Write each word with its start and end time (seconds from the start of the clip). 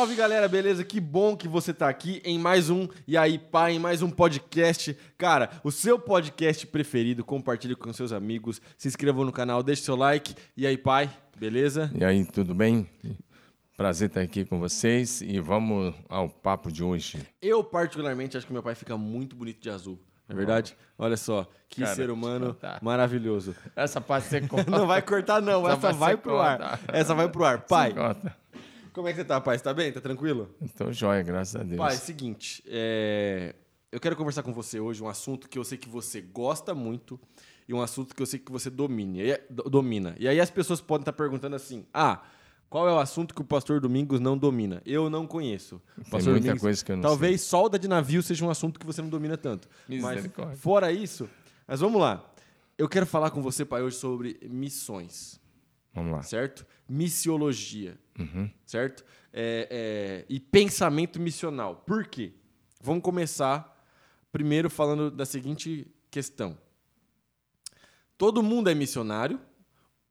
salve 0.00 0.14
galera, 0.14 0.48
beleza? 0.48 0.82
Que 0.82 0.98
bom 0.98 1.36
que 1.36 1.46
você 1.46 1.74
tá 1.74 1.86
aqui 1.86 2.22
em 2.24 2.38
mais 2.38 2.70
um 2.70 2.88
E 3.06 3.18
aí 3.18 3.38
Pai, 3.38 3.72
em 3.72 3.78
mais 3.78 4.00
um 4.00 4.08
podcast. 4.08 4.96
Cara, 5.18 5.50
o 5.62 5.70
seu 5.70 5.98
podcast 5.98 6.66
preferido, 6.68 7.22
compartilhe 7.22 7.76
com 7.76 7.92
seus 7.92 8.10
amigos, 8.10 8.62
se 8.78 8.88
inscrevam 8.88 9.26
no 9.26 9.30
canal, 9.30 9.62
deixe 9.62 9.82
seu 9.82 9.94
like. 9.94 10.34
E 10.56 10.66
aí 10.66 10.78
Pai, 10.78 11.10
beleza? 11.36 11.92
E 11.94 12.02
aí, 12.02 12.24
tudo 12.24 12.54
bem? 12.54 12.88
Prazer 13.76 14.08
estar 14.08 14.22
aqui 14.22 14.42
com 14.42 14.58
vocês 14.58 15.20
e 15.20 15.38
vamos 15.38 15.94
ao 16.08 16.30
papo 16.30 16.72
de 16.72 16.82
hoje. 16.82 17.18
Eu 17.42 17.62
particularmente 17.62 18.38
acho 18.38 18.46
que 18.46 18.54
meu 18.54 18.62
pai 18.62 18.74
fica 18.74 18.96
muito 18.96 19.36
bonito 19.36 19.60
de 19.60 19.68
azul. 19.68 19.98
É 20.26 20.32
verdade? 20.32 20.74
Olha 20.96 21.18
só, 21.18 21.46
que 21.68 21.82
Cara, 21.82 21.94
ser 21.94 22.08
humano 22.08 22.56
maravilhoso. 22.80 23.54
Essa 23.76 24.00
parte 24.00 24.28
você 24.28 24.40
conta. 24.48 24.70
Não 24.70 24.86
vai 24.86 25.02
cortar 25.02 25.42
não, 25.42 25.68
Essa 25.68 25.88
essa 25.88 25.92
vai 25.92 26.16
pro 26.16 26.38
ar. 26.38 26.56
corta. 26.56 26.80
Essa 26.88 27.14
vai 27.14 27.28
pro 27.28 27.44
ar. 27.44 27.60
Pai. 27.60 27.92
Como 28.92 29.08
é 29.08 29.12
que 29.12 29.18
você 29.18 29.24
tá, 29.24 29.40
pai? 29.40 29.58
Você 29.58 29.64
tá 29.64 29.72
bem? 29.74 29.92
Tá 29.92 30.00
tranquilo? 30.00 30.54
Estou 30.62 30.92
jóia, 30.92 31.22
graças 31.22 31.56
a 31.56 31.62
Deus. 31.64 31.76
Pai, 31.78 31.96
seguinte, 31.96 32.62
é, 32.66 33.54
eu 33.92 34.00
quero 34.00 34.16
conversar 34.16 34.42
com 34.42 34.52
você 34.52 34.78
hoje 34.80 35.02
um 35.02 35.08
assunto 35.08 35.48
que 35.48 35.58
eu 35.58 35.64
sei 35.64 35.78
que 35.78 35.88
você 35.88 36.20
gosta 36.20 36.74
muito 36.74 37.18
e 37.68 37.74
um 37.74 37.80
assunto 37.80 38.14
que 38.14 38.22
eu 38.22 38.26
sei 38.26 38.38
que 38.38 38.50
você 38.50 38.68
domine, 38.70 39.20
e 39.22 39.40
do- 39.48 39.64
domina. 39.64 40.14
E 40.18 40.26
aí 40.28 40.40
as 40.40 40.50
pessoas 40.50 40.80
podem 40.80 41.02
estar 41.02 41.12
perguntando 41.12 41.54
assim: 41.56 41.86
ah, 41.94 42.22
qual 42.68 42.88
é 42.88 42.92
o 42.92 42.98
assunto 42.98 43.34
que 43.34 43.40
o 43.40 43.44
pastor 43.44 43.80
Domingos 43.80 44.20
não 44.20 44.36
domina? 44.38 44.80
Eu 44.86 45.08
não 45.10 45.26
conheço. 45.26 45.80
Tem 46.10 46.22
muita 46.22 46.56
coisa 46.56 46.84
que 46.84 46.92
eu 46.92 46.96
não 46.96 47.02
Talvez 47.02 47.40
solda 47.42 47.78
de 47.78 47.88
navio 47.88 48.22
seja 48.22 48.44
um 48.44 48.50
assunto 48.50 48.78
que 48.78 48.86
você 48.86 49.00
não 49.02 49.08
domina 49.08 49.36
tanto. 49.36 49.68
Mas 49.88 50.24
fora 50.58 50.90
isso, 50.92 51.28
mas 51.66 51.80
vamos 51.80 52.00
lá. 52.00 52.24
Eu 52.78 52.88
quero 52.88 53.04
falar 53.06 53.30
com 53.30 53.42
você, 53.42 53.64
pai, 53.64 53.82
hoje 53.82 53.96
sobre 53.96 54.38
missões 54.48 55.38
Vamos 55.94 56.12
lá. 56.12 56.22
certo? 56.22 56.64
Missiologia, 56.88 57.98
Uhum. 58.20 58.50
certo? 58.66 59.04
É, 59.32 59.68
é, 59.70 60.26
e 60.28 60.38
pensamento 60.40 61.18
missional. 61.20 61.76
Por 61.86 62.06
quê? 62.06 62.32
Vamos 62.82 63.02
começar 63.02 63.78
primeiro 64.32 64.68
falando 64.70 65.10
da 65.10 65.24
seguinte 65.26 65.86
questão: 66.10 66.56
todo 68.18 68.42
mundo 68.42 68.68
é 68.70 68.74
missionário 68.74 69.40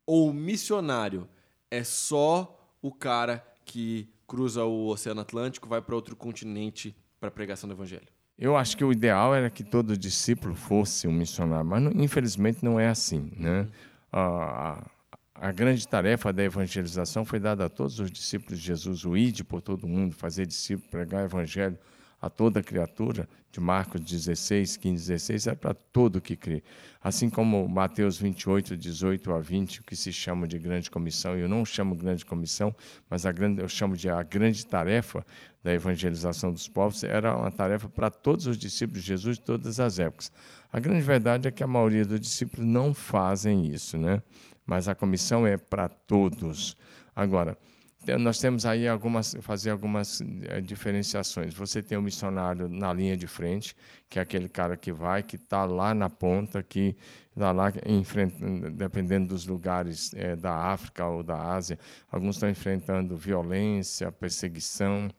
ou 0.05 0.33
missionário 0.33 1.27
é 1.69 1.83
só 1.83 2.75
o 2.81 2.91
cara 2.91 3.45
que 3.65 4.09
cruza 4.27 4.63
o 4.63 4.87
Oceano 4.87 5.21
Atlântico, 5.21 5.67
vai 5.67 5.81
para 5.81 5.95
outro 5.95 6.15
continente 6.15 6.95
para 7.19 7.29
pregação 7.29 7.67
do 7.67 7.73
evangelho? 7.75 8.07
Eu 8.37 8.55
acho 8.55 8.77
que 8.77 8.83
o 8.83 8.91
ideal 8.91 9.35
era 9.35 9.49
que 9.49 9.63
todo 9.63 9.97
discípulo 9.97 10.55
fosse 10.55 11.07
um 11.07 11.11
missionário, 11.11 11.65
mas 11.65 11.83
infelizmente 11.95 12.63
não 12.63 12.79
é 12.79 12.87
assim, 12.87 13.31
né? 13.35 13.67
A, 14.11 14.21
a- 14.79 14.85
a 15.41 15.53
grande 15.53 15.87
tarefa 15.87 16.33
da 16.33 16.43
evangelização 16.43 17.23
foi 17.23 17.39
dada 17.39 17.65
a 17.65 17.69
todos 17.69 17.99
os 17.99 18.11
discípulos 18.11 18.59
de 18.59 18.65
Jesus, 18.65 19.05
o 19.05 19.15
ide 19.15 19.43
por 19.43 19.61
todo 19.61 19.87
mundo, 19.87 20.13
fazer 20.13 20.45
discípulo, 20.45 20.89
pregar 20.89 21.23
o 21.23 21.25
evangelho 21.25 21.77
a 22.21 22.29
toda 22.29 22.61
criatura, 22.61 23.27
de 23.51 23.59
Marcos 23.59 24.01
16, 24.01 24.77
15, 24.77 25.07
16, 25.07 25.47
é 25.47 25.55
para 25.55 25.73
todo 25.73 26.21
que 26.21 26.35
crê. 26.35 26.61
Assim 27.01 27.29
como 27.29 27.67
Mateus 27.67 28.17
28, 28.17 28.75
18 28.75 29.33
a 29.33 29.39
20, 29.39 29.79
o 29.79 29.83
que 29.83 29.95
se 29.95 30.11
chama 30.11 30.47
de 30.47 30.59
grande 30.59 30.91
comissão, 30.91 31.35
eu 31.35 31.47
não 31.47 31.65
chamo 31.65 31.95
grande 31.95 32.25
comissão, 32.25 32.75
mas 33.09 33.25
a 33.25 33.31
grande, 33.31 33.61
eu 33.61 33.69
chamo 33.69 33.95
de 33.95 34.09
a 34.09 34.21
grande 34.21 34.65
tarefa 34.65 35.25
da 35.63 35.73
evangelização 35.73 36.51
dos 36.51 36.67
povos, 36.67 37.03
era 37.03 37.35
uma 37.35 37.49
tarefa 37.49 37.87
para 37.87 38.11
todos 38.11 38.45
os 38.45 38.57
discípulos 38.57 39.01
de 39.01 39.07
Jesus 39.07 39.37
de 39.37 39.43
todas 39.43 39.79
as 39.79 39.97
épocas. 39.97 40.31
A 40.71 40.79
grande 40.79 41.01
verdade 41.01 41.47
é 41.47 41.51
que 41.51 41.63
a 41.63 41.67
maioria 41.67 42.05
dos 42.05 42.19
discípulos 42.19 42.67
não 42.67 42.93
fazem 42.93 43.65
isso, 43.67 43.97
né? 43.97 44.21
Mas 44.69 44.87
a 44.87 44.93
comissão 44.93 45.47
é 45.47 45.57
para 45.57 45.89
todos. 45.89 46.77
Agora, 47.15 47.57
nós 48.19 48.37
temos 48.37 48.67
aí 48.67 48.87
algumas, 48.87 49.35
fazer 49.41 49.71
algumas 49.71 50.21
eh, 50.21 50.61
diferenciações. 50.61 51.55
Você 51.55 51.81
tem 51.81 51.97
o 51.97 52.01
missionário 52.03 52.69
na 52.69 52.93
linha 52.93 53.17
de 53.17 53.25
frente, 53.25 53.75
que 54.07 54.19
é 54.19 54.21
aquele 54.21 54.47
cara 54.47 54.77
que 54.77 54.91
vai, 54.91 55.23
que 55.23 55.37
está 55.37 55.65
lá 55.65 55.95
na 55.95 56.07
ponta, 56.07 56.61
que 56.61 56.95
está 57.33 57.51
lá 57.51 57.73
enfrentando, 57.83 58.69
dependendo 58.69 59.29
dos 59.29 59.47
lugares 59.47 60.13
eh, 60.13 60.35
da 60.35 60.55
África 60.55 61.03
ou 61.07 61.23
da 61.23 61.51
Ásia, 61.51 61.79
alguns 62.11 62.35
estão 62.35 62.47
enfrentando 62.47 63.17
violência, 63.17 64.11
perseguição, 64.11 65.09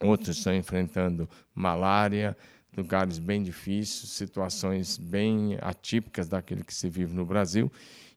outros 0.00 0.38
estão 0.38 0.54
enfrentando 0.54 1.28
malária, 1.52 2.36
lugares 2.76 3.18
bem 3.18 3.42
difíceis, 3.42 4.12
situações 4.12 4.96
bem 4.96 5.58
atípicas 5.60 6.28
daquele 6.28 6.62
que 6.62 6.72
se 6.72 6.88
vive 6.88 7.12
no 7.12 7.26
Brasil. 7.26 7.70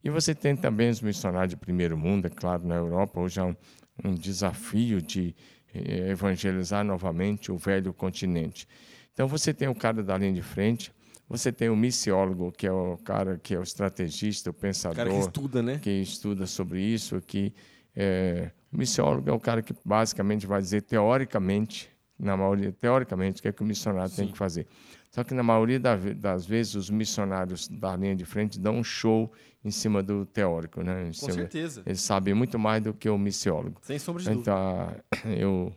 E 0.04 0.10
você 0.10 0.34
tem 0.34 0.56
também 0.56 0.90
os 0.90 1.02
missionários 1.02 1.50
de 1.50 1.58
primeiro 1.58 1.98
mundo, 1.98 2.28
é 2.28 2.30
claro, 2.30 2.66
na 2.66 2.76
Europa, 2.76 3.20
hoje 3.20 3.40
há 3.40 3.46
um, 3.46 3.56
um 4.04 4.14
desafio 4.16 5.02
de 5.02 5.36
eh, 5.74 6.10
evangelizar 6.10 6.84
novamente 6.84 7.52
o 7.52 7.58
velho 7.58 7.94
continente. 7.94 8.68
Então 9.14 9.28
você 9.28 9.54
tem 9.54 9.68
o 9.68 9.76
cara 9.76 10.02
da 10.02 10.18
linha 10.18 10.32
de 10.32 10.42
frente, 10.42 10.94
você 11.28 11.52
tem 11.52 11.70
o 11.70 11.76
missiólogo, 11.76 12.52
que 12.52 12.66
é 12.66 12.72
o 12.72 12.98
cara 12.98 13.38
que 13.38 13.54
é 13.54 13.60
o 13.60 13.64
estrategista, 13.64 14.50
o 14.50 14.52
O 14.52 14.54
pensador, 14.54 14.96
cara 14.96 15.10
que 15.10 15.20
estuda, 15.20 15.62
né? 15.62 15.80
que 15.80 15.90
estuda 15.90 16.48
sobre 16.48 16.82
isso, 16.82 17.22
que 17.22 17.54
é, 17.96 18.52
o 18.72 18.78
missiólogo 18.78 19.30
é 19.30 19.34
o 19.34 19.40
cara 19.40 19.62
que 19.62 19.76
basicamente 19.84 20.48
vai 20.48 20.62
dizer 20.62 20.82
teoricamente, 20.82 21.90
na 22.18 22.36
maioria, 22.36 22.72
teoricamente, 22.72 23.40
o 23.40 23.42
que 23.42 23.48
é 23.48 23.52
que 23.52 23.62
o 23.62 23.66
missionário 23.66 24.14
tem 24.14 24.26
Sim. 24.26 24.32
que 24.32 24.38
fazer. 24.38 24.66
Só 25.12 25.24
que 25.24 25.34
na 25.34 25.42
maioria 25.42 25.80
das 25.80 26.46
vezes 26.46 26.76
os 26.76 26.90
missionários 26.90 27.68
da 27.68 27.96
linha 27.96 28.16
de 28.16 28.26
frente 28.26 28.60
dão 28.60 28.78
um 28.78 28.84
show 28.84 29.32
em 29.66 29.72
cima 29.72 30.04
do 30.04 30.26
teórico, 30.26 30.84
né? 30.84 31.06
Com 31.08 31.14
cima- 31.14 31.34
certeza. 31.34 31.82
Eles 31.86 32.02
sabem 32.02 32.34
muito 32.34 32.60
mais 32.60 32.84
do 32.84 32.94
que 32.94 33.10
o 33.10 33.18
missiólogo. 33.18 33.80
Sem 33.82 33.98
sombra 33.98 34.22
de 34.22 34.30
dúvida. 34.30 34.42
Então, 34.42 34.96
eu, 35.34 35.74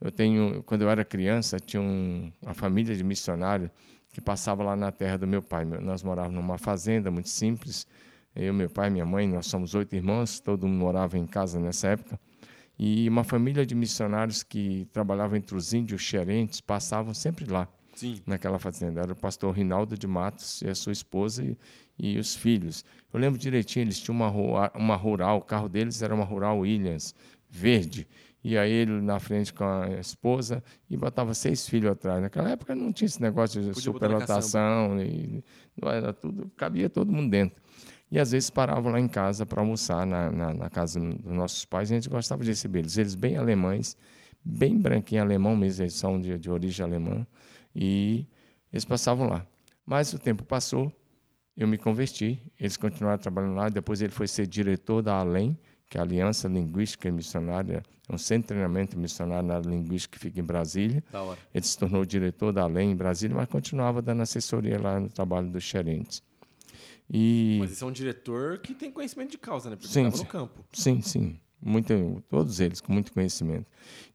eu 0.00 0.12
tenho, 0.12 0.62
quando 0.64 0.82
eu 0.82 0.90
era 0.90 1.04
criança, 1.04 1.58
tinha 1.58 1.80
um, 1.80 2.30
uma 2.42 2.52
família 2.52 2.94
de 2.94 3.02
missionários 3.02 3.70
que 4.12 4.20
passava 4.20 4.62
lá 4.62 4.76
na 4.76 4.92
terra 4.92 5.16
do 5.16 5.26
meu 5.26 5.42
pai. 5.42 5.64
Nós 5.64 6.02
morávamos 6.02 6.36
numa 6.36 6.58
fazenda 6.58 7.10
muito 7.10 7.30
simples. 7.30 7.86
Eu, 8.34 8.52
meu 8.52 8.68
pai, 8.68 8.90
minha 8.90 9.06
mãe, 9.06 9.26
nós 9.26 9.46
somos 9.46 9.74
oito 9.74 9.96
irmãos, 9.96 10.38
todo 10.38 10.66
mundo 10.68 10.78
morava 10.78 11.16
em 11.16 11.26
casa 11.26 11.58
nessa 11.58 11.88
época. 11.88 12.20
E 12.78 13.08
uma 13.08 13.24
família 13.24 13.64
de 13.64 13.74
missionários 13.74 14.42
que 14.42 14.86
trabalhavam 14.92 15.38
entre 15.38 15.56
os 15.56 15.72
índios 15.72 16.02
xerentes 16.02 16.60
passavam 16.60 17.14
sempre 17.14 17.46
lá 17.46 17.66
Sim. 17.96 18.20
naquela 18.26 18.58
fazenda. 18.58 19.00
Era 19.00 19.12
o 19.12 19.16
pastor 19.16 19.52
Rinaldo 19.52 19.98
de 19.98 20.06
Matos 20.06 20.62
e 20.62 20.68
a 20.68 20.74
sua 20.74 20.92
esposa 20.92 21.42
e, 21.42 21.56
e 21.98 22.18
os 22.18 22.36
filhos. 22.36 22.84
Eu 23.12 23.18
lembro 23.18 23.38
direitinho, 23.38 23.84
eles 23.84 23.98
tinham 23.98 24.16
uma, 24.16 24.70
uma 24.74 24.94
rural, 24.94 25.38
o 25.38 25.42
carro 25.42 25.68
deles 25.68 26.02
era 26.02 26.14
uma 26.14 26.24
rural 26.24 26.58
Williams, 26.60 27.14
verde. 27.48 28.06
E 28.44 28.56
aí 28.56 28.70
ele 28.70 29.00
na 29.00 29.18
frente 29.18 29.52
com 29.52 29.64
a 29.64 29.88
esposa 29.98 30.62
e 30.88 30.96
botava 30.96 31.34
seis 31.34 31.68
filhos 31.68 31.90
atrás. 31.90 32.22
Naquela 32.22 32.50
época 32.50 32.76
não 32.76 32.92
tinha 32.92 33.06
esse 33.06 33.20
negócio 33.20 33.60
de 33.60 33.70
Podia 33.70 33.82
superlotação, 33.82 35.02
e, 35.02 35.42
era 35.82 36.12
tudo, 36.12 36.48
cabia 36.56 36.88
todo 36.88 37.10
mundo 37.10 37.28
dentro. 37.28 37.60
E 38.08 38.20
às 38.20 38.30
vezes 38.30 38.48
paravam 38.48 38.92
lá 38.92 39.00
em 39.00 39.08
casa 39.08 39.44
para 39.44 39.60
almoçar, 39.60 40.06
na, 40.06 40.30
na, 40.30 40.54
na 40.54 40.70
casa 40.70 41.00
dos 41.00 41.32
nossos 41.32 41.64
pais, 41.64 41.90
e 41.90 41.94
a 41.94 41.96
gente 41.96 42.08
gostava 42.08 42.44
de 42.44 42.50
receber 42.50 42.80
eles. 42.80 42.96
Eles 42.96 43.16
bem 43.16 43.36
alemães, 43.36 43.96
bem 44.44 44.78
branquinho 44.78 45.22
alemão 45.22 45.56
mesmo, 45.56 45.82
eles 45.82 45.94
são 45.94 46.20
de, 46.20 46.38
de 46.38 46.48
origem 46.48 46.86
alemã, 46.86 47.26
e 47.76 48.26
eles 48.72 48.84
passavam 48.86 49.28
lá. 49.28 49.46
Mas 49.84 50.12
o 50.14 50.18
tempo 50.18 50.42
passou, 50.42 50.90
eu 51.54 51.68
me 51.68 51.76
converti, 51.76 52.40
eles 52.58 52.76
continuaram 52.76 53.18
trabalhando 53.18 53.54
lá, 53.54 53.68
depois 53.68 54.00
ele 54.00 54.12
foi 54.12 54.26
ser 54.26 54.46
diretor 54.46 55.02
da 55.02 55.18
ALEM, 55.18 55.56
que 55.88 55.98
é 55.98 56.00
a 56.00 56.02
Aliança 56.02 56.48
Linguística 56.48 57.06
e 57.06 57.12
Missionária, 57.12 57.82
é 58.08 58.14
um 58.14 58.18
centro 58.18 58.42
de 58.42 58.48
treinamento 58.48 58.98
missionário 58.98 59.48
na 59.48 59.58
linguística 59.58 60.16
que 60.16 60.24
fica 60.26 60.40
em 60.40 60.44
Brasília. 60.44 61.02
Ele 61.52 61.64
se 61.64 61.76
tornou 61.76 62.04
diretor 62.04 62.52
da 62.52 62.62
ALEM 62.62 62.92
em 62.92 62.96
Brasília, 62.96 63.36
mas 63.36 63.48
continuava 63.48 64.00
dando 64.00 64.22
assessoria 64.22 64.80
lá 64.80 65.00
no 65.00 65.08
trabalho 65.08 65.50
dos 65.50 65.64
gerentes. 65.64 66.22
E 67.10 67.58
Mas 67.60 67.72
esse 67.72 67.82
é 67.82 67.86
um 67.86 67.92
diretor 67.92 68.58
que 68.58 68.74
tem 68.74 68.90
conhecimento 68.92 69.32
de 69.32 69.38
causa, 69.38 69.70
né? 69.70 69.76
Porque 69.76 69.92
Sim, 69.92 70.06
estava 70.06 70.22
no 70.22 70.28
campo. 70.28 70.64
Sim, 70.72 71.00
sim. 71.00 71.38
Muito, 71.60 72.22
todos 72.28 72.60
eles 72.60 72.80
com 72.80 72.92
muito 72.92 73.12
conhecimento. 73.12 73.66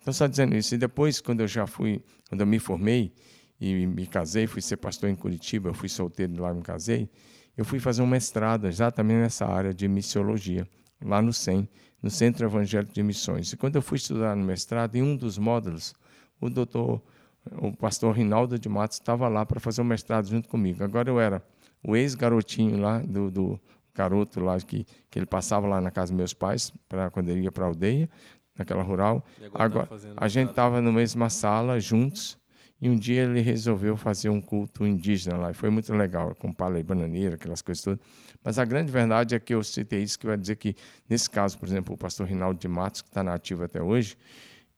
Então, 0.02 0.14
só 0.14 0.28
dizendo 0.28 0.56
isso. 0.56 0.76
E 0.76 0.78
depois, 0.78 1.20
quando 1.20 1.42
eu 1.42 1.48
já 1.48 1.68
fui, 1.68 2.02
quando 2.30 2.42
eu 2.42 2.48
me 2.48 2.60
formei 2.60 3.14
e 3.62 3.86
me 3.86 4.08
casei, 4.08 4.48
fui 4.48 4.62
ser 4.62 4.78
pastor 4.78 5.08
em 5.08 5.16
Curitiba, 5.16 5.70
eu 5.70 5.74
fui 5.76 5.88
solteiro 5.88 6.42
lá, 6.42 6.52
me 6.52 6.64
casei, 6.64 7.08
eu 7.56 7.64
fui 7.64 7.80
fazer 7.80 8.02
um 8.02 8.08
mestrado 8.08 8.68
exatamente 8.68 9.20
nessa 9.20 9.46
área 9.46 9.72
de 9.72 9.88
missiologia, 9.88 10.68
lá 11.00 11.22
no 11.22 11.32
CEM, 11.32 11.70
no 12.02 12.10
Centro 12.10 12.44
Evangélico 12.48 12.92
de 12.92 13.04
Missões. 13.04 13.54
E 13.54 13.58
quando 13.58 13.76
eu 13.76 13.82
fui 13.84 13.98
estudar 13.98 14.36
no 14.36 14.44
mestrado, 14.44 14.96
em 14.96 15.04
um 15.04 15.16
dos 15.16 15.38
módulos, 15.38 15.94
o 16.40 16.50
doutor, 16.50 17.04
o 17.52 17.72
pastor 17.72 18.16
Rinaldo 18.16 18.58
de 18.58 18.68
Matos 18.68 18.98
estava 18.98 19.28
lá 19.28 19.46
para 19.46 19.60
fazer 19.60 19.82
o 19.82 19.86
mestrado 19.86 20.28
junto 20.28 20.50
comigo. 20.50 20.84
Agora 20.84 21.08
eu 21.08 21.20
era 21.20 21.46
o 21.84 21.96
ex-garotinho 21.96 22.80
lá 22.80 22.98
do, 22.98 23.30
do 23.30 23.60
garoto 23.94 24.40
lá 24.40 24.60
que, 24.60 24.88
que 25.10 25.20
ele 25.20 25.28
passava 25.28 25.68
lá 25.68 25.80
na 25.80 25.92
casa 25.92 26.12
dos 26.12 26.18
meus 26.18 26.34
pais, 26.34 26.74
para 26.90 27.12
quando 27.12 27.30
ele 27.30 27.42
ia 27.42 27.52
para 27.52 27.66
a 27.66 27.68
aldeia, 27.68 28.10
naquela 28.58 28.82
rural. 28.82 29.24
E 29.40 29.46
agora 29.46 29.64
Agora, 29.66 29.86
tá 29.86 29.90
fazendo 29.90 30.16
a 30.18 30.28
gente 30.28 30.50
estava 30.50 30.82
na 30.82 30.92
mesma 30.92 31.30
sala, 31.30 31.80
juntos, 31.80 32.41
e 32.82 32.90
um 32.90 32.96
dia 32.96 33.22
ele 33.22 33.42
resolveu 33.42 33.96
fazer 33.96 34.30
um 34.30 34.42
culto 34.42 34.88
indígena 34.88 35.38
lá. 35.38 35.52
E 35.52 35.54
foi 35.54 35.70
muito 35.70 35.94
legal, 35.94 36.34
com 36.34 36.52
pala 36.52 36.80
e 36.80 36.84
bananeira, 36.84 37.36
aquelas 37.36 37.62
coisas 37.62 37.84
todas. 37.84 38.00
Mas 38.44 38.58
a 38.58 38.66
grande 38.66 38.92
verdade 38.92 39.36
é 39.36 39.40
que 39.40 39.54
eu 39.54 39.64
citei 39.64 40.02
isso, 40.02 40.18
que 40.18 40.26
vai 40.26 40.36
dizer 40.36 40.56
que, 40.56 40.76
nesse 41.08 41.30
caso, 41.30 41.60
por 41.60 41.68
exemplo, 41.68 41.94
o 41.94 41.98
pastor 41.98 42.28
Rinaldo 42.28 42.60
de 42.60 42.68
Matos, 42.68 43.04
que 43.04 43.10
está 43.10 43.24
na 43.24 43.36
ativa 43.36 43.66
até 43.66 43.84
hoje, 43.84 44.18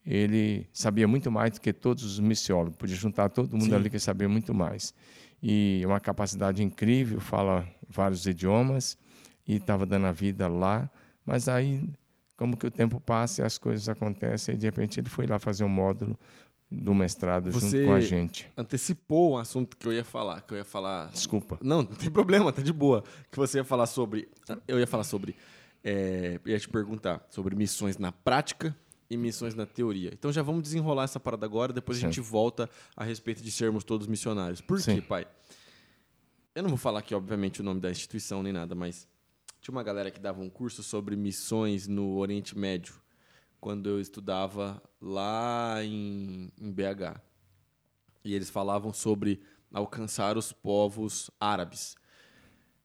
ele 0.05 0.67
sabia 0.73 1.07
muito 1.07 1.31
mais 1.31 1.53
do 1.53 1.61
que 1.61 1.71
todos 1.71 2.03
os 2.03 2.19
missiólogos, 2.19 2.75
podia 2.75 2.95
juntar 2.95 3.29
todo 3.29 3.53
mundo 3.53 3.69
Sim. 3.69 3.75
ali 3.75 3.89
que 3.89 3.97
sabia 3.97 4.27
muito 4.27 4.53
mais. 4.53 4.93
E 5.41 5.81
uma 5.85 6.01
capacidade 6.01 6.61
incrível, 6.61 7.21
fala 7.21 7.65
vários 7.87 8.25
idiomas 8.25 8.97
e 9.47 9.55
estava 9.55 9.85
dando 9.85 10.07
a 10.07 10.11
vida 10.11 10.49
lá, 10.49 10.89
mas 11.25 11.47
aí 11.47 11.89
como 12.35 12.57
que 12.57 12.67
o 12.67 12.71
tempo 12.71 12.99
passa 12.99 13.41
e 13.41 13.45
as 13.45 13.57
coisas 13.57 13.87
acontecem 13.87 14.55
e 14.55 14.57
de 14.57 14.65
repente 14.65 14.99
ele 14.99 15.07
foi 15.07 15.25
lá 15.25 15.39
fazer 15.39 15.63
um 15.63 15.69
módulo 15.69 16.19
do 16.73 16.93
mestrado 16.93 17.51
Você 17.51 17.77
junto 17.77 17.87
com 17.87 17.93
a 17.93 18.01
gente. 18.01 18.49
antecipou 18.57 19.33
um 19.33 19.37
assunto 19.37 19.77
que 19.77 19.87
eu 19.87 19.93
ia 19.93 20.03
falar, 20.03 20.41
que 20.41 20.53
eu 20.53 20.57
ia 20.57 20.65
falar. 20.65 21.09
Desculpa. 21.11 21.59
Não, 21.61 21.77
não 21.77 21.85
tem 21.85 22.09
problema, 22.11 22.51
tá 22.51 22.61
de 22.61 22.73
boa. 22.73 23.03
Que 23.31 23.37
você 23.37 23.59
ia 23.59 23.63
falar 23.63 23.85
sobre, 23.85 24.27
eu 24.67 24.79
ia 24.79 24.87
falar 24.87 25.03
sobre, 25.03 25.35
é, 25.83 26.39
ia 26.45 26.59
te 26.59 26.67
perguntar 26.67 27.25
sobre 27.29 27.55
missões 27.55 27.97
na 27.97 28.11
prática 28.11 28.75
e 29.09 29.15
missões 29.15 29.53
na 29.53 29.65
teoria. 29.65 30.09
Então 30.13 30.31
já 30.31 30.41
vamos 30.41 30.63
desenrolar 30.63 31.03
essa 31.03 31.19
parada 31.19 31.45
agora, 31.45 31.71
depois 31.71 31.99
Sim. 31.99 32.05
a 32.05 32.09
gente 32.09 32.21
volta 32.21 32.69
a 32.95 33.03
respeito 33.03 33.43
de 33.43 33.51
sermos 33.51 33.83
todos 33.83 34.07
missionários. 34.07 34.59
Por 34.61 34.79
Sim. 34.81 34.95
quê, 34.95 35.01
pai? 35.01 35.27
Eu 36.55 36.63
não 36.63 36.69
vou 36.69 36.77
falar 36.77 36.99
aqui, 36.99 37.13
obviamente, 37.13 37.61
o 37.61 37.63
nome 37.63 37.79
da 37.79 37.89
instituição 37.91 38.41
nem 38.43 38.53
nada, 38.53 38.73
mas 38.75 39.07
tinha 39.61 39.73
uma 39.73 39.83
galera 39.83 40.11
que 40.11 40.19
dava 40.19 40.41
um 40.41 40.49
curso 40.49 40.83
sobre 40.83 41.15
missões 41.15 41.87
no 41.87 42.17
Oriente 42.17 42.57
Médio 42.57 43.02
quando 43.63 43.89
eu 43.89 43.97
estudava 43.97 44.83
lá 45.01 45.77
em, 45.81 46.51
em 46.59 46.69
BH. 46.69 47.17
E 48.21 48.35
eles 48.35 48.49
falavam 48.49 48.91
sobre 48.91 49.39
alcançar 49.71 50.37
os 50.37 50.51
povos 50.51 51.31
árabes. 51.39 51.95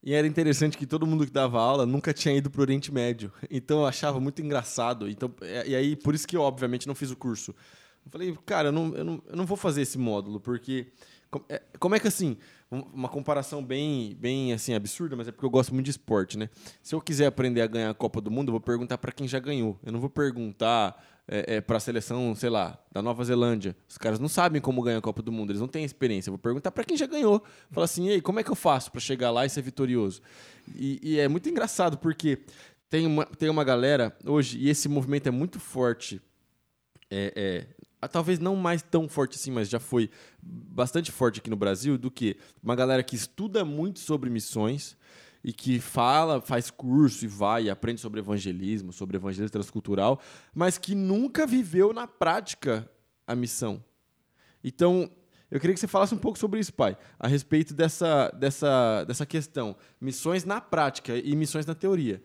E 0.01 0.13
era 0.13 0.25
interessante 0.25 0.77
que 0.77 0.85
todo 0.85 1.05
mundo 1.05 1.25
que 1.25 1.33
dava 1.33 1.59
aula 1.59 1.85
nunca 1.85 2.13
tinha 2.13 2.33
ido 2.33 2.49
para 2.49 2.59
o 2.59 2.61
Oriente 2.61 2.93
Médio. 2.93 3.29
Então 3.51 3.79
eu 3.79 3.87
achava 3.87 4.21
muito 4.21 4.41
engraçado. 4.41 5.09
Então, 5.09 5.29
e 5.65 5.75
aí, 5.75 5.97
por 5.97 6.15
isso 6.15 6.25
que 6.25 6.37
eu, 6.37 6.41
obviamente, 6.41 6.87
não 6.87 6.95
fiz 6.95 7.11
o 7.11 7.17
curso. 7.17 7.53
Eu 8.05 8.09
falei, 8.09 8.37
cara, 8.45 8.69
eu 8.69 8.71
não, 8.71 8.95
eu 8.95 9.03
não, 9.03 9.23
eu 9.27 9.35
não 9.35 9.45
vou 9.45 9.57
fazer 9.57 9.81
esse 9.81 9.97
módulo, 9.97 10.39
porque. 10.39 10.93
É, 11.49 11.61
como 11.77 11.93
é 11.93 11.99
que 11.99 12.07
assim 12.07 12.37
uma 12.71 13.09
comparação 13.09 13.63
bem, 13.63 14.15
bem 14.19 14.53
assim 14.53 14.75
absurda, 14.75 15.15
mas 15.15 15.27
é 15.27 15.31
porque 15.31 15.45
eu 15.45 15.49
gosto 15.49 15.73
muito 15.73 15.85
de 15.85 15.91
esporte, 15.91 16.37
né? 16.37 16.49
Se 16.83 16.93
eu 16.93 17.01
quiser 17.01 17.25
aprender 17.25 17.61
a 17.61 17.67
ganhar 17.67 17.89
a 17.89 17.93
Copa 17.95 18.21
do 18.21 18.29
Mundo, 18.29 18.49
eu 18.49 18.51
vou 18.51 18.61
perguntar 18.61 18.97
para 18.99 19.11
quem 19.11 19.27
já 19.27 19.39
ganhou. 19.39 19.79
Eu 19.83 19.91
não 19.91 19.99
vou 19.99 20.09
perguntar 20.09 21.03
é, 21.27 21.55
é, 21.55 21.61
para 21.61 21.77
a 21.77 21.79
seleção, 21.79 22.35
sei 22.35 22.49
lá, 22.49 22.77
da 22.91 23.01
Nova 23.01 23.23
Zelândia. 23.23 23.75
Os 23.87 23.97
caras 23.97 24.19
não 24.19 24.27
sabem 24.27 24.61
como 24.61 24.83
ganhar 24.83 24.99
a 24.99 25.01
Copa 25.01 25.23
do 25.23 25.31
Mundo, 25.31 25.51
eles 25.51 25.59
não 25.59 25.67
têm 25.67 25.83
experiência. 25.83 26.29
Eu 26.29 26.33
vou 26.33 26.39
perguntar 26.39 26.71
para 26.71 26.83
quem 26.83 26.95
já 26.95 27.07
ganhou. 27.07 27.43
Fala 27.71 27.85
assim, 27.85 28.07
ei, 28.07 28.21
como 28.21 28.39
é 28.39 28.43
que 28.43 28.51
eu 28.51 28.55
faço 28.55 28.91
para 28.91 29.01
chegar 29.01 29.31
lá 29.31 29.45
e 29.45 29.49
ser 29.49 29.63
vitorioso? 29.63 30.21
E, 30.75 30.99
e, 31.01 31.19
é 31.19 31.27
muito 31.27 31.49
engraçado 31.49 31.97
porque 31.97 32.39
tem 32.87 33.07
uma, 33.07 33.25
tem 33.25 33.49
uma 33.49 33.63
galera 33.63 34.15
hoje 34.23 34.59
e 34.59 34.69
esse 34.69 34.87
movimento 34.87 35.27
é 35.27 35.31
muito 35.31 35.59
forte. 35.59 36.21
É, 37.09 37.33
é 37.35 37.78
talvez 38.07 38.39
não 38.39 38.55
mais 38.55 38.81
tão 38.81 39.09
forte 39.09 39.35
assim, 39.35 39.51
mas 39.51 39.69
já 39.69 39.79
foi 39.79 40.09
bastante 40.41 41.11
forte 41.11 41.39
aqui 41.39 41.49
no 41.49 41.55
Brasil, 41.55 41.97
do 41.97 42.09
que 42.09 42.37
uma 42.63 42.75
galera 42.75 43.03
que 43.03 43.15
estuda 43.15 43.65
muito 43.65 43.99
sobre 43.99 44.29
missões 44.29 44.97
e 45.43 45.53
que 45.53 45.79
fala, 45.79 46.41
faz 46.41 46.69
curso 46.69 47.25
e 47.25 47.27
vai 47.27 47.69
aprende 47.69 48.01
sobre 48.01 48.19
evangelismo, 48.19 48.91
sobre 48.91 49.17
evangelismo 49.17 49.51
transcultural, 49.51 50.19
mas 50.53 50.77
que 50.77 50.95
nunca 50.95 51.47
viveu 51.47 51.93
na 51.93 52.07
prática 52.07 52.89
a 53.25 53.35
missão. 53.35 53.83
Então, 54.63 55.09
eu 55.51 55.59
queria 55.59 55.73
que 55.73 55.79
você 55.79 55.87
falasse 55.87 56.13
um 56.13 56.17
pouco 56.17 56.37
sobre 56.37 56.59
isso, 56.59 56.73
pai, 56.73 56.97
a 57.17 57.27
respeito 57.27 57.73
dessa, 57.73 58.29
dessa, 58.31 59.03
dessa 59.05 59.25
questão. 59.25 59.75
Missões 59.99 60.45
na 60.45 60.61
prática 60.61 61.17
e 61.17 61.35
missões 61.35 61.65
na 61.65 61.73
teoria. 61.73 62.21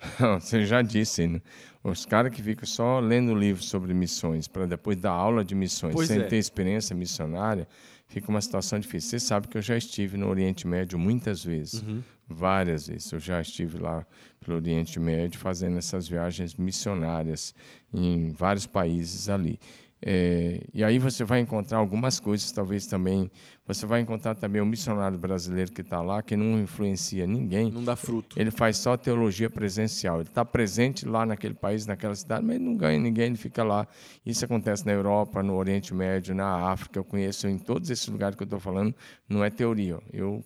Você 0.40 0.64
já 0.64 0.82
disse, 0.82 1.26
né? 1.26 1.40
Os 1.82 2.04
caras 2.04 2.32
que 2.32 2.42
ficam 2.42 2.66
só 2.66 3.00
lendo 3.00 3.34
livros 3.34 3.68
sobre 3.68 3.94
missões 3.94 4.46
para 4.46 4.66
depois 4.66 4.96
dar 4.98 5.12
aula 5.12 5.42
de 5.42 5.54
missões 5.54 5.94
pois 5.94 6.08
sem 6.08 6.20
é. 6.20 6.24
ter 6.24 6.36
experiência 6.36 6.94
missionária, 6.94 7.66
fica 8.06 8.28
uma 8.28 8.40
situação 8.40 8.78
difícil. 8.78 9.10
Você 9.10 9.20
sabe 9.20 9.48
que 9.48 9.56
eu 9.56 9.62
já 9.62 9.76
estive 9.76 10.18
no 10.18 10.28
Oriente 10.28 10.66
Médio 10.66 10.98
muitas 10.98 11.42
vezes, 11.42 11.82
uhum. 11.82 12.02
várias 12.28 12.86
vezes. 12.86 13.10
Eu 13.10 13.18
já 13.18 13.40
estive 13.40 13.78
lá 13.78 14.06
pelo 14.44 14.58
Oriente 14.58 15.00
Médio 15.00 15.40
fazendo 15.40 15.78
essas 15.78 16.06
viagens 16.06 16.54
missionárias 16.54 17.54
em 17.92 18.30
vários 18.32 18.66
países 18.66 19.30
ali. 19.30 19.58
É, 20.02 20.62
e 20.72 20.82
aí 20.82 20.98
você 20.98 21.24
vai 21.24 21.40
encontrar 21.40 21.78
algumas 21.78 22.18
coisas, 22.18 22.50
talvez 22.50 22.86
também. 22.86 23.30
Você 23.66 23.86
vai 23.86 24.00
encontrar 24.00 24.34
também 24.34 24.60
o 24.60 24.66
missionário 24.66 25.18
brasileiro 25.18 25.70
que 25.70 25.82
está 25.82 26.00
lá, 26.00 26.22
que 26.22 26.36
não 26.36 26.58
influencia 26.58 27.26
ninguém. 27.26 27.70
Não 27.70 27.84
dá 27.84 27.94
fruto. 27.94 28.40
Ele 28.40 28.50
faz 28.50 28.78
só 28.78 28.96
teologia 28.96 29.50
presencial. 29.50 30.20
Ele 30.20 30.28
está 30.28 30.44
presente 30.44 31.06
lá 31.06 31.24
naquele 31.26 31.54
país, 31.54 31.86
naquela 31.86 32.14
cidade, 32.14 32.44
mas 32.44 32.60
não 32.60 32.76
ganha 32.76 32.98
ninguém, 32.98 33.26
ele 33.26 33.36
fica 33.36 33.62
lá. 33.62 33.86
Isso 34.24 34.44
acontece 34.44 34.84
na 34.86 34.92
Europa, 34.92 35.42
no 35.42 35.54
Oriente 35.56 35.94
Médio, 35.94 36.34
na 36.34 36.70
África. 36.70 36.98
Eu 36.98 37.04
conheço 37.04 37.46
em 37.46 37.58
todos 37.58 37.90
esses 37.90 38.08
lugares 38.08 38.36
que 38.36 38.42
eu 38.42 38.46
estou 38.46 38.58
falando. 38.58 38.94
Não 39.28 39.44
é 39.44 39.50
teoria. 39.50 39.98
Eu 40.12 40.42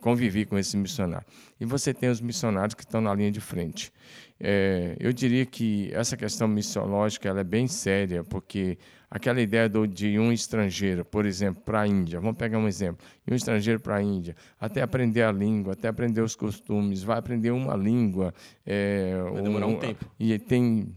convivi 0.00 0.44
com 0.44 0.58
esse 0.58 0.76
missionário. 0.76 1.26
E 1.60 1.64
você 1.64 1.94
tem 1.94 2.08
os 2.08 2.20
missionários 2.20 2.74
que 2.74 2.82
estão 2.82 3.00
na 3.00 3.14
linha 3.14 3.30
de 3.30 3.40
frente. 3.40 3.92
É, 4.40 4.96
eu 5.00 5.12
diria 5.12 5.44
que 5.44 5.90
essa 5.92 6.16
questão 6.16 6.46
missiológica 6.46 7.28
ela 7.28 7.40
é 7.40 7.44
bem 7.44 7.66
séria, 7.66 8.22
porque 8.22 8.78
aquela 9.10 9.40
ideia 9.40 9.68
do, 9.68 9.86
de 9.86 10.18
um 10.18 10.32
estrangeiro, 10.32 11.04
por 11.04 11.26
exemplo, 11.26 11.62
para 11.64 11.80
a 11.80 11.86
Índia, 11.86 12.20
vamos 12.20 12.36
pegar 12.36 12.58
um 12.58 12.68
exemplo, 12.68 13.04
um 13.28 13.34
estrangeiro 13.34 13.80
para 13.80 13.96
a 13.96 14.02
Índia, 14.02 14.36
até 14.60 14.82
aprender 14.82 15.22
a 15.22 15.32
língua, 15.32 15.72
até 15.72 15.88
aprender 15.88 16.20
os 16.20 16.36
costumes, 16.36 17.02
vai 17.02 17.18
aprender 17.18 17.50
uma 17.50 17.76
língua. 17.76 18.32
É, 18.64 19.20
vai 19.32 19.42
demorar 19.42 19.66
um, 19.66 19.72
um 19.72 19.78
tempo. 19.78 20.04
E 20.18 20.38
tem 20.38 20.94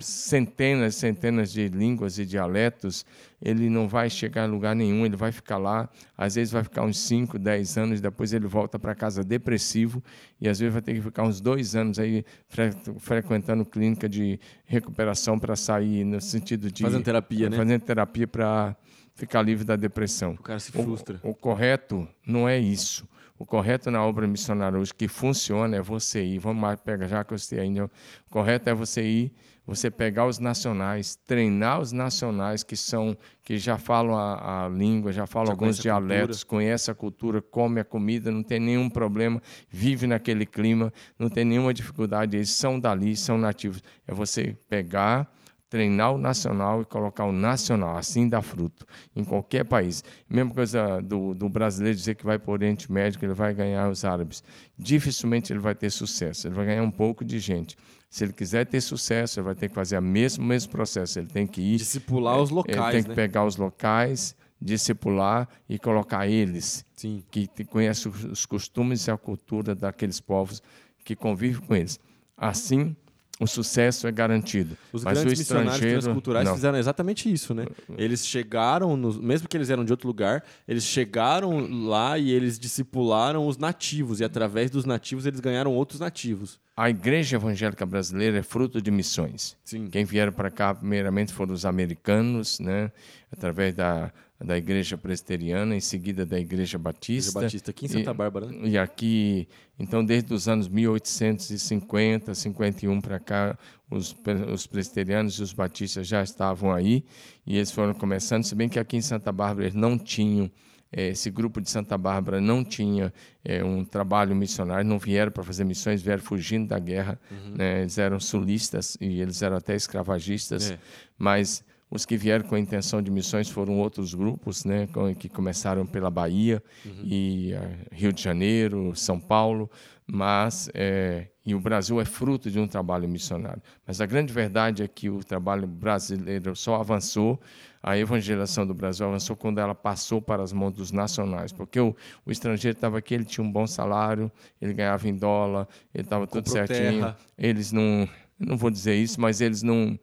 centenas, 0.00 0.94
centenas 0.94 1.52
de 1.52 1.68
línguas 1.68 2.18
e 2.18 2.24
dialetos, 2.24 3.04
ele 3.40 3.68
não 3.68 3.88
vai 3.88 4.08
chegar 4.08 4.44
a 4.44 4.46
lugar 4.46 4.74
nenhum, 4.74 5.04
ele 5.04 5.16
vai 5.16 5.32
ficar 5.32 5.58
lá, 5.58 5.88
às 6.16 6.34
vezes 6.34 6.52
vai 6.52 6.62
ficar 6.62 6.82
uns 6.82 6.98
5, 6.98 7.38
10 7.38 7.78
anos, 7.78 8.00
depois 8.00 8.32
ele 8.32 8.46
volta 8.46 8.78
para 8.78 8.94
casa 8.94 9.24
depressivo, 9.24 10.02
e 10.40 10.48
às 10.48 10.58
vezes 10.58 10.72
vai 10.72 10.82
ter 10.82 10.94
que 10.94 11.00
ficar 11.00 11.24
uns 11.24 11.40
dois 11.40 11.74
anos 11.74 11.98
aí 11.98 12.24
fre 12.48 12.70
frequentando 12.98 13.64
clínica 13.64 14.08
de 14.08 14.38
recuperação 14.64 15.38
para 15.38 15.56
sair, 15.56 16.04
no 16.04 16.20
sentido 16.20 16.70
de... 16.70 16.82
Fazendo 16.82 17.04
terapia, 17.04 17.50
né? 17.50 17.56
Fazendo 17.56 17.82
terapia 17.82 18.26
para 18.26 18.76
ficar 19.14 19.42
livre 19.42 19.64
da 19.64 19.76
depressão. 19.76 20.32
O 20.32 20.42
cara 20.42 20.58
se 20.58 20.72
frustra. 20.72 21.20
O, 21.22 21.30
o 21.30 21.34
correto 21.34 22.08
não 22.26 22.48
é 22.48 22.58
isso. 22.58 23.06
O 23.38 23.44
correto 23.44 23.90
na 23.90 24.04
obra 24.04 24.24
missionária 24.26 24.78
hoje 24.78 24.94
que 24.94 25.08
funciona 25.08 25.76
é 25.76 25.82
você 25.82 26.22
ir. 26.22 26.38
Vamos 26.38 26.62
lá, 26.62 26.76
pega 26.76 27.08
já 27.08 27.24
que 27.24 27.32
eu 27.32 27.36
estou 27.36 27.58
ainda. 27.58 27.86
O 27.86 27.90
correto 28.30 28.70
é 28.70 28.74
você 28.74 29.02
ir 29.02 29.32
você 29.66 29.90
pegar 29.90 30.26
os 30.26 30.38
nacionais, 30.38 31.16
treinar 31.26 31.80
os 31.80 31.92
nacionais 31.92 32.62
que 32.62 32.76
são 32.76 33.16
que 33.44 33.58
já 33.58 33.78
falam 33.78 34.16
a, 34.16 34.64
a 34.64 34.68
língua, 34.68 35.12
já 35.12 35.26
falam 35.26 35.46
já 35.46 35.52
alguns 35.52 35.78
dialetos, 35.78 36.44
conhece 36.44 36.90
a 36.90 36.94
cultura, 36.94 37.40
come 37.40 37.80
a 37.80 37.84
comida, 37.84 38.30
não 38.30 38.42
tem 38.42 38.58
nenhum 38.58 38.88
problema, 38.88 39.40
vive 39.68 40.06
naquele 40.06 40.46
clima, 40.46 40.92
não 41.18 41.28
tem 41.28 41.44
nenhuma 41.44 41.72
dificuldade, 41.72 42.36
eles 42.36 42.50
são 42.50 42.78
dali, 42.78 43.16
são 43.16 43.38
nativos. 43.38 43.82
É 44.06 44.12
você 44.12 44.56
pegar 44.68 45.32
treinar 45.72 46.12
o 46.12 46.18
nacional 46.18 46.82
e 46.82 46.84
colocar 46.84 47.24
o 47.24 47.32
nacional, 47.32 47.96
assim 47.96 48.28
dá 48.28 48.42
fruto, 48.42 48.86
em 49.16 49.24
qualquer 49.24 49.64
país. 49.64 50.04
Mesma 50.28 50.52
coisa 50.52 51.00
do, 51.00 51.32
do 51.32 51.48
brasileiro 51.48 51.96
dizer 51.96 52.14
que 52.14 52.26
vai 52.26 52.38
para 52.38 52.50
o 52.50 52.52
Oriente 52.52 52.92
Médio, 52.92 53.18
que 53.18 53.24
ele 53.24 53.32
vai 53.32 53.54
ganhar 53.54 53.88
os 53.88 54.04
árabes. 54.04 54.44
Dificilmente 54.78 55.50
ele 55.50 55.60
vai 55.60 55.74
ter 55.74 55.88
sucesso, 55.88 56.46
ele 56.46 56.54
vai 56.54 56.66
ganhar 56.66 56.82
um 56.82 56.90
pouco 56.90 57.24
de 57.24 57.38
gente. 57.38 57.74
Se 58.10 58.22
ele 58.22 58.34
quiser 58.34 58.66
ter 58.66 58.82
sucesso, 58.82 59.40
ele 59.40 59.46
vai 59.46 59.54
ter 59.54 59.70
que 59.70 59.74
fazer 59.74 59.96
o 59.96 60.02
mesmo, 60.02 60.44
mesmo 60.44 60.70
processo. 60.70 61.18
Ele 61.18 61.28
tem 61.28 61.46
que 61.46 61.62
ir. 61.62 61.78
Discipular 61.78 62.38
os 62.38 62.50
locais. 62.50 62.78
Ele 62.78 62.92
tem 62.92 63.02
que 63.04 63.08
né? 63.08 63.14
pegar 63.14 63.46
os 63.46 63.56
locais, 63.56 64.36
discipular 64.60 65.48
e 65.66 65.78
colocar 65.78 66.28
eles, 66.28 66.84
Sim. 66.94 67.24
que 67.30 67.48
conhecem 67.64 68.12
os 68.30 68.44
costumes 68.44 69.06
e 69.06 69.10
a 69.10 69.16
cultura 69.16 69.74
daqueles 69.74 70.20
povos 70.20 70.62
que 71.02 71.16
convivem 71.16 71.62
com 71.62 71.74
eles. 71.74 71.98
Assim, 72.36 72.94
o 73.40 73.46
sucesso 73.46 74.06
é 74.06 74.12
garantido. 74.12 74.76
Os 74.92 75.02
Mas 75.02 75.18
grandes 75.18 75.38
missionários 75.38 76.04
transculturais 76.04 76.46
não. 76.46 76.54
fizeram 76.54 76.78
exatamente 76.78 77.32
isso, 77.32 77.54
né? 77.54 77.66
Eles 77.96 78.26
chegaram, 78.26 78.96
no, 78.96 79.12
mesmo 79.14 79.48
que 79.48 79.56
eles 79.56 79.70
eram 79.70 79.84
de 79.84 79.92
outro 79.92 80.06
lugar, 80.06 80.44
eles 80.68 80.84
chegaram 80.84 81.86
lá 81.86 82.18
e 82.18 82.30
eles 82.30 82.58
discipularam 82.58 83.46
os 83.46 83.56
nativos 83.56 84.20
e 84.20 84.24
através 84.24 84.70
dos 84.70 84.84
nativos 84.84 85.26
eles 85.26 85.40
ganharam 85.40 85.72
outros 85.74 85.98
nativos. 85.98 86.60
A 86.76 86.88
igreja 86.88 87.36
evangélica 87.36 87.84
brasileira 87.84 88.38
é 88.38 88.42
fruto 88.42 88.80
de 88.80 88.90
missões. 88.90 89.56
Sim. 89.64 89.88
Quem 89.88 90.04
vieram 90.04 90.32
para 90.32 90.50
cá 90.50 90.74
primeiramente 90.74 91.32
foram 91.32 91.52
os 91.52 91.66
americanos, 91.66 92.60
né? 92.60 92.92
Através 93.30 93.74
da 93.74 94.12
da 94.44 94.56
Igreja 94.56 94.98
Presbiteriana, 94.98 95.76
em 95.76 95.80
seguida 95.80 96.26
da 96.26 96.38
Igreja 96.38 96.78
Batista. 96.78 97.30
Igreja 97.30 97.46
Batista 97.46 97.70
aqui 97.70 97.86
em 97.86 97.88
Santa 97.88 98.10
e, 98.10 98.14
Bárbara. 98.14 98.46
Né? 98.46 98.68
E 98.68 98.78
aqui, 98.78 99.48
então, 99.78 100.04
desde 100.04 100.32
os 100.34 100.48
anos 100.48 100.68
1850, 100.68 102.34
51 102.34 103.00
para 103.00 103.18
cá, 103.18 103.58
os, 103.90 104.16
os 104.52 104.66
presbiterianos 104.66 105.34
e 105.34 105.42
os 105.42 105.52
batistas 105.52 106.06
já 106.06 106.22
estavam 106.22 106.72
aí 106.72 107.04
e 107.46 107.56
eles 107.56 107.70
foram 107.70 107.94
começando, 107.94 108.44
se 108.44 108.54
bem 108.54 108.68
que 108.68 108.78
aqui 108.78 108.96
em 108.96 109.02
Santa 109.02 109.30
Bárbara 109.30 109.66
eles 109.66 109.74
não 109.74 109.98
tinham 109.98 110.50
eh, 110.92 111.08
esse 111.08 111.30
grupo 111.30 111.60
de 111.60 111.70
Santa 111.70 111.96
Bárbara 111.96 112.40
não 112.40 112.62
tinha 112.62 113.12
é, 113.42 113.64
um 113.64 113.84
trabalho 113.84 114.36
missionário, 114.36 114.86
não 114.86 114.98
vieram 114.98 115.32
para 115.32 115.42
fazer 115.42 115.64
missões, 115.64 116.02
vieram 116.02 116.22
fugindo 116.22 116.68
da 116.68 116.78
guerra. 116.78 117.18
Uhum. 117.30 117.54
Né? 117.56 117.80
Eles 117.80 117.96
eram 117.96 118.20
sulistas 118.20 118.96
e 119.00 119.20
eles 119.20 119.40
eram 119.40 119.56
até 119.56 119.74
escravagistas, 119.74 120.70
é. 120.70 120.78
mas 121.18 121.64
os 121.92 122.06
que 122.06 122.16
vieram 122.16 122.42
com 122.46 122.54
a 122.54 122.58
intenção 122.58 123.02
de 123.02 123.10
missões 123.10 123.50
foram 123.50 123.78
outros 123.78 124.14
grupos, 124.14 124.64
né, 124.64 124.88
que 125.18 125.28
começaram 125.28 125.86
pela 125.86 126.10
Bahia 126.10 126.62
uhum. 126.86 127.04
e 127.04 127.52
uh, 127.52 127.94
Rio 127.94 128.14
de 128.14 128.22
Janeiro, 128.22 128.96
São 128.96 129.20
Paulo, 129.20 129.70
mas 130.06 130.70
é, 130.72 131.26
e 131.44 131.54
o 131.54 131.60
Brasil 131.60 132.00
é 132.00 132.06
fruto 132.06 132.50
de 132.50 132.58
um 132.58 132.66
trabalho 132.66 133.06
missionário. 133.06 133.60
Mas 133.86 134.00
a 134.00 134.06
grande 134.06 134.32
verdade 134.32 134.82
é 134.82 134.88
que 134.88 135.10
o 135.10 135.22
trabalho 135.22 135.66
brasileiro 135.66 136.56
só 136.56 136.76
avançou, 136.76 137.38
a 137.82 137.98
evangelização 137.98 138.66
do 138.66 138.72
Brasil 138.72 139.06
avançou 139.06 139.36
quando 139.36 139.58
ela 139.58 139.74
passou 139.74 140.22
para 140.22 140.42
as 140.42 140.50
mãos 140.50 140.72
dos 140.72 140.92
nacionais, 140.92 141.52
porque 141.52 141.78
o, 141.78 141.94
o 142.24 142.32
estrangeiro 142.32 142.74
estava 142.74 142.96
aqui, 142.96 143.12
ele 143.12 143.26
tinha 143.26 143.44
um 143.44 143.52
bom 143.52 143.66
salário, 143.66 144.32
ele 144.62 144.72
ganhava 144.72 145.06
em 145.06 145.14
dólar, 145.14 145.68
ele 145.94 146.04
estava 146.04 146.26
tudo 146.26 146.48
certinho. 146.48 147.00
Terra. 147.00 147.18
Eles 147.36 147.70
não, 147.70 148.08
não 148.38 148.56
vou 148.56 148.70
dizer 148.70 148.94
isso, 148.94 149.20
mas 149.20 149.42
eles 149.42 149.62
não 149.62 149.98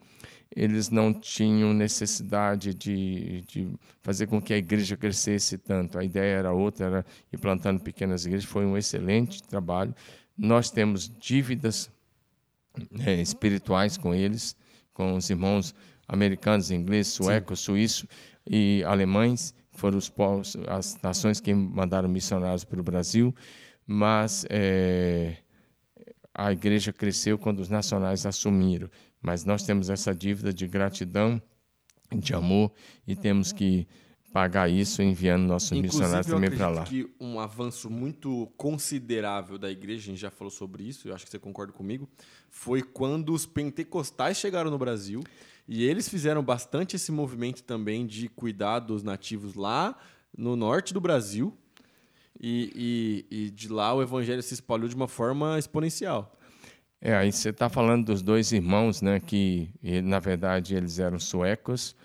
eles 0.56 0.90
não 0.90 1.14
tinham 1.14 1.74
necessidade 1.74 2.74
de, 2.74 3.42
de, 3.48 3.72
fazer 4.02 4.28
com 4.28 4.42
que 4.42 4.54
a 4.54 4.58
igreja 4.58 4.98
crescesse 4.98 5.58
tanto. 5.58 6.00
A 6.00 6.04
ideia 6.04 6.38
era 6.38 6.52
outra, 6.52 6.86
era 6.86 7.06
ir 7.32 7.38
plantando 7.38 7.82
pequenas 7.82 8.26
igrejas. 8.26 8.50
Foi 8.50 8.66
um 8.66 8.76
excelente 8.76 9.44
trabalho. 9.44 9.94
Nós 10.38 10.72
temos 10.72 11.10
dívidas 11.20 11.92
é, 13.06 13.22
espirituais 13.22 13.96
com 13.98 14.14
eles, 14.14 14.56
com 14.94 15.16
os 15.16 15.30
irmãos 15.30 15.76
americanos, 16.08 16.72
ingleses, 16.72 17.14
suecos, 17.14 17.60
suíços 17.60 18.08
e 18.50 18.84
alemães. 18.86 19.54
Foram 19.72 19.98
os 19.98 20.10
povos, 20.10 20.58
as 20.68 21.00
nações 21.02 21.40
que 21.40 21.54
mandaram 21.54 22.10
missionários 22.10 22.64
para 22.64 22.80
o 22.80 22.84
Brasil. 22.84 23.34
Mas 23.86 24.46
é, 24.50 25.38
a 26.34 26.52
igreja 26.52 26.92
cresceu 26.92 27.38
quando 27.38 27.60
os 27.60 27.70
nacionais 27.70 28.26
assumiram 28.26 28.90
mas 29.22 29.46
nós 29.46 29.64
temos 29.64 29.90
essa 29.90 30.14
dívida 30.14 30.54
de 30.54 30.68
gratidão, 30.68 31.42
de 32.16 32.34
amor, 32.34 32.72
e 33.08 33.16
temos 33.16 33.52
que 33.52 33.88
pagar 34.32 34.70
isso 34.70 35.02
enviando 35.02 35.48
nossos 35.48 35.72
Inclusive, 35.72 35.98
missionários 35.98 36.28
também 36.28 36.52
para 36.52 36.70
lá. 36.70 36.84
que 36.84 37.10
um 37.20 37.40
avanço 37.40 37.90
muito 37.90 38.52
considerável 38.56 39.58
da 39.58 39.72
igreja, 39.72 40.04
a 40.04 40.06
gente 40.06 40.22
já 40.22 40.30
falou 40.30 40.52
sobre 40.52 40.84
isso, 40.84 41.08
eu 41.08 41.16
acho 41.16 41.26
que 41.26 41.32
você 41.32 41.40
concorda 41.40 41.74
comigo, 41.74 42.08
foi 42.50 42.82
quando 42.82 43.34
os 43.34 43.46
pentecostais 43.46 44.38
chegaram 44.38 44.70
no 44.70 44.78
Brasil 44.78 45.24
e 45.68 45.84
eles 45.84 46.08
fizeram 46.08 46.44
bastante 46.44 46.96
esse 46.96 47.12
movimento 47.12 47.64
também 47.64 48.06
de 48.06 48.28
cuidar 48.30 48.80
dos 48.80 49.04
nativos 49.04 49.56
lá 49.56 49.98
no 50.36 50.56
norte 50.56 50.94
do 50.94 51.02
Brasil. 51.02 51.56
E, 52.42 53.26
e, 53.30 53.46
e 53.48 53.50
de 53.52 53.68
lá 53.68 53.94
o 53.94 54.02
evangelho 54.02 54.42
se 54.42 54.54
espalhou 54.54 54.88
de 54.88 54.96
uma 54.96 55.10
forma 55.10 55.60
exponencial. 55.60 56.39
É, 57.02 57.16
aí 57.16 57.32
você 57.32 57.50
está 57.50 57.70
falando 57.70 58.06
dos 58.06 58.22
dois 58.22 58.52
irmãos, 58.52 59.02
né, 59.02 59.20
que 59.20 59.70
na 60.04 60.20
verdade 60.20 60.76
eles 60.76 61.00
eram 61.00 61.18
suecos, 61.18 61.96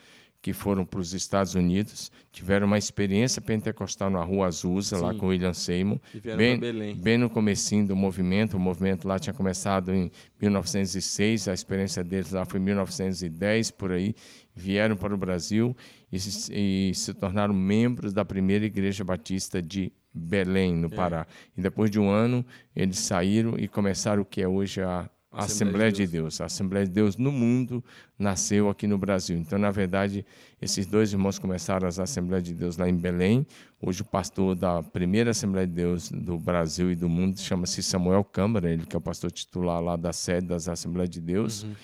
que 0.45 0.53
foram 0.53 0.85
para 0.85 1.01
os 1.01 1.15
Estados 1.15 1.55
Unidos, 1.55 2.13
tiveram 2.31 2.67
uma 2.67 2.77
experiência 2.77 3.41
pentecostal 3.41 4.11
na 4.11 4.23
Rua 4.23 4.49
Azusa, 4.49 4.97
Sim. 4.97 5.03
lá 5.03 5.15
com 5.15 5.29
William 5.29 5.55
Seymour, 5.55 5.99
bem, 6.37 6.61
bem 6.95 7.17
no 7.17 7.31
comecinho 7.31 7.87
do 7.87 7.97
movimento, 7.97 8.59
o 8.59 8.61
movimento 8.61 9.09
lá 9.09 9.19
tinha 9.19 9.33
começado 9.33 9.91
em 9.91 10.11
1906, 10.39 11.49
a 11.49 11.55
experiência 11.55 12.05
deles 12.05 12.31
lá 12.31 12.45
foi 12.45 12.61
em 12.61 12.63
1910, 12.63 13.71
por 13.71 13.91
aí, 13.91 14.15
vieram 14.55 14.97
para 14.97 15.15
o 15.15 15.17
Brasil 15.17 15.75
e 16.13 16.21
se, 16.21 16.53
e 16.53 16.95
se 16.95 17.15
tornaram 17.15 17.55
membros 17.55 18.13
da 18.13 18.23
primeira 18.23 18.67
Igreja 18.67 19.03
Batista 19.03 19.63
de 19.63 19.91
Belém, 20.15 20.75
no 20.75 20.87
é. 20.87 20.91
Pará. 20.91 21.27
É. 21.29 21.59
E 21.59 21.63
depois 21.63 21.91
de 21.91 21.99
um 21.99 22.09
ano, 22.09 22.45
eles 22.75 22.99
saíram 22.99 23.55
e 23.59 23.67
começaram 23.67 24.23
o 24.23 24.25
que 24.25 24.41
é 24.41 24.49
hoje 24.49 24.81
a 24.81 25.09
Assembleia, 25.37 25.89
Assembleia 25.89 25.93
de, 25.93 25.99
Deus. 25.99 26.11
de 26.11 26.19
Deus. 26.19 26.41
A 26.41 26.45
Assembleia 26.45 26.87
de 26.87 26.93
Deus 26.93 27.17
no 27.17 27.33
mundo 27.33 27.85
nasceu 28.17 28.69
aqui 28.69 28.87
no 28.87 28.97
Brasil. 28.97 29.37
Então, 29.37 29.59
na 29.59 29.71
verdade, 29.71 30.25
esses 30.63 30.87
dois 30.87 31.13
irmãos 31.13 31.39
começaram 31.39 31.89
as 31.89 31.99
Assembleias 31.99 32.45
de 32.45 32.55
Deus 32.55 32.77
lá 32.77 32.89
em 32.89 32.97
Belém. 32.97 33.45
Hoje, 33.83 34.03
o 34.03 34.05
pastor 34.05 34.55
da 34.55 34.83
primeira 34.83 35.33
Assembleia 35.33 35.67
de 35.67 35.73
Deus 35.73 36.11
do 36.11 36.39
Brasil 36.39 36.93
e 36.93 36.95
do 36.95 37.09
mundo 37.09 37.39
chama-se 37.41 37.83
Samuel 37.83 38.23
Câmara, 38.23 38.71
ele 38.71 38.87
que 38.87 38.95
é 38.95 38.99
o 38.99 39.03
pastor 39.03 39.33
titular 39.33 39.81
lá 39.81 39.97
da 39.97 40.13
sede 40.13 40.47
das 40.47 40.69
Assembleias 40.69 41.11
de 41.11 41.21
Deus. 41.21 41.65
Uhum. 41.65 41.75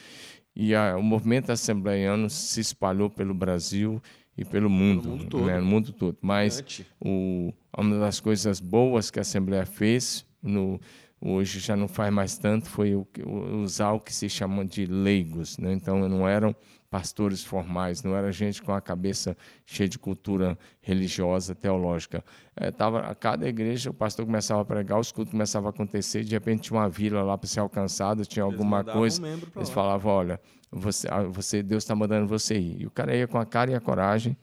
E 0.54 0.74
a, 0.74 0.96
o 0.96 1.02
movimento 1.02 1.50
assembleiano 1.50 2.28
se 2.28 2.60
espalhou 2.60 3.08
pelo 3.08 3.34
Brasil 3.34 4.00
e 4.36 4.44
pelo 4.44 4.70
mundo, 4.70 5.02
pelo 5.02 5.16
mundo 5.16 5.28
todo. 5.28 5.44
Né? 5.46 5.58
no 5.58 5.66
mundo 5.66 5.92
todo. 5.92 6.18
Mas 6.20 6.82
o, 7.00 7.52
uma 7.76 7.98
das 7.98 8.20
coisas 8.20 8.60
boas 8.60 9.10
que 9.10 9.18
a 9.18 9.22
Assembleia 9.22 9.66
fez, 9.66 10.26
no, 10.42 10.80
hoje 11.20 11.60
já 11.60 11.76
não 11.76 11.86
faz 11.86 12.12
mais 12.12 12.38
tanto, 12.38 12.68
foi 12.68 12.94
o, 12.94 13.06
usar 13.62 13.92
o 13.92 14.00
que 14.00 14.12
se 14.12 14.28
chama 14.28 14.64
de 14.64 14.86
leigos. 14.86 15.58
Né? 15.58 15.72
Então, 15.72 16.08
não 16.08 16.26
eram 16.26 16.54
pastores 16.90 17.44
formais, 17.44 18.02
não 18.02 18.16
era 18.16 18.32
gente 18.32 18.60
com 18.60 18.72
a 18.72 18.80
cabeça 18.80 19.36
cheia 19.64 19.88
de 19.88 19.96
cultura 19.96 20.58
religiosa, 20.80 21.54
teológica. 21.54 22.24
É, 22.56 22.72
tava, 22.72 23.00
a 23.00 23.14
cada 23.14 23.48
igreja, 23.48 23.90
o 23.90 23.94
pastor 23.94 24.26
começava 24.26 24.62
a 24.62 24.64
pregar, 24.64 24.98
os 24.98 25.12
cultos 25.12 25.30
começavam 25.30 25.68
a 25.68 25.70
acontecer, 25.70 26.24
de 26.24 26.32
repente 26.32 26.62
tinha 26.62 26.80
uma 26.80 26.88
vila 26.88 27.22
lá 27.22 27.38
para 27.38 27.48
ser 27.48 27.60
alcançada, 27.60 28.24
tinha 28.24 28.44
eles 28.44 28.52
alguma 28.52 28.82
coisa. 28.82 29.22
Um 29.22 29.38
eles 29.56 29.70
falavam: 29.70 30.12
olha, 30.12 30.40
você, 30.72 31.06
ah, 31.08 31.22
você 31.22 31.62
Deus 31.62 31.84
está 31.84 31.94
mandando 31.94 32.26
você 32.26 32.58
ir. 32.58 32.82
E 32.82 32.86
o 32.86 32.90
cara 32.90 33.14
ia 33.14 33.28
com 33.28 33.38
a 33.38 33.46
cara 33.46 33.70
e 33.70 33.74
a 33.74 33.80
coragem 33.80 34.36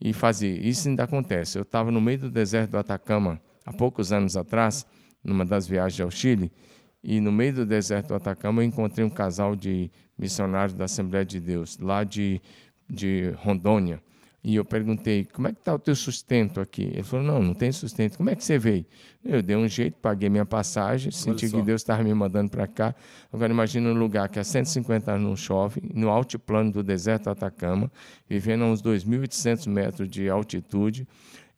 e 0.00 0.12
fazia. 0.12 0.50
Isso 0.50 0.88
ainda 0.88 1.04
acontece. 1.04 1.58
Eu 1.58 1.62
estava 1.62 1.90
no 1.90 2.00
meio 2.00 2.18
do 2.18 2.30
deserto 2.30 2.72
do 2.72 2.78
Atacama, 2.78 3.40
há 3.64 3.72
poucos 3.72 4.12
anos 4.12 4.36
atrás, 4.36 4.86
numa 5.22 5.44
das 5.44 5.66
viagens 5.66 6.00
ao 6.00 6.10
Chile, 6.10 6.52
e 7.02 7.20
no 7.20 7.32
meio 7.32 7.54
do 7.54 7.66
deserto 7.66 8.08
do 8.08 8.14
Atacama 8.14 8.62
eu 8.62 8.66
encontrei 8.66 9.04
um 9.04 9.10
casal 9.10 9.54
de 9.54 9.90
missionários 10.18 10.76
da 10.76 10.84
Assembleia 10.84 11.24
de 11.24 11.40
Deus, 11.40 11.78
lá 11.78 12.04
de, 12.04 12.40
de 12.88 13.32
Rondônia. 13.36 14.02
E 14.44 14.56
eu 14.56 14.64
perguntei, 14.64 15.24
como 15.24 15.48
é 15.48 15.52
que 15.52 15.58
está 15.58 15.74
o 15.74 15.78
teu 15.78 15.96
sustento 15.96 16.60
aqui? 16.60 16.82
Ele 16.82 17.02
falou, 17.02 17.24
não, 17.24 17.42
não 17.42 17.54
tem 17.54 17.72
sustento. 17.72 18.18
Como 18.18 18.28
é 18.28 18.36
que 18.36 18.44
você 18.44 18.58
veio? 18.58 18.84
Eu 19.24 19.40
dei 19.42 19.56
um 19.56 19.66
jeito, 19.66 19.96
paguei 20.02 20.28
minha 20.28 20.44
passagem, 20.44 21.10
senti 21.10 21.48
que 21.48 21.62
Deus 21.62 21.80
estava 21.80 22.02
me 22.02 22.12
mandando 22.12 22.50
para 22.50 22.66
cá. 22.66 22.94
Agora 23.32 23.50
imagine 23.50 23.86
um 23.88 23.94
lugar 23.94 24.28
que 24.28 24.38
há 24.38 24.44
150 24.44 25.12
anos 25.12 25.26
não 25.26 25.34
chove, 25.34 25.80
no 25.94 26.10
altiplano 26.10 26.70
do 26.70 26.82
deserto 26.82 27.30
Atacama, 27.30 27.90
vivendo 28.28 28.64
a 28.64 28.66
uns 28.66 28.82
2.800 28.82 29.66
metros 29.66 30.10
de 30.10 30.28
altitude, 30.28 31.08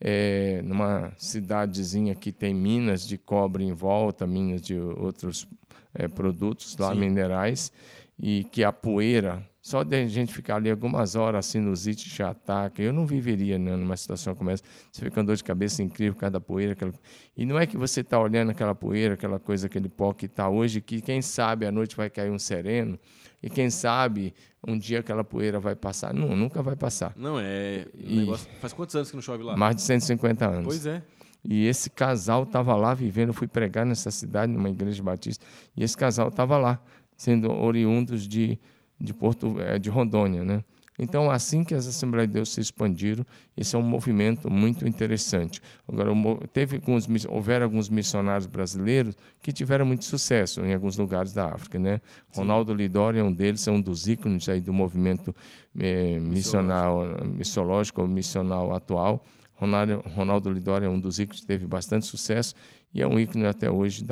é, 0.00 0.62
numa 0.62 1.12
cidadezinha 1.18 2.14
que 2.14 2.30
tem 2.30 2.54
minas 2.54 3.04
de 3.04 3.18
cobre 3.18 3.64
em 3.64 3.72
volta, 3.72 4.28
minas 4.28 4.62
de 4.62 4.78
outros 4.78 5.48
é, 5.92 6.06
produtos 6.06 6.76
lá, 6.76 6.92
Sim. 6.92 7.00
minerais, 7.00 7.72
e 8.16 8.44
que 8.44 8.62
a 8.62 8.70
poeira 8.70 9.44
só 9.66 9.82
de 9.82 9.96
a 9.96 10.06
gente 10.06 10.32
ficar 10.32 10.56
ali 10.56 10.70
algumas 10.70 11.16
horas, 11.16 11.40
a 11.40 11.42
sinusite 11.42 12.08
já 12.08 12.30
ataca. 12.30 12.80
Eu 12.80 12.92
não 12.92 13.04
viveria 13.04 13.58
né, 13.58 13.74
numa 13.74 13.96
situação 13.96 14.32
como 14.32 14.48
essa. 14.48 14.62
Você 14.92 15.00
fica 15.00 15.10
com 15.10 15.24
dor 15.24 15.34
de 15.34 15.42
cabeça 15.42 15.82
incrível, 15.82 16.14
cada 16.14 16.40
poeira. 16.40 16.74
Aquela... 16.74 16.92
E 17.36 17.44
não 17.44 17.58
é 17.58 17.66
que 17.66 17.76
você 17.76 18.00
está 18.00 18.16
olhando 18.16 18.50
aquela 18.50 18.76
poeira, 18.76 19.14
aquela 19.14 19.40
coisa, 19.40 19.66
aquele 19.66 19.88
pó 19.88 20.12
que 20.12 20.26
está 20.26 20.48
hoje, 20.48 20.80
que 20.80 21.00
quem 21.00 21.20
sabe 21.20 21.66
à 21.66 21.72
noite 21.72 21.96
vai 21.96 22.08
cair 22.08 22.30
um 22.30 22.38
sereno, 22.38 22.96
e 23.42 23.50
quem 23.50 23.68
sabe 23.68 24.32
um 24.64 24.78
dia 24.78 25.00
aquela 25.00 25.24
poeira 25.24 25.58
vai 25.58 25.74
passar. 25.74 26.14
Não, 26.14 26.36
nunca 26.36 26.62
vai 26.62 26.76
passar. 26.76 27.12
Não, 27.16 27.36
é. 27.36 27.88
E... 27.92 28.18
Negócio... 28.18 28.48
Faz 28.60 28.72
quantos 28.72 28.94
anos 28.94 29.10
que 29.10 29.16
não 29.16 29.22
chove 29.22 29.42
lá? 29.42 29.56
Mais 29.56 29.74
de 29.74 29.82
150 29.82 30.46
anos. 30.46 30.64
Pois 30.64 30.86
é. 30.86 31.02
E 31.44 31.66
esse 31.66 31.90
casal 31.90 32.44
estava 32.44 32.76
lá 32.76 32.94
vivendo. 32.94 33.30
Eu 33.30 33.34
fui 33.34 33.48
pregar 33.48 33.84
nessa 33.84 34.12
cidade, 34.12 34.52
numa 34.52 34.70
igreja 34.70 35.02
batista, 35.02 35.44
e 35.76 35.82
esse 35.82 35.96
casal 35.96 36.28
estava 36.28 36.56
lá, 36.56 36.80
sendo 37.16 37.50
oriundos 37.50 38.28
de 38.28 38.60
de 39.00 39.12
Porto 39.14 39.60
é, 39.60 39.78
de 39.78 39.90
Rondônia, 39.90 40.44
né? 40.44 40.64
Então, 40.98 41.30
assim 41.30 41.62
que 41.62 41.74
as 41.74 41.86
Assembleias 41.86 42.28
de 42.28 42.34
Deus 42.34 42.52
se 42.52 42.60
expandiram, 42.60 43.24
esse 43.56 43.76
é 43.76 43.78
um 43.78 43.82
movimento 43.82 44.50
muito 44.50 44.86
interessante. 44.88 45.60
Agora, 45.86 46.10
teve 46.52 46.76
alguns, 46.76 47.06
houveram 47.28 47.64
alguns 47.64 47.88
missionários 47.88 48.46
brasileiros 48.46 49.14
que 49.42 49.52
tiveram 49.52 49.84
muito 49.84 50.04
sucesso 50.04 50.64
em 50.64 50.72
alguns 50.72 50.96
lugares 50.96 51.32
da 51.32 51.52
África. 51.52 51.78
Né? 51.78 52.00
Ronaldo 52.34 52.72
Lidório 52.72 53.20
é 53.20 53.22
um 53.22 53.32
deles, 53.32 53.66
é 53.68 53.70
um 53.70 53.80
dos 53.80 54.08
ícones 54.08 54.48
aí 54.48 54.60
do 54.60 54.72
movimento 54.72 55.36
é, 55.78 56.18
missional, 56.18 57.02
missiológico 57.24 58.00
ou 58.00 58.08
missional 58.08 58.74
atual. 58.74 59.22
Ronaldo, 59.54 60.02
Ronaldo 60.14 60.50
Lidório 60.50 60.86
é 60.86 60.88
um 60.88 61.00
dos 61.00 61.18
ícones 61.18 61.40
que 61.40 61.46
teve 61.46 61.66
bastante 61.66 62.06
sucesso 62.06 62.54
e 62.96 63.02
é 63.02 63.06
um 63.06 63.20
ícone 63.20 63.44
até 63.44 63.70
hoje 63.70 64.02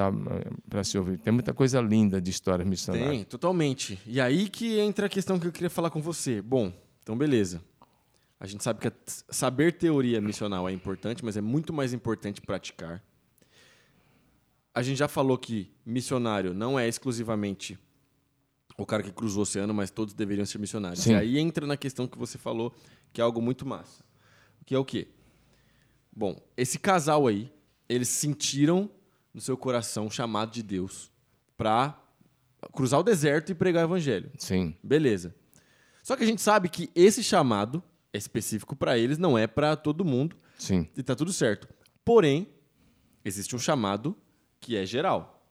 para 0.68 0.84
se 0.84 0.98
ouvir. 0.98 1.16
Tem 1.16 1.32
muita 1.32 1.54
coisa 1.54 1.80
linda 1.80 2.20
de 2.20 2.30
história 2.30 2.66
missionária. 2.66 3.08
Tem, 3.08 3.24
totalmente. 3.24 3.98
E 4.06 4.20
aí 4.20 4.46
que 4.46 4.78
entra 4.78 5.06
a 5.06 5.08
questão 5.08 5.40
que 5.40 5.46
eu 5.46 5.52
queria 5.52 5.70
falar 5.70 5.88
com 5.88 6.02
você. 6.02 6.42
Bom, 6.42 6.70
então 7.02 7.16
beleza. 7.16 7.62
A 8.38 8.46
gente 8.46 8.62
sabe 8.62 8.80
que 8.80 8.92
saber 9.30 9.72
teoria 9.72 10.20
missional 10.20 10.68
é 10.68 10.72
importante, 10.72 11.24
mas 11.24 11.34
é 11.34 11.40
muito 11.40 11.72
mais 11.72 11.94
importante 11.94 12.42
praticar. 12.42 13.02
A 14.74 14.82
gente 14.82 14.98
já 14.98 15.08
falou 15.08 15.38
que 15.38 15.72
missionário 15.86 16.52
não 16.52 16.78
é 16.78 16.86
exclusivamente 16.86 17.78
o 18.76 18.84
cara 18.84 19.02
que 19.02 19.12
cruzou 19.12 19.38
o 19.38 19.42
oceano, 19.44 19.72
mas 19.72 19.90
todos 19.90 20.12
deveriam 20.12 20.44
ser 20.44 20.58
missionários. 20.58 21.04
Sim. 21.04 21.12
E 21.12 21.14
aí 21.14 21.38
entra 21.38 21.66
na 21.66 21.78
questão 21.78 22.06
que 22.06 22.18
você 22.18 22.36
falou, 22.36 22.70
que 23.14 23.20
é 23.22 23.24
algo 23.24 23.40
muito 23.40 23.64
massa. 23.64 24.04
Que 24.66 24.74
é 24.74 24.78
o 24.78 24.84
quê? 24.84 25.08
Bom, 26.14 26.38
esse 26.54 26.78
casal 26.78 27.26
aí, 27.26 27.50
eles 27.94 28.08
sentiram 28.08 28.90
no 29.32 29.40
seu 29.40 29.56
coração 29.56 30.06
o 30.06 30.10
chamado 30.10 30.52
de 30.52 30.62
Deus 30.62 31.10
para 31.56 32.00
cruzar 32.72 33.00
o 33.00 33.02
deserto 33.02 33.50
e 33.50 33.54
pregar 33.54 33.84
o 33.84 33.88
evangelho. 33.88 34.30
Sim. 34.38 34.74
Beleza. 34.82 35.34
Só 36.02 36.16
que 36.16 36.22
a 36.22 36.26
gente 36.26 36.42
sabe 36.42 36.68
que 36.68 36.90
esse 36.94 37.22
chamado 37.22 37.82
é 38.12 38.18
específico 38.18 38.76
para 38.76 38.98
eles, 38.98 39.18
não 39.18 39.36
é 39.36 39.46
para 39.46 39.76
todo 39.76 40.04
mundo. 40.04 40.36
Sim. 40.58 40.88
E 40.96 41.02
tá 41.02 41.14
tudo 41.16 41.32
certo. 41.32 41.68
Porém, 42.04 42.48
existe 43.24 43.56
um 43.56 43.58
chamado 43.58 44.16
que 44.60 44.76
é 44.76 44.86
geral. 44.86 45.48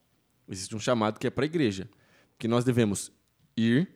Existe 0.48 0.76
um 0.76 0.80
chamado 0.80 1.20
que 1.20 1.28
é 1.28 1.30
para 1.30 1.44
a 1.44 1.46
igreja, 1.46 1.90
que 2.38 2.48
nós 2.48 2.64
devemos 2.64 3.12
ir. 3.58 3.90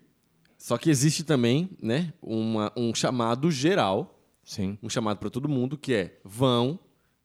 Só 0.57 0.77
que 0.77 0.89
existe 0.89 1.23
também, 1.23 1.69
né, 1.81 2.13
uma, 2.21 2.73
um 2.75 2.93
chamado 2.93 3.51
geral, 3.51 4.19
Sim. 4.43 4.77
um 4.81 4.89
chamado 4.89 5.19
para 5.19 5.29
todo 5.29 5.47
mundo 5.47 5.77
que 5.77 5.93
é 5.93 6.19
vão, 6.23 6.79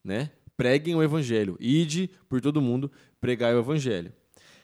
né, 0.04 0.30
preguem 0.62 0.94
o 0.94 1.02
evangelho, 1.02 1.56
ide 1.58 2.08
por 2.28 2.40
todo 2.40 2.62
mundo 2.62 2.88
pregar 3.20 3.52
o 3.52 3.58
evangelho. 3.58 4.12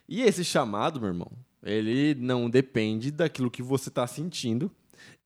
E 0.09 0.23
esse 0.23 0.45
chamado, 0.45 1.00
meu 1.00 1.09
irmão, 1.09 1.33
ele 1.61 2.14
não 2.14 2.49
depende 2.49 3.11
daquilo 3.11 3.50
que 3.50 3.64
você 3.64 3.88
está 3.88 4.07
sentindo, 4.07 4.71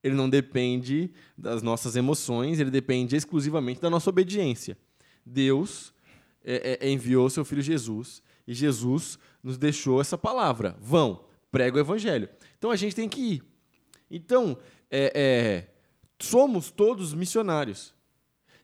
ele 0.03 0.15
não 0.15 0.31
depende 0.31 1.11
das 1.37 1.63
nossas 1.63 1.95
emoções, 1.95 2.59
ele 2.59 2.71
depende 2.71 3.15
exclusivamente 3.15 3.83
da 3.83 3.91
nossa 3.91 4.09
obediência. 4.09 4.75
Deus 5.27 5.93
é, 6.43 6.79
é, 6.81 6.91
enviou 6.91 7.29
seu 7.29 7.45
filho 7.45 7.61
Jesus 7.61 8.23
e 8.49 8.55
Jesus 8.55 9.19
nos 9.43 9.59
deixou 9.59 10.01
essa 10.01 10.17
palavra: 10.17 10.75
vão, 10.81 11.27
prega 11.51 11.77
o 11.77 11.81
evangelho. 11.81 12.31
Então 12.57 12.71
a 12.71 12.77
gente 12.77 12.97
tem 12.97 13.11
que 13.11 13.21
ir. 13.21 13.43
Então, 14.11 14.57
é, 14.91 15.13
é, 15.15 15.69
somos 16.19 16.71
todos 16.71 17.13
missionários. 17.13 17.92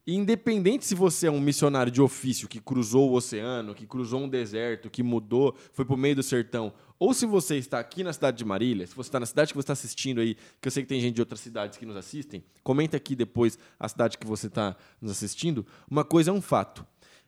E 0.09 0.15
independente 0.15 0.87
se 0.87 0.95
você 0.95 1.27
é 1.27 1.31
um 1.31 1.39
missionário 1.39 1.93
de 1.93 2.01
ofício 2.01 2.49
que 2.49 2.59
cruzou 2.59 3.11
o 3.11 3.13
oceano, 3.13 3.75
que 3.75 3.87
cruzou 3.87 4.23
um 4.23 4.27
deserto, 4.27 4.89
que 4.89 5.03
mudou, 5.03 5.55
foi 5.71 5.85
para 5.85 5.95
o 5.95 5.99
meio 5.99 6.17
do 6.17 6.23
sertão, 6.23 6.73
ou 6.99 7.13
se 7.13 7.27
você 7.27 7.59
está 7.59 7.79
aqui 7.79 8.03
na 8.03 8.11
cidade 8.11 8.39
de 8.39 8.45
Marília, 8.47 8.87
se 8.87 8.95
você 8.95 9.09
está 9.09 9.21
na 9.21 9.27
cidade 9.27 9.53
que 9.53 9.57
você 9.59 9.65
está 9.65 9.75
assistindo 9.75 10.23
aí, 10.23 10.35
que 10.63 10.67
eu 10.67 10.73
sei 10.73 10.83
que 10.83 10.89
tem 10.89 10.99
gente 10.99 11.17
de 11.17 11.21
outras 11.21 11.41
cidades 11.41 11.77
que 11.77 11.85
nos 11.85 11.95
assistem, 11.95 12.43
comenta 12.63 12.97
aqui 12.97 13.15
depois 13.15 13.59
a 13.79 13.87
cidade 13.87 14.17
que 14.17 14.27
você 14.27 14.47
está 14.47 14.75
nos 14.99 15.11
assistindo. 15.11 15.67
Uma 15.91 16.07
coisa 16.07 16.31
é 16.31 16.33
um 16.33 16.41
fato. 16.41 16.87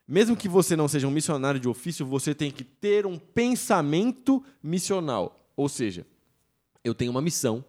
Mesmo 0.08 0.34
que 0.34 0.49
você 0.49 0.75
não 0.75 0.88
seja 0.88 1.06
um 1.06 1.10
missionário 1.10 1.60
de 1.60 1.68
ofício, 1.68 2.06
você 2.06 2.34
tem 2.34 2.50
que 2.50 2.64
ter 2.64 3.04
um 3.04 3.18
pensamento 3.18 4.42
missional. 4.62 5.38
Ou 5.54 5.68
seja, 5.68 6.06
eu 6.82 6.94
tenho 6.94 7.10
uma 7.10 7.20
missão. 7.20 7.62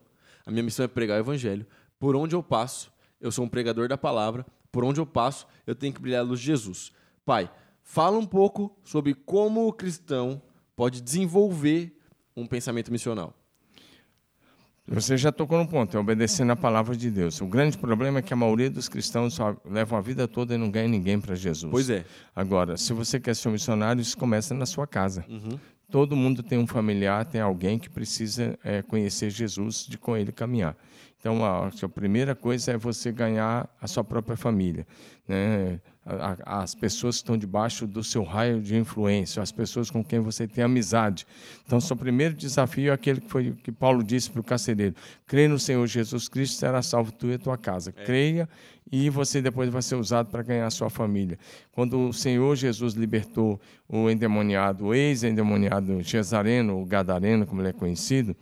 A 0.45 0.51
minha 0.51 0.63
missão 0.63 0.85
é 0.85 0.87
pregar 0.87 1.17
o 1.17 1.19
evangelho. 1.19 1.67
Por 1.99 2.15
onde 2.15 2.33
eu 2.33 2.41
passo, 2.41 2.89
eu 3.19 3.29
sou 3.29 3.43
um 3.43 3.49
pregador 3.49 3.89
da 3.89 3.97
palavra. 3.97 4.45
Por 4.71 4.83
onde 4.83 4.99
eu 4.99 5.05
passo, 5.05 5.45
eu 5.67 5.75
tenho 5.75 5.93
que 5.93 6.01
brilhar 6.01 6.21
a 6.21 6.23
luz 6.23 6.39
de 6.39 6.45
Jesus. 6.45 6.91
Pai, 7.25 7.51
fala 7.83 8.17
um 8.17 8.25
pouco 8.25 8.75
sobre 8.83 9.13
como 9.13 9.67
o 9.67 9.73
cristão 9.73 10.41
pode 10.75 11.01
desenvolver 11.01 11.95
um 12.35 12.47
pensamento 12.47 12.91
missional. 12.91 13.35
Você 14.87 15.15
já 15.15 15.31
tocou 15.31 15.57
no 15.57 15.67
ponto, 15.67 15.95
é 15.95 15.99
obedecendo 15.99 16.51
a 16.51 16.55
palavra 16.55 16.97
de 16.97 17.09
Deus. 17.09 17.39
O 17.39 17.45
grande 17.45 17.77
problema 17.77 18.19
é 18.19 18.21
que 18.21 18.33
a 18.33 18.35
maioria 18.35 18.69
dos 18.69 18.89
cristãos 18.89 19.35
só 19.35 19.55
levam 19.63 19.97
a 19.97 20.01
vida 20.01 20.27
toda 20.27 20.55
e 20.55 20.57
não 20.57 20.69
ganha 20.69 20.87
ninguém 20.87 21.19
para 21.19 21.35
Jesus. 21.35 21.71
Pois 21.71 21.89
é. 21.89 22.03
Agora, 22.35 22.75
se 22.75 22.91
você 22.91 23.19
quer 23.19 23.35
ser 23.35 23.49
um 23.49 23.51
missionário, 23.51 24.01
isso 24.01 24.17
começa 24.17 24.53
na 24.53 24.65
sua 24.65 24.87
casa. 24.87 25.23
Uhum. 25.29 25.57
Todo 25.89 26.15
mundo 26.15 26.41
tem 26.41 26.57
um 26.57 26.65
familiar, 26.65 27.25
tem 27.25 27.39
alguém 27.39 27.77
que 27.77 27.89
precisa 27.89 28.57
é, 28.63 28.81
conhecer 28.81 29.29
Jesus, 29.29 29.85
de 29.87 29.97
com 29.97 30.17
ele 30.17 30.31
caminhar. 30.31 30.75
Então, 31.21 31.45
a, 31.45 31.67
a 31.67 31.89
primeira 31.89 32.33
coisa 32.33 32.71
é 32.71 32.77
você 32.77 33.11
ganhar 33.11 33.69
a 33.79 33.87
sua 33.87 34.03
própria 34.03 34.35
família. 34.35 34.87
Né? 35.27 35.79
as 36.43 36.73
pessoas 36.73 37.17
que 37.17 37.21
estão 37.21 37.37
debaixo 37.37 37.85
do 37.85 38.03
seu 38.03 38.23
raio 38.23 38.59
de 38.59 38.75
influência, 38.75 39.39
as 39.39 39.51
pessoas 39.51 39.91
com 39.91 40.03
quem 40.03 40.19
você 40.19 40.47
tem 40.47 40.63
amizade. 40.63 41.27
Então, 41.63 41.79
seu 41.79 41.95
primeiro 41.95 42.33
desafio 42.33 42.89
é 42.89 42.93
aquele 42.93 43.21
que 43.21 43.29
foi 43.29 43.51
que 43.51 43.71
Paulo 43.71 44.03
disse 44.03 44.31
para 44.31 44.41
o 44.41 44.43
carcereiro: 44.43 44.95
crê 45.27 45.47
no 45.47 45.59
Senhor 45.59 45.85
Jesus 45.85 46.27
Cristo, 46.27 46.57
será 46.57 46.81
salvo 46.81 47.11
tu 47.11 47.27
e 47.27 47.35
a 47.35 47.39
tua 47.39 47.55
casa. 47.55 47.93
É. 47.95 48.03
Creia 48.03 48.49
e 48.91 49.11
você 49.11 49.43
depois 49.43 49.69
vai 49.69 49.83
ser 49.83 49.95
usado 49.95 50.31
para 50.31 50.41
ganhar 50.41 50.65
a 50.65 50.71
sua 50.71 50.89
família. 50.89 51.37
Quando 51.71 52.09
o 52.09 52.11
Senhor 52.11 52.55
Jesus 52.55 52.95
libertou 52.95 53.61
o 53.87 54.09
endemoniado, 54.09 54.87
o 54.87 54.95
ex-endemoniado 54.95 56.03
Cesareno, 56.03 56.81
o 56.81 56.85
Gadareno, 56.85 57.45
como 57.45 57.61
ele 57.61 57.69
é 57.69 57.73
conhecido, 57.73 58.35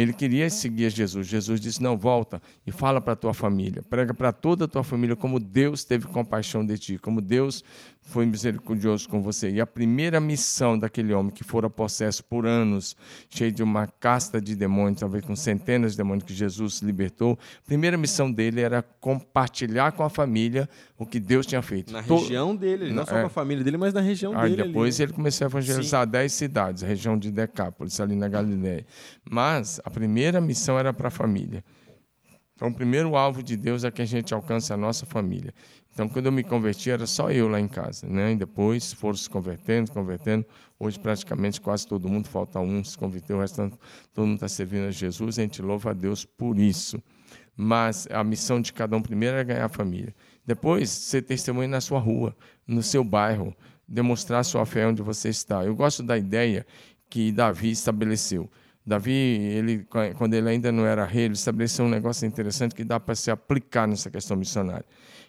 ele 0.00 0.12
queria 0.12 0.50
seguir 0.50 0.90
Jesus. 0.90 1.28
Jesus 1.28 1.60
disse: 1.60 1.80
Não, 1.80 1.96
volta 1.96 2.42
e 2.66 2.72
fala 2.72 3.00
para 3.00 3.12
a 3.12 3.16
tua 3.16 3.32
família. 3.32 3.80
Prega 3.82 4.12
para 4.12 4.32
toda 4.32 4.64
a 4.64 4.68
tua 4.68 4.82
família 4.82 5.14
como 5.14 5.38
Deus 5.38 5.84
teve 5.84 6.08
compaixão 6.08 6.66
de 6.66 6.76
ti, 6.76 6.98
como 6.98 7.20
Deus 7.20 7.62
foi 8.04 8.26
misericordioso 8.26 9.08
com 9.08 9.22
você. 9.22 9.50
E 9.50 9.60
a 9.60 9.66
primeira 9.66 10.20
missão 10.20 10.78
daquele 10.78 11.12
homem 11.12 11.32
que 11.32 11.42
fora 11.42 11.68
possesso 11.70 12.22
por 12.22 12.46
anos, 12.46 12.94
cheio 13.28 13.50
de 13.50 13.62
uma 13.62 13.86
casta 13.86 14.40
de 14.40 14.54
demônios, 14.54 15.00
talvez 15.00 15.24
com 15.24 15.34
centenas 15.34 15.92
de 15.92 15.98
demônios 15.98 16.24
que 16.24 16.34
Jesus 16.34 16.80
libertou, 16.80 17.38
a 17.62 17.66
primeira 17.66 17.96
missão 17.96 18.30
dele 18.30 18.60
era 18.60 18.82
compartilhar 18.82 19.92
com 19.92 20.02
a 20.02 20.10
família 20.10 20.68
o 20.98 21.06
que 21.06 21.18
Deus 21.18 21.46
tinha 21.46 21.62
feito. 21.62 21.92
Na 21.92 22.02
região 22.02 22.54
dele, 22.54 22.92
não 22.92 23.06
só 23.06 23.16
é. 23.16 23.20
com 23.22 23.26
a 23.26 23.30
família 23.30 23.64
dele, 23.64 23.78
mas 23.78 23.94
na 23.94 24.00
região 24.00 24.38
Aí 24.38 24.50
dele. 24.50 24.64
Depois 24.64 25.00
ali. 25.00 25.04
ele 25.04 25.12
começou 25.12 25.46
a 25.46 25.48
evangelizar 25.48 26.04
Sim. 26.04 26.10
dez 26.10 26.32
cidades, 26.32 26.84
a 26.84 26.86
região 26.86 27.18
de 27.18 27.32
Decápolis, 27.32 27.98
ali 27.98 28.14
na 28.14 28.28
Galiléia. 28.28 28.86
Mas 29.28 29.80
a 29.82 29.90
primeira 29.90 30.40
missão 30.40 30.78
era 30.78 30.92
para 30.92 31.08
a 31.08 31.10
família. 31.10 31.64
Então, 32.54 32.68
o 32.68 32.74
primeiro 32.74 33.16
alvo 33.16 33.42
de 33.42 33.56
Deus 33.56 33.82
é 33.82 33.90
que 33.90 34.00
a 34.00 34.04
gente 34.04 34.32
alcance 34.32 34.72
a 34.72 34.76
nossa 34.76 35.04
família. 35.04 35.52
Então, 35.94 36.08
quando 36.08 36.26
eu 36.26 36.32
me 36.32 36.42
converti, 36.42 36.90
era 36.90 37.06
só 37.06 37.30
eu 37.30 37.48
lá 37.48 37.60
em 37.60 37.68
casa. 37.68 38.04
Né? 38.08 38.32
E 38.32 38.36
depois 38.36 38.92
foram 38.92 39.16
se 39.16 39.30
convertendo, 39.30 39.92
convertendo. 39.92 40.44
Hoje, 40.76 40.98
praticamente, 40.98 41.60
quase 41.60 41.86
todo 41.86 42.08
mundo, 42.08 42.26
falta 42.28 42.58
um, 42.58 42.82
se 42.82 42.98
converteu, 42.98 43.36
o 43.36 43.40
restante, 43.40 43.78
todo 44.12 44.26
mundo 44.26 44.34
está 44.34 44.48
servindo 44.48 44.88
a 44.88 44.90
Jesus. 44.90 45.38
A 45.38 45.42
gente 45.42 45.62
louva 45.62 45.90
a 45.90 45.92
Deus 45.92 46.24
por 46.24 46.58
isso. 46.58 47.00
Mas 47.56 48.08
a 48.10 48.24
missão 48.24 48.60
de 48.60 48.72
cada 48.72 48.96
um 48.96 49.00
primeiro 49.00 49.36
é 49.36 49.44
ganhar 49.44 49.66
a 49.66 49.68
família. 49.68 50.12
Depois, 50.44 50.90
ser 50.90 51.22
testemunho 51.22 51.68
na 51.68 51.80
sua 51.80 52.00
rua, 52.00 52.36
no 52.66 52.82
seu 52.82 53.04
bairro, 53.04 53.54
demonstrar 53.86 54.44
sua 54.44 54.66
fé 54.66 54.88
onde 54.88 55.00
você 55.00 55.28
está. 55.28 55.64
Eu 55.64 55.76
gosto 55.76 56.02
da 56.02 56.18
ideia 56.18 56.66
que 57.08 57.30
Davi 57.30 57.70
estabeleceu. 57.70 58.50
Davi, 58.84 59.12
ele, 59.12 59.86
quando 60.18 60.34
ele 60.34 60.48
ainda 60.48 60.72
não 60.72 60.84
era 60.84 61.04
rei, 61.04 61.26
ele 61.26 61.34
estabeleceu 61.34 61.84
um 61.84 61.88
negócio 61.88 62.26
interessante 62.26 62.74
que 62.74 62.82
dá 62.82 62.98
para 62.98 63.14
se 63.14 63.30
aplicar 63.30 63.86
nessa 63.86 64.10
questão 64.10 64.36
missionária. 64.36 64.84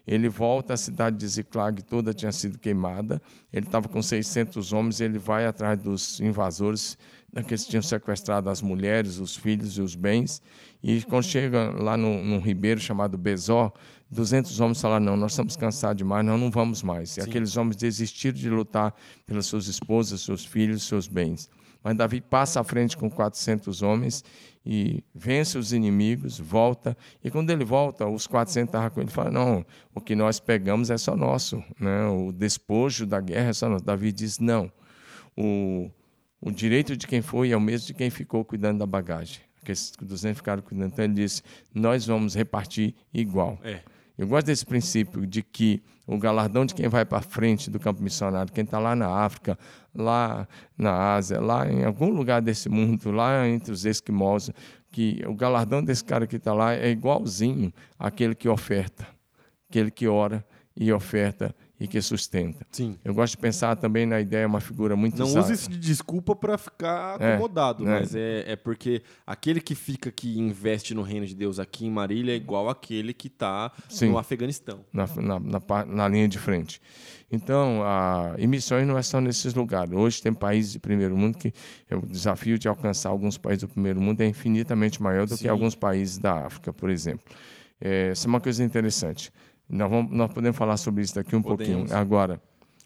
Ele 0.07 0.29
volta 0.29 0.73
à 0.73 0.77
cidade 0.77 1.17
de 1.17 1.27
Ziklag, 1.27 1.83
toda 1.83 2.13
tinha 2.13 2.31
sido 2.31 2.59
queimada. 2.59 3.21
Ele 3.51 3.65
estava 3.65 3.87
com 3.87 4.01
600 4.01 4.71
homens, 4.71 5.01
ele 5.01 5.17
vai 5.17 5.45
atrás 5.45 5.79
dos 5.79 6.19
invasores, 6.19 6.97
daqueles 7.33 7.63
que 7.63 7.71
tinham 7.71 7.81
sequestrado 7.81 8.49
as 8.49 8.61
mulheres, 8.61 9.17
os 9.17 9.35
filhos 9.35 9.77
e 9.77 9.81
os 9.81 9.95
bens. 9.95 10.41
E 10.83 11.01
quando 11.03 11.23
chega 11.23 11.71
lá 11.71 11.97
num, 11.97 12.23
num 12.23 12.39
ribeiro 12.39 12.79
chamado 12.79 13.17
Bezó, 13.17 13.73
200 14.11 14.59
homens 14.59 14.79
falaram: 14.79 15.05
Não, 15.05 15.17
nós 15.17 15.31
estamos 15.31 15.55
cansados 15.55 15.97
demais, 15.97 16.25
nós 16.25 16.39
não 16.39 16.51
vamos 16.51 16.83
mais. 16.83 17.11
E 17.11 17.21
Sim. 17.21 17.21
aqueles 17.21 17.57
homens 17.57 17.75
desistiram 17.75 18.37
de 18.37 18.49
lutar 18.49 18.93
pelas 19.25 19.47
suas 19.47 19.67
esposas, 19.67 20.21
seus 20.21 20.45
filhos, 20.45 20.83
seus 20.83 21.07
bens. 21.07 21.49
Mas 21.83 21.95
Davi 21.95 22.19
passa 22.19 22.59
à 22.59 22.63
frente 22.63 22.97
com 22.97 23.09
400 23.09 23.83
homens 23.83 24.23
e 24.65 25.03
vence 25.13 25.57
os 25.57 25.71
inimigos, 25.71 26.39
volta. 26.39 26.97
E 27.23 27.29
quando 27.29 27.51
ele 27.51 27.63
volta, 27.63 28.07
os 28.07 28.25
400 28.25 28.69
estavam 28.69 28.89
com 28.89 28.99
ele 28.99 29.09
e 29.09 29.13
falam: 29.13 29.31
Não, 29.31 29.65
o 29.93 30.01
que 30.01 30.15
nós 30.15 30.39
pegamos 30.39 30.89
é 30.89 30.97
só 30.97 31.15
nosso. 31.15 31.63
Né? 31.79 32.07
O 32.07 32.31
despojo 32.31 33.05
da 33.05 33.21
guerra 33.21 33.49
é 33.49 33.53
só 33.53 33.69
nosso. 33.69 33.85
Davi 33.85 34.11
diz: 34.11 34.39
Não. 34.39 34.71
O, 35.37 35.91
o 36.41 36.51
direito 36.51 36.97
de 36.97 37.05
quem 37.05 37.21
foi 37.21 37.51
é 37.51 37.57
o 37.57 37.61
mesmo 37.61 37.87
de 37.87 37.93
quem 37.93 38.09
ficou 38.09 38.43
cuidando 38.43 38.79
da 38.79 38.87
bagagem. 38.87 39.41
Aqueles 39.61 39.93
200 40.01 40.37
ficaram 40.37 40.63
cuidando. 40.63 40.91
Então 40.93 41.05
ele 41.05 41.13
disse: 41.13 41.43
Nós 41.73 42.07
vamos 42.07 42.35
repartir 42.35 42.95
igual. 43.13 43.59
É. 43.63 43.81
Eu 44.17 44.27
gosto 44.27 44.47
desse 44.47 44.65
princípio 44.65 45.27
de 45.27 45.43
que 45.43 45.83
o 46.07 46.17
galardão 46.17 46.65
de 46.65 46.73
quem 46.73 46.87
vai 46.87 47.03
para 47.03 47.21
frente 47.21 47.69
do 47.69 47.79
campo 47.79 48.01
missionário, 48.01 48.53
quem 48.53 48.63
está 48.63 48.79
lá 48.79 48.95
na 48.95 49.07
África, 49.07 49.57
lá 49.93 50.47
na 50.77 51.15
Ásia, 51.15 51.39
lá 51.39 51.67
em 51.67 51.83
algum 51.83 52.09
lugar 52.09 52.41
desse 52.41 52.69
mundo, 52.69 53.11
lá 53.11 53.47
entre 53.47 53.71
os 53.71 53.85
esquimós, 53.85 54.51
que 54.91 55.23
o 55.27 55.33
galardão 55.33 55.83
desse 55.83 56.03
cara 56.03 56.27
que 56.27 56.35
está 56.35 56.53
lá 56.53 56.73
é 56.73 56.89
igualzinho 56.89 57.73
àquele 57.97 58.35
que 58.35 58.47
oferta, 58.47 59.07
aquele 59.69 59.91
que 59.91 60.07
ora 60.07 60.45
e 60.75 60.91
oferta 60.91 61.55
e 61.79 61.87
que 61.87 62.01
sustenta. 62.01 62.65
Sim. 62.71 62.97
Eu 63.03 63.13
gosto 63.13 63.31
de 63.31 63.37
pensar 63.37 63.75
também 63.75 64.05
na 64.05 64.19
ideia, 64.19 64.47
uma 64.47 64.61
figura 64.61 64.95
muito 64.95 65.17
Não 65.17 65.25
use 65.25 65.53
isso 65.53 65.69
de 65.69 65.77
desculpa 65.77 66.35
para 66.35 66.57
ficar 66.57 67.21
é, 67.21 67.33
acomodado, 67.33 67.83
é, 67.87 67.99
mas 67.99 68.15
é, 68.15 68.51
é 68.51 68.55
porque 68.55 69.01
aquele 69.27 69.59
que 69.59 69.75
fica 69.75 70.11
que 70.11 70.39
investe 70.39 70.93
no 70.93 71.01
reino 71.01 71.25
de 71.25 71.35
Deus 71.35 71.59
aqui 71.59 71.85
em 71.85 71.91
Marília 71.91 72.31
é 72.31 72.35
igual 72.35 72.69
aquele 72.69 73.13
que 73.13 73.27
está 73.27 73.71
no 74.01 74.17
Afeganistão. 74.17 74.85
Na, 74.93 75.05
na, 75.17 75.39
na, 75.39 75.85
na, 75.85 76.07
linha 76.07 76.27
de 76.27 76.39
frente. 76.39 76.81
Então, 77.29 77.81
a, 77.83 78.35
e 78.37 78.47
missões 78.47 78.87
não 78.87 78.97
é 78.97 79.01
só 79.01 79.19
nesses 79.19 79.53
lugares. 79.53 79.91
Hoje 79.91 80.21
tem 80.21 80.33
países 80.33 80.71
de 80.73 80.79
primeiro 80.79 81.17
mundo 81.17 81.37
que 81.37 81.53
é 81.89 81.95
o 81.95 82.01
desafio 82.05 82.57
de 82.57 82.67
alcançar 82.67 83.09
alguns 83.09 83.37
países 83.37 83.63
do 83.63 83.67
primeiro 83.67 83.99
mundo 83.99 84.21
é 84.21 84.27
infinitamente 84.27 85.01
maior 85.01 85.25
do 85.25 85.35
Sim. 85.35 85.43
que 85.43 85.49
alguns 85.49 85.75
países 85.75 86.17
da 86.17 86.45
África, 86.45 86.71
por 86.71 86.89
exemplo. 86.89 87.25
É, 87.81 88.13
isso 88.13 88.25
é 88.25 88.29
uma 88.29 88.39
coisa 88.39 88.63
interessante 88.63 89.31
Nós, 89.69 89.89
vamos, 89.89 90.11
nós 90.11 90.31
podemos 90.31 90.57
falar 90.57 90.77
sobre 90.77 91.03
isso 91.03 91.15
daqui 91.15 91.35
um 91.35 91.41
Podemos. 91.41 91.75
pouquinho. 91.75 91.97
Agora, 91.97 92.41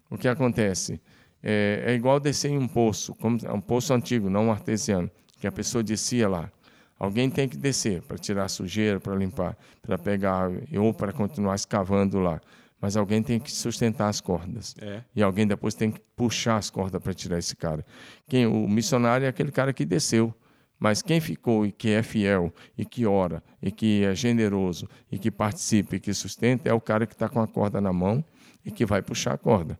o 0.09 0.17
que 0.17 0.27
acontece? 0.27 0.99
É, 1.41 1.83
é 1.87 1.93
igual 1.93 2.19
descer 2.19 2.51
em 2.51 2.57
um 2.57 2.67
poço, 2.67 3.13
como, 3.15 3.37
é 3.43 3.51
um 3.51 3.61
poço 3.61 3.93
antigo, 3.93 4.29
não 4.29 4.47
um 4.47 4.51
artesiano, 4.51 5.09
que 5.39 5.47
a 5.47 5.51
pessoa 5.51 5.83
descia 5.83 6.27
lá. 6.27 6.51
Alguém 6.97 7.29
tem 7.29 7.47
que 7.47 7.55
descer 7.55 8.01
para 8.01 8.17
tirar 8.17 8.43
a 8.43 8.49
sujeira, 8.49 8.99
para 8.99 9.15
limpar, 9.15 9.57
para 9.81 9.97
pegar 9.97 10.51
ou 10.77 10.93
para 10.93 11.13
continuar 11.13 11.55
escavando 11.55 12.19
lá. 12.19 12.41
Mas 12.81 12.97
alguém 12.97 13.23
tem 13.23 13.39
que 13.39 13.51
sustentar 13.51 14.09
as 14.09 14.19
cordas. 14.19 14.75
É. 14.81 15.01
E 15.15 15.23
alguém 15.23 15.47
depois 15.47 15.73
tem 15.73 15.91
que 15.91 16.01
puxar 16.15 16.57
as 16.57 16.69
cordas 16.69 17.01
para 17.01 17.13
tirar 17.13 17.37
esse 17.37 17.55
cara. 17.55 17.85
Quem 18.27 18.45
o 18.45 18.67
missionário 18.67 19.25
é 19.25 19.29
aquele 19.29 19.51
cara 19.51 19.71
que 19.71 19.85
desceu. 19.85 20.33
Mas 20.79 21.01
quem 21.01 21.19
ficou 21.19 21.65
e 21.65 21.71
que 21.71 21.89
é 21.89 22.01
fiel, 22.01 22.53
e 22.77 22.85
que 22.85 23.05
ora, 23.05 23.43
e 23.61 23.69
que 23.71 24.03
é 24.05 24.15
generoso, 24.15 24.87
e 25.11 25.19
que 25.19 25.29
participa, 25.29 25.97
e 25.97 25.99
que 25.99 26.13
sustenta, 26.13 26.69
é 26.69 26.73
o 26.73 26.79
cara 26.79 27.05
que 27.05 27.13
está 27.13 27.27
com 27.27 27.41
a 27.41 27.47
corda 27.47 27.81
na 27.81 27.91
mão 27.91 28.23
e 28.63 28.71
que 28.71 28.85
vai 28.85 29.01
puxar 29.01 29.33
a 29.33 29.37
corda. 29.37 29.77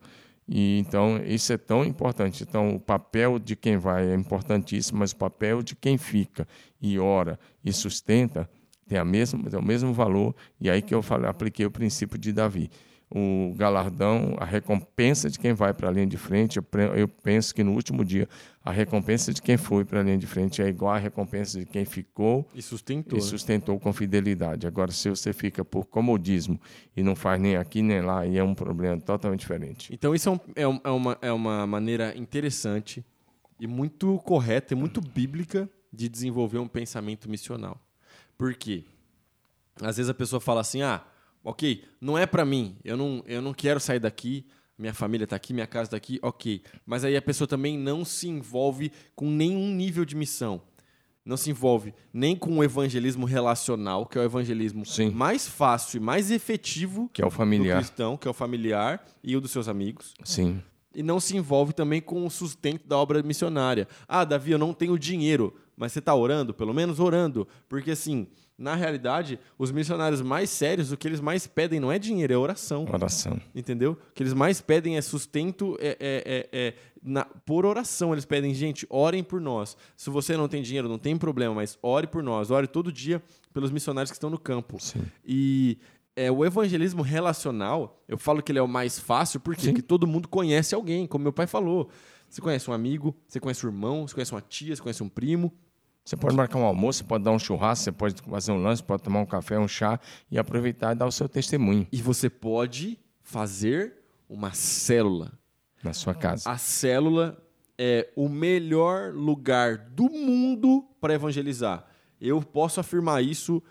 E 0.52 0.80
então 0.80 1.22
isso 1.24 1.54
é 1.54 1.58
tão 1.58 1.86
importante. 1.86 2.44
Então 2.44 2.76
o 2.76 2.80
papel 2.80 3.38
de 3.38 3.56
quem 3.56 3.78
vai 3.78 4.10
é 4.12 4.16
importantíssimo, 4.16 5.00
mas 5.00 5.12
o 5.12 5.16
papel 5.16 5.62
de 5.62 5.76
quem 5.76 5.98
fica 5.98 6.48
e 6.82 6.98
ora 6.98 7.40
e 7.64 7.72
sustenta 7.72 8.50
tem, 8.88 8.98
a 8.98 9.06
mesma, 9.06 9.48
tem 9.48 9.60
o 9.60 9.64
mesmo 9.64 9.94
valor. 9.94 10.36
E 10.60 10.70
aí 10.70 10.82
que 10.82 10.94
eu 10.94 11.04
falei, 11.04 11.30
apliquei 11.30 11.66
o 11.66 11.72
princípio 11.72 12.18
de 12.18 12.34
Davi. 12.34 12.72
O 13.12 13.54
galardão, 13.56 14.36
a 14.40 14.46
recompensa 14.46 15.30
de 15.30 15.40
quem 15.40 15.54
vai 15.54 15.74
para 15.74 15.90
a 15.90 15.92
linha 15.92 16.08
de 16.08 16.18
frente, 16.18 16.60
eu 16.96 17.08
penso 17.08 17.54
que 17.54 17.64
no 17.64 17.74
último 17.74 18.04
dia 18.04 18.28
a 18.70 18.72
recompensa 18.72 19.34
de 19.34 19.42
quem 19.42 19.58
foi 19.58 19.84
para 19.84 20.00
a 20.00 20.04
linha 20.04 20.18
de 20.18 20.28
frente 20.28 20.62
é 20.62 20.68
igual 20.68 20.94
à 20.94 20.98
recompensa 20.98 21.60
de 21.60 21.66
quem 21.66 21.86
ficou 21.86 22.48
E 22.54 22.62
sustentou. 22.62 23.18
e 23.18 23.22
né? 23.22 23.28
sustentou 23.28 23.80
com 23.80 23.92
fidelidade. 23.92 24.68
Agora, 24.68 24.92
se 24.92 25.10
você 25.10 25.34
fica 25.34 25.66
por 25.66 25.86
comodismo 25.88 26.60
e 26.96 27.02
não 27.02 27.16
faz 27.16 27.42
nem 27.42 27.56
aqui 27.56 27.82
nem 27.82 28.02
lá, 28.02 28.20
aí 28.22 28.38
é 28.38 28.44
um 28.44 28.54
problema 28.54 29.00
totalmente 29.02 29.40
diferente. 29.40 29.92
Então, 29.94 30.14
isso 30.14 30.30
é, 30.30 30.32
um- 30.32 30.40
é 30.56 30.68
um- 30.68 30.82
é 30.84 30.90
uma, 30.92 31.18
é 31.24 31.32
uma 31.32 31.66
maneira 31.66 32.16
interessante 32.18 33.04
e 33.60 33.66
muito 33.66 34.18
correta 34.20 34.74
e 34.74 34.78
muito 34.78 35.02
bíblica 35.02 35.68
de 35.92 36.08
desenvolver 36.08 36.60
um 36.60 36.68
pensamento 36.68 37.28
missional. 37.30 37.82
Por 38.38 38.54
quê? 38.54 38.84
Às 39.82 39.98
vezes 39.98 40.10
a 40.10 40.14
pessoa 40.14 40.40
fala 40.40 40.62
assim: 40.62 40.82
ah, 40.82 41.04
ok, 41.44 41.84
não 42.00 42.18
é 42.18 42.26
pra 42.26 42.46
mim, 42.46 42.76
eu 42.84 42.96
não, 42.96 43.24
eu 43.26 43.42
não 43.42 43.54
quero 43.54 43.80
sair 43.80 44.00
daqui, 44.00 44.46
minha 44.80 44.94
família 44.94 45.28
tá 45.28 45.36
aqui, 45.36 45.54
minha 45.54 45.68
casa 45.68 45.92
tá 45.92 45.98
aqui, 45.98 46.18
ok. 46.22 46.64
Mas 46.86 47.04
aí 47.04 47.16
a 47.18 47.22
pessoa 47.22 47.48
também 47.48 47.78
não 47.78 48.06
se 48.06 48.28
envolve 48.30 48.92
com 49.14 49.30
nenhum 49.30 49.74
nível 49.76 50.06
de 50.06 50.16
missão. 50.16 50.62
Não 51.26 51.36
se 51.38 51.50
envolve 51.52 51.94
nem 52.14 52.36
com 52.36 52.58
o 52.58 52.64
evangelismo 52.64 53.26
relacional, 53.26 54.06
que 54.06 54.18
é 54.18 54.22
o 54.22 54.24
evangelismo 54.24 54.86
Sim. 54.86 55.12
mais 55.12 55.48
fácil 55.48 55.98
e 55.98 56.00
mais 56.00 56.32
efetivo 56.32 57.10
Que 57.14 57.22
é 57.22 57.26
o 57.26 57.30
do 57.30 57.36
familiar. 57.36 57.78
cristão, 57.78 58.18
que 58.18 58.28
é 58.28 58.32
o 58.32 58.34
familiar 58.34 59.06
e 59.24 59.36
o 59.36 59.42
dos 59.42 59.52
seus 59.52 59.68
amigos. 59.68 60.14
Sim. 60.24 60.64
E 60.94 61.04
não 61.04 61.20
se 61.20 61.38
envolve 61.38 61.72
também 61.74 62.02
com 62.02 62.26
o 62.26 62.30
sustento 62.32 62.88
da 62.88 62.98
obra 62.98 63.22
missionária. 63.22 63.88
Ah, 64.08 64.26
Davi, 64.26 64.52
eu 64.52 64.58
não 64.58 64.74
tenho 64.74 64.98
dinheiro, 64.98 65.54
mas 65.78 65.92
você 65.92 66.00
está 66.00 66.16
orando? 66.16 66.54
Pelo 66.54 66.74
menos 66.74 67.00
orando. 67.00 67.48
Porque, 67.68 67.92
assim, 67.92 68.28
na 68.58 68.74
realidade, 68.74 69.40
os 69.58 69.72
missionários 69.72 70.20
mais 70.22 70.50
sérios, 70.50 70.92
o 70.92 70.98
que 70.98 71.08
eles 71.08 71.22
mais 71.22 71.46
pedem 71.46 71.80
não 71.80 71.92
é 71.92 72.00
dinheiro, 72.00 72.34
é 72.34 72.38
oração. 72.38 72.86
Oração. 72.92 73.40
Entendeu? 73.54 73.92
O 74.10 74.14
que 74.14 74.24
eles 74.24 74.34
mais 74.34 74.62
pedem 74.62 74.98
é 74.98 75.02
sustento 75.02 75.78
é, 75.80 75.90
é- 76.00 76.24
é- 76.26 76.50
é 76.52 76.74
na- 77.04 77.26
por 77.46 77.68
oração. 77.68 78.12
Eles 78.12 78.26
pedem, 78.26 78.52
gente, 78.54 78.88
orem 78.90 79.24
por 79.24 79.40
nós. 79.40 79.78
Se 79.96 80.10
você 80.10 80.36
não 80.36 80.48
tem 80.48 80.62
dinheiro, 80.64 80.90
não 80.90 80.98
tem 80.98 81.16
problema, 81.16 81.54
mas 81.54 81.78
ore 81.84 82.08
por 82.08 82.24
nós. 82.24 82.50
Ore 82.50 82.66
todo 82.68 82.92
dia 82.92 83.22
pelos 83.54 83.70
missionários 83.72 84.10
que 84.10 84.16
estão 84.18 84.30
no 84.30 84.40
campo. 84.40 84.78
Sim. 84.80 85.04
E 85.24 85.78
é, 86.20 86.30
o 86.30 86.44
evangelismo 86.44 87.02
relacional, 87.02 88.04
eu 88.06 88.18
falo 88.18 88.44
que 88.44 88.52
ele 88.52 88.60
é 88.60 88.62
o 88.62 88.68
mais 88.68 89.00
fácil, 89.00 89.40
por 89.40 89.56
quê? 89.56 89.62
Sim. 89.62 89.68
Porque 89.70 89.82
todo 89.82 90.06
mundo 90.06 90.28
conhece 90.28 90.76
alguém, 90.76 91.08
como 91.08 91.24
meu 91.24 91.32
pai 91.32 91.48
falou. 91.48 91.90
Você 92.28 92.42
conhece 92.42 92.70
um 92.70 92.74
amigo, 92.74 93.16
você 93.26 93.40
conhece 93.40 93.66
um 93.66 93.70
irmão, 93.70 94.06
você 94.06 94.14
conhece 94.16 94.34
uma 94.34 94.42
tia, 94.42 94.76
você 94.76 94.82
conhece 94.82 95.02
um 95.02 95.08
primo. 95.08 95.54
Você 96.04 96.18
pode 96.18 96.36
marcar 96.36 96.60
um 96.60 96.66
almoço, 96.66 97.00
você 97.00 97.04
pode 97.06 97.24
dar 97.24 97.32
um 97.32 97.40
churrasco, 97.40 97.86
você 97.86 97.92
pode 97.94 98.22
fazer 98.22 98.52
um 98.52 98.62
lanche, 98.62 98.84
pode 98.84 99.02
tomar 99.02 99.22
um 99.22 99.26
café, 99.26 99.58
um 99.58 99.68
chá 99.68 99.98
e 100.30 100.38
aproveitar 100.38 100.94
e 100.94 100.96
dar 100.96 101.06
o 101.06 101.12
seu 101.12 101.30
testemunho 101.30 101.88
E 101.90 102.02
você 102.02 102.30
pode 102.30 103.00
fazer 103.22 103.96
uma 104.28 104.52
célula. 104.52 105.32
na 105.82 105.94
sua 105.94 106.14
casa. 106.14 106.50
A 106.52 106.58
célula 106.58 107.42
é 107.78 108.12
o 108.14 108.28
melhor 108.28 109.14
lugar 109.14 109.78
do 109.78 110.10
mundo 110.10 110.84
para 111.00 111.14
evangelizar. 111.14 111.86
Eu 112.20 112.42
posso 112.42 112.82
afirmar 112.82 113.24
isso 113.24 113.64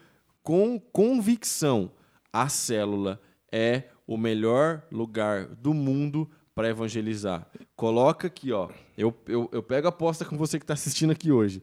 com 0.43 0.81
convicção. 0.81 1.93
A 2.33 2.49
célula 2.49 3.21
é 3.51 3.85
o 4.07 4.17
melhor 4.17 4.83
lugar 4.91 5.47
do 5.47 5.73
mundo 5.73 6.31
para 6.55 6.69
evangelizar. 6.69 7.47
Coloca 7.77 8.27
aqui, 8.27 8.53
ó. 8.53 8.69
Eu, 8.97 9.17
eu, 9.27 9.49
eu 9.53 9.63
pego 9.63 9.87
a 9.87 9.91
aposta 9.91 10.25
com 10.25 10.37
você 10.37 10.59
que 10.59 10.65
está 10.65 10.75
assistindo 10.75 11.13
aqui 11.13 11.31
hoje. 11.31 11.63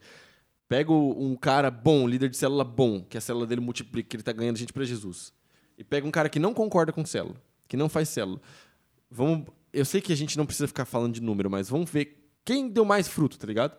Pega 0.67 0.91
um 0.91 1.35
cara 1.35 1.69
bom, 1.69 2.07
líder 2.07 2.29
de 2.29 2.37
célula 2.37 2.63
bom, 2.63 3.03
que 3.03 3.17
a 3.17 3.21
célula 3.21 3.45
dele 3.45 3.61
multiplica, 3.61 4.09
que 4.09 4.15
ele 4.15 4.21
está 4.21 4.31
ganhando 4.31 4.57
gente 4.57 4.73
para 4.73 4.83
Jesus. 4.83 5.33
E 5.77 5.83
pega 5.83 6.07
um 6.07 6.11
cara 6.11 6.29
que 6.29 6.39
não 6.39 6.53
concorda 6.53 6.91
com 6.91 7.05
célula, 7.05 7.35
que 7.67 7.77
não 7.77 7.87
faz 7.89 8.09
célula. 8.09 8.41
Vamos, 9.11 9.47
eu 9.71 9.85
sei 9.85 10.01
que 10.01 10.13
a 10.13 10.15
gente 10.15 10.37
não 10.37 10.45
precisa 10.45 10.67
ficar 10.67 10.85
falando 10.85 11.13
de 11.13 11.21
número, 11.21 11.49
mas 11.49 11.69
vamos 11.69 11.89
ver 11.91 12.31
quem 12.43 12.69
deu 12.69 12.85
mais 12.85 13.07
fruto, 13.07 13.37
tá 13.37 13.45
ligado? 13.45 13.77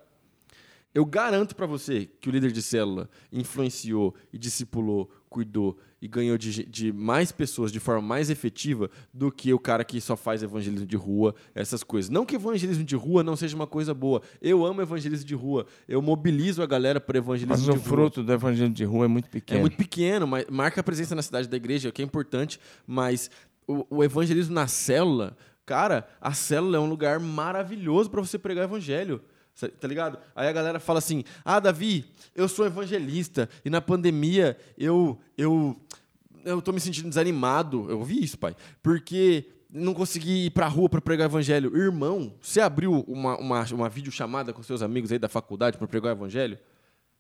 Eu 0.95 1.05
garanto 1.05 1.57
pra 1.57 1.67
você 1.67 2.07
que 2.21 2.29
o 2.29 2.33
líder 2.33 2.53
de 2.53 2.63
célula 2.63 3.11
influenciou 3.33 4.15
e 4.33 4.39
discipulou, 4.39 5.11
cuidou 5.29 5.79
e 6.01 6.07
ganhou 6.07 6.37
de, 6.37 6.65
de 6.67 6.93
mais 6.93 7.33
pessoas 7.33 7.73
de 7.73 7.81
forma 7.81 8.03
mais 8.03 8.29
efetiva 8.29 8.91
do 9.15 9.33
que 9.33 9.53
o 9.55 9.59
cara 9.59 9.83
que 9.85 10.01
só 10.01 10.15
faz 10.17 10.43
evangelismo 10.43 10.87
de 10.87 10.97
rua, 10.97 11.35
essas 11.55 11.83
coisas. 11.83 12.11
Não 12.11 12.27
que 12.27 12.37
evangelismo 12.37 12.85
de 12.85 12.95
rua 12.95 13.23
não 13.23 13.35
seja 13.35 13.57
uma 13.57 13.67
coisa 13.67 13.95
boa. 13.95 14.21
Eu 14.43 14.65
amo 14.67 14.83
evangelismo 14.83 15.27
de 15.27 15.35
rua. 15.35 15.67
Eu 15.89 16.03
mobilizo 16.03 16.63
a 16.63 16.67
galera 16.67 17.01
para 17.01 17.17
evangelismo 17.19 17.55
Mas 17.55 17.63
de 17.65 17.71
o 17.71 17.75
rua. 17.75 17.83
fruto 17.83 18.23
do 18.23 18.33
evangelho 18.33 18.71
de 18.73 18.85
rua 18.85 19.07
é 19.07 19.09
muito 19.09 19.27
É 19.27 19.31
pequeno. 19.31 19.61
muito 19.61 19.77
pequeno, 19.77 20.27
mas 20.27 20.45
marca 20.51 20.81
a 20.81 20.85
presença 20.85 21.15
na 21.15 21.23
cidade 21.23 21.49
da 21.49 21.57
igreja, 21.57 21.91
que 21.91 22.03
é 22.03 22.05
importante, 22.05 22.61
mas 22.87 23.31
o, 23.67 23.87
o 23.99 24.05
evangelismo 24.05 24.55
na 24.55 24.67
célula, 24.67 25.37
cara, 25.65 26.07
a 26.21 26.33
célula 26.35 26.77
é 26.77 26.81
um 26.81 26.89
lugar 26.89 27.19
maravilhoso 27.19 28.11
para 28.11 28.21
você 28.21 28.39
pregar 28.39 28.63
o 28.67 28.69
evangelho. 28.69 29.23
Tá 29.81 29.89
ligado? 29.89 30.19
Aí 30.35 30.49
a 30.49 30.53
galera 30.53 30.79
fala 30.79 30.99
assim: 30.99 31.25
Ah, 31.45 31.59
Davi, 31.59 32.05
eu 32.35 32.47
sou 32.49 32.67
evangelista 32.67 33.49
e 33.65 33.71
na 33.71 33.81
pandemia 33.81 34.57
eu 34.77 35.19
eu 35.37 35.75
eu 36.45 36.61
tô 36.61 36.73
me 36.73 36.81
sentindo 36.81 37.09
desanimado. 37.09 37.91
Eu 37.91 37.99
ouvi 37.99 38.23
isso, 38.23 38.39
pai. 38.39 38.55
Porque 38.83 39.47
não 39.71 39.95
consegui 39.95 40.47
ir 40.47 40.51
pra 40.51 40.69
rua 40.69 40.89
para 40.89 41.01
pregar 41.01 41.27
o 41.27 41.31
evangelho. 41.31 41.77
Irmão, 41.77 42.35
você 42.41 42.61
abriu 42.61 43.05
uma, 43.09 43.37
uma, 43.39 43.65
uma 43.73 43.89
videochamada 43.89 44.53
com 44.53 44.63
seus 44.63 44.83
amigos 44.83 45.11
aí 45.11 45.19
da 45.19 45.29
faculdade 45.29 45.77
para 45.77 45.87
pregar 45.87 46.15
o 46.15 46.17
evangelho? 46.19 46.59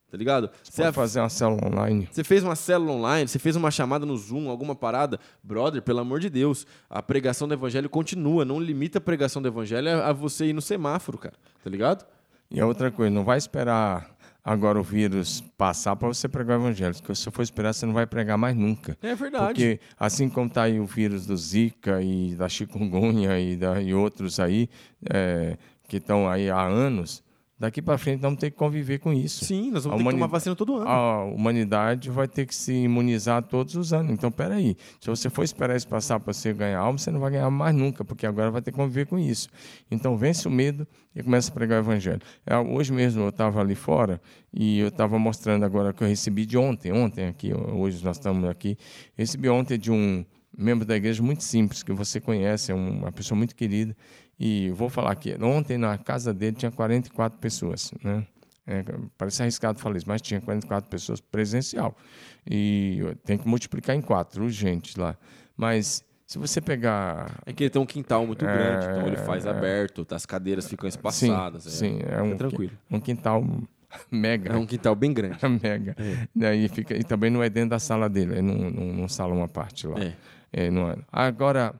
Tá 0.08 0.16
ligado? 0.16 0.48
Você 0.62 0.82
Pode 0.82 0.94
fazer 0.94 1.18
uma 1.20 1.28
célula 1.28 1.66
online. 1.66 2.08
você 2.10 2.22
fez 2.22 2.44
uma 2.44 2.54
célula 2.54 2.92
online, 2.92 3.26
você 3.26 3.40
fez 3.40 3.56
uma 3.56 3.72
chamada 3.72 4.06
no 4.06 4.16
Zoom, 4.16 4.48
alguma 4.48 4.74
parada. 4.76 5.18
Brother, 5.42 5.82
pelo 5.82 5.98
amor 5.98 6.20
de 6.20 6.30
Deus, 6.30 6.64
a 6.88 7.02
pregação 7.02 7.48
do 7.48 7.54
evangelho 7.54 7.90
continua. 7.90 8.44
Não 8.44 8.60
limita 8.60 8.98
a 8.98 9.00
pregação 9.00 9.42
do 9.42 9.48
evangelho 9.48 10.00
a 10.02 10.12
você 10.12 10.46
ir 10.46 10.52
no 10.52 10.62
semáforo, 10.62 11.18
cara. 11.18 11.34
Tá 11.62 11.68
ligado? 11.68 12.06
E 12.50 12.60
a 12.60 12.66
outra 12.66 12.90
coisa, 12.90 13.10
não 13.10 13.24
vai 13.24 13.38
esperar 13.38 14.16
agora 14.46 14.78
o 14.78 14.82
vírus 14.82 15.42
passar 15.58 15.96
para 15.96 16.06
você 16.06 16.28
pregar 16.28 16.56
o 16.58 16.62
evangelho. 16.62 16.94
Porque 16.94 17.14
se 17.14 17.22
você 17.22 17.30
for 17.32 17.42
esperar, 17.42 17.74
você 17.74 17.84
não 17.84 17.92
vai 17.92 18.06
pregar 18.06 18.38
mais 18.38 18.54
nunca. 18.54 18.96
É 19.02 19.14
verdade. 19.14 19.46
Porque 19.46 19.80
assim 19.98 20.28
como 20.28 20.46
está 20.46 20.62
aí 20.62 20.78
o 20.78 20.86
vírus 20.86 21.26
do 21.26 21.36
Zika 21.36 22.00
e 22.00 22.36
da 22.36 22.48
chikungunya 22.48 23.40
e, 23.40 23.56
da, 23.56 23.82
e 23.82 23.92
outros 23.92 24.38
aí, 24.38 24.68
é, 25.10 25.56
que 25.88 25.96
estão 25.96 26.28
aí 26.28 26.48
há 26.48 26.62
anos, 26.62 27.24
daqui 27.58 27.80
para 27.80 27.96
frente 27.98 28.16
nós 28.16 28.22
vamos 28.22 28.40
ter 28.40 28.50
que 28.50 28.56
conviver 28.56 28.98
com 28.98 29.12
isso. 29.12 29.44
Sim, 29.44 29.70
nós 29.70 29.84
vamos 29.84 29.86
A 29.86 29.90
ter 29.90 29.96
que 29.96 30.02
humani- 30.02 30.18
tomar 30.18 30.26
vacina 30.26 30.54
todo 30.56 30.76
ano. 30.76 30.88
A 30.88 31.24
humanidade 31.24 32.10
vai 32.10 32.28
ter 32.28 32.46
que 32.46 32.54
se 32.54 32.72
imunizar 32.72 33.42
todos 33.42 33.74
os 33.76 33.92
anos. 33.92 34.12
Então, 34.12 34.30
peraí, 34.30 34.76
se 35.00 35.08
você 35.08 35.30
for 35.30 35.42
esperar 35.42 35.76
isso 35.76 35.88
passar 35.88 36.20
para 36.20 36.32
você 36.32 36.52
ganhar 36.52 36.80
alma, 36.80 36.98
você 36.98 37.10
não 37.10 37.20
vai 37.20 37.30
ganhar 37.30 37.50
mais 37.50 37.74
nunca, 37.74 38.04
porque 38.04 38.26
agora 38.26 38.50
vai 38.50 38.60
ter 38.62 38.70
que 38.72 38.76
conviver 38.76 39.06
com 39.06 39.18
isso. 39.18 39.48
Então, 39.90 40.16
vence 40.16 40.46
o 40.46 40.50
medo 40.50 40.86
e 41.14 41.22
começa 41.22 41.50
a 41.50 41.54
pregar 41.54 41.78
o 41.78 41.82
evangelho. 41.84 42.20
É, 42.46 42.56
hoje 42.58 42.92
mesmo 42.92 43.22
eu 43.22 43.28
estava 43.30 43.60
ali 43.60 43.74
fora 43.74 44.20
e 44.52 44.78
eu 44.80 44.88
estava 44.88 45.18
mostrando 45.18 45.64
agora 45.64 45.92
que 45.92 46.02
eu 46.04 46.08
recebi 46.08 46.44
de 46.44 46.58
ontem, 46.58 46.92
ontem 46.92 47.26
aqui, 47.26 47.52
hoje 47.54 48.04
nós 48.04 48.16
estamos 48.16 48.48
aqui, 48.48 48.76
recebi 49.16 49.48
ontem 49.48 49.78
de 49.78 49.90
um 49.90 50.24
membro 50.58 50.86
da 50.86 50.96
igreja 50.96 51.22
muito 51.22 51.44
simples, 51.44 51.82
que 51.82 51.92
você 51.92 52.18
conhece, 52.18 52.72
é 52.72 52.74
uma 52.74 53.12
pessoa 53.12 53.36
muito 53.36 53.54
querida, 53.54 53.94
e 54.38 54.70
vou 54.70 54.88
falar 54.88 55.12
aqui, 55.12 55.36
ontem 55.40 55.78
na 55.78 55.96
casa 55.96 56.32
dele 56.34 56.56
tinha 56.56 56.70
44 56.70 57.38
pessoas, 57.38 57.92
né? 58.02 58.26
É, 58.66 58.84
parece 59.16 59.42
arriscado 59.42 59.78
falar 59.78 59.96
isso, 59.96 60.08
mas 60.08 60.20
tinha 60.20 60.40
44 60.40 60.90
pessoas 60.90 61.20
presencial. 61.20 61.96
E 62.44 63.00
tem 63.24 63.38
que 63.38 63.46
multiplicar 63.46 63.94
em 63.94 64.00
quatro, 64.02 64.42
urgente 64.42 64.98
lá. 64.98 65.16
Mas 65.56 66.04
se 66.26 66.38
você 66.38 66.60
pegar. 66.60 67.40
É 67.46 67.52
que 67.52 67.62
ele 67.62 67.70
tem 67.70 67.80
um 67.80 67.86
quintal 67.86 68.26
muito 68.26 68.44
É, 68.44 68.52
grande, 68.52 68.86
então 68.86 69.06
ele 69.06 69.16
faz 69.18 69.46
é. 69.46 69.50
aberto, 69.50 70.04
as 70.10 70.26
cadeiras 70.26 70.66
ficam 70.68 70.90
Sim, 70.90 70.96
espaçadas. 70.96 71.66
é. 71.66 71.70
sim, 71.70 72.00
é 72.04 72.20
um, 72.20 72.36
tranquilo. 72.36 72.72
um 72.90 72.98
quintal 72.98 73.44
mega. 74.10 74.52
É 74.52 74.56
um 74.56 74.66
quintal 74.66 74.96
bem 74.96 75.12
grande. 75.12 75.38
mega. 75.62 75.94
Daí 76.34 76.68
fica, 76.68 76.96
e 76.96 77.04
também 77.04 77.30
não 77.30 77.42
é 77.44 77.48
dentro 77.48 77.70
da 77.70 77.78
sala 77.78 78.08
dele, 78.08 78.38
é 78.38 78.42
num, 78.42 78.68
num, 78.68 78.92
num 78.94 79.08
salão 79.08 79.44
à 79.44 79.48
parte 79.48 79.86
lá. 79.86 80.00
É. 80.00 80.14
é. 80.52 80.70
Agora, 81.12 81.72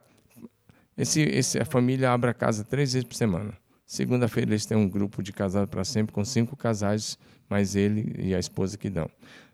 esse, 0.97 1.21
esse, 1.21 1.59
a 1.59 1.65
família 1.65 2.11
abre 2.11 2.29
a 2.29 2.33
casa 2.33 2.63
três 2.63 2.93
vezes 2.93 3.07
por 3.07 3.15
semana. 3.15 3.53
Segunda-feira 3.85 4.51
eles 4.51 4.65
têm 4.65 4.75
um 4.75 4.89
grupo 4.89 5.23
de 5.23 5.31
casados 5.31 5.69
para 5.69 5.83
sempre 5.85 6.13
com 6.13 6.25
cinco 6.25 6.55
casais, 6.57 7.17
mais 7.49 7.75
ele 7.75 8.13
e 8.17 8.35
a 8.35 8.39
esposa 8.39 8.77
que 8.77 8.89
dão. 8.89 9.09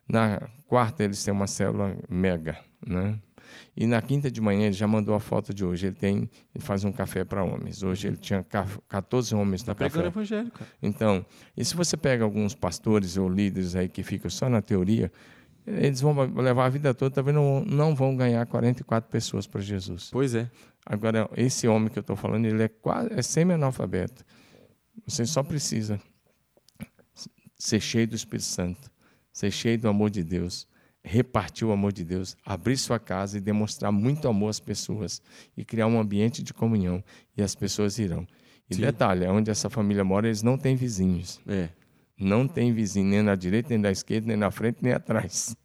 Na 0.07 0.41
quarta 0.67 1.03
eles 1.03 1.23
têm 1.23 1.33
uma 1.33 1.47
célula 1.47 1.95
mega, 2.09 2.57
né? 2.85 3.19
E 3.75 3.85
na 3.85 4.01
quinta 4.01 4.31
de 4.31 4.41
manhã 4.41 4.65
ele 4.65 4.73
já 4.73 4.87
mandou 4.87 5.13
a 5.13 5.19
foto 5.19 5.53
de 5.53 5.63
hoje. 5.63 5.87
Ele 5.87 5.95
tem, 5.95 6.29
ele 6.53 6.63
faz 6.63 6.83
um 6.83 6.91
café 6.91 7.23
para 7.23 7.43
homens. 7.43 7.83
Hoje 7.83 8.07
ele 8.07 8.17
tinha 8.17 8.43
14 8.87 9.35
homens 9.35 9.61
no 9.63 9.75
tá 9.75 9.75
café. 9.75 10.05
evangelho, 10.05 10.51
cara. 10.51 10.69
Então, 10.81 11.25
e 11.55 11.63
se 11.63 11.75
você 11.75 11.95
pega 11.95 12.23
alguns 12.23 12.55
pastores 12.55 13.17
ou 13.17 13.29
líderes 13.29 13.75
aí 13.75 13.87
que 13.87 14.03
ficam 14.03 14.29
só 14.29 14.49
na 14.49 14.61
teoria, 14.61 15.11
eles 15.65 16.01
vão 16.01 16.13
levar 16.35 16.65
a 16.65 16.69
vida 16.69 16.93
toda, 16.93 17.15
talvez 17.15 17.35
não, 17.35 17.63
não 17.65 17.95
vão 17.95 18.15
ganhar 18.15 18.45
44 18.45 19.09
pessoas 19.09 19.47
para 19.47 19.61
Jesus. 19.61 20.09
Pois 20.11 20.35
é. 20.35 20.49
Agora, 20.85 21.29
esse 21.37 21.67
homem 21.67 21.89
que 21.89 21.97
eu 21.97 22.01
estou 22.01 22.15
falando, 22.15 22.45
ele 22.45 22.63
é 22.63 22.67
quase 22.67 23.13
é 23.13 23.21
semi-analfabeto. 23.21 24.23
Você 25.07 25.25
só 25.25 25.41
precisa 25.41 25.99
ser 27.57 27.79
cheio 27.79 28.07
do 28.07 28.15
Espírito 28.15 28.45
Santo, 28.45 28.91
ser 29.31 29.51
cheio 29.51 29.79
do 29.79 29.87
amor 29.87 30.09
de 30.09 30.23
Deus, 30.23 30.67
repartir 31.03 31.65
o 31.65 31.71
amor 31.71 31.93
de 31.93 32.03
Deus, 32.03 32.35
abrir 32.45 32.77
sua 32.77 32.99
casa 32.99 33.37
e 33.37 33.41
demonstrar 33.41 33.91
muito 33.91 34.27
amor 34.27 34.49
às 34.49 34.59
pessoas 34.59 35.21
e 35.55 35.63
criar 35.63 35.87
um 35.87 35.99
ambiente 35.99 36.43
de 36.43 36.53
comunhão 36.53 37.03
e 37.35 37.41
as 37.41 37.55
pessoas 37.55 37.97
irão. 37.97 38.27
E 38.69 38.75
Sim. 38.75 38.81
detalhe, 38.81 39.25
onde 39.27 39.51
essa 39.51 39.69
família 39.69 40.03
mora, 40.03 40.27
eles 40.27 40.41
não 40.41 40.57
têm 40.57 40.75
vizinhos. 40.75 41.39
É. 41.47 41.69
Não 42.17 42.47
tem 42.47 42.73
vizinho 42.73 43.07
nem 43.07 43.21
na 43.21 43.35
direita, 43.35 43.69
nem 43.69 43.77
na 43.77 43.91
esquerda, 43.91 44.27
nem 44.27 44.37
na 44.37 44.51
frente, 44.51 44.77
nem 44.81 44.93
atrás. 44.93 45.55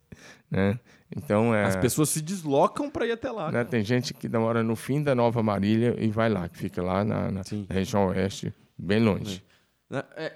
Né? 0.50 0.80
Então, 1.14 1.54
é, 1.54 1.64
As 1.64 1.76
pessoas 1.76 2.08
se 2.08 2.22
deslocam 2.22 2.90
para 2.90 3.06
ir 3.06 3.12
até 3.12 3.30
lá. 3.30 3.52
Né? 3.52 3.64
Tem 3.64 3.84
gente 3.84 4.14
que 4.14 4.26
mora 4.30 4.62
no 4.62 4.74
fim 4.74 5.02
da 5.02 5.14
Nova 5.14 5.42
Marília 5.42 5.94
e 5.98 6.08
vai 6.08 6.30
lá, 6.30 6.48
que 6.48 6.56
fica 6.56 6.82
lá 6.82 7.04
na, 7.04 7.30
na 7.30 7.42
região 7.68 8.06
oeste, 8.06 8.50
bem 8.78 8.98
longe. 8.98 9.44
É. 9.90 10.04
É, 10.16 10.32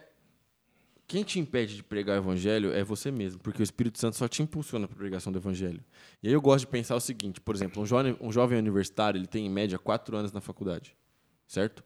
quem 1.13 1.23
te 1.23 1.39
impede 1.39 1.77
de 1.77 1.83
pregar 1.83 2.17
o 2.17 2.23
evangelho 2.23 2.73
é 2.73 2.83
você 2.83 3.11
mesmo, 3.11 3.39
porque 3.41 3.63
o 3.63 3.65
Espírito 3.65 3.99
Santo 3.99 4.17
só 4.17 4.27
te 4.27 4.43
impulsiona 4.43 4.89
para 4.89 4.97
a 4.97 4.99
pregação 4.99 5.31
do 5.31 5.39
evangelho. 5.39 5.85
E 6.23 6.29
aí 6.29 6.33
eu 6.33 6.41
gosto 6.41 6.61
de 6.65 6.69
pensar 6.69 6.97
o 6.97 7.01
seguinte, 7.01 7.39
por 7.39 7.55
exemplo, 7.55 7.83
um 7.83 7.87
jovem, 7.87 8.17
um 8.19 8.33
jovem 8.33 8.59
universitário 8.59 9.19
ele 9.19 9.27
tem 9.27 9.45
em 9.45 9.51
média 9.51 9.79
quatro 9.79 10.17
anos 10.17 10.33
na 10.33 10.41
faculdade, 10.41 10.97
certo? 11.47 11.85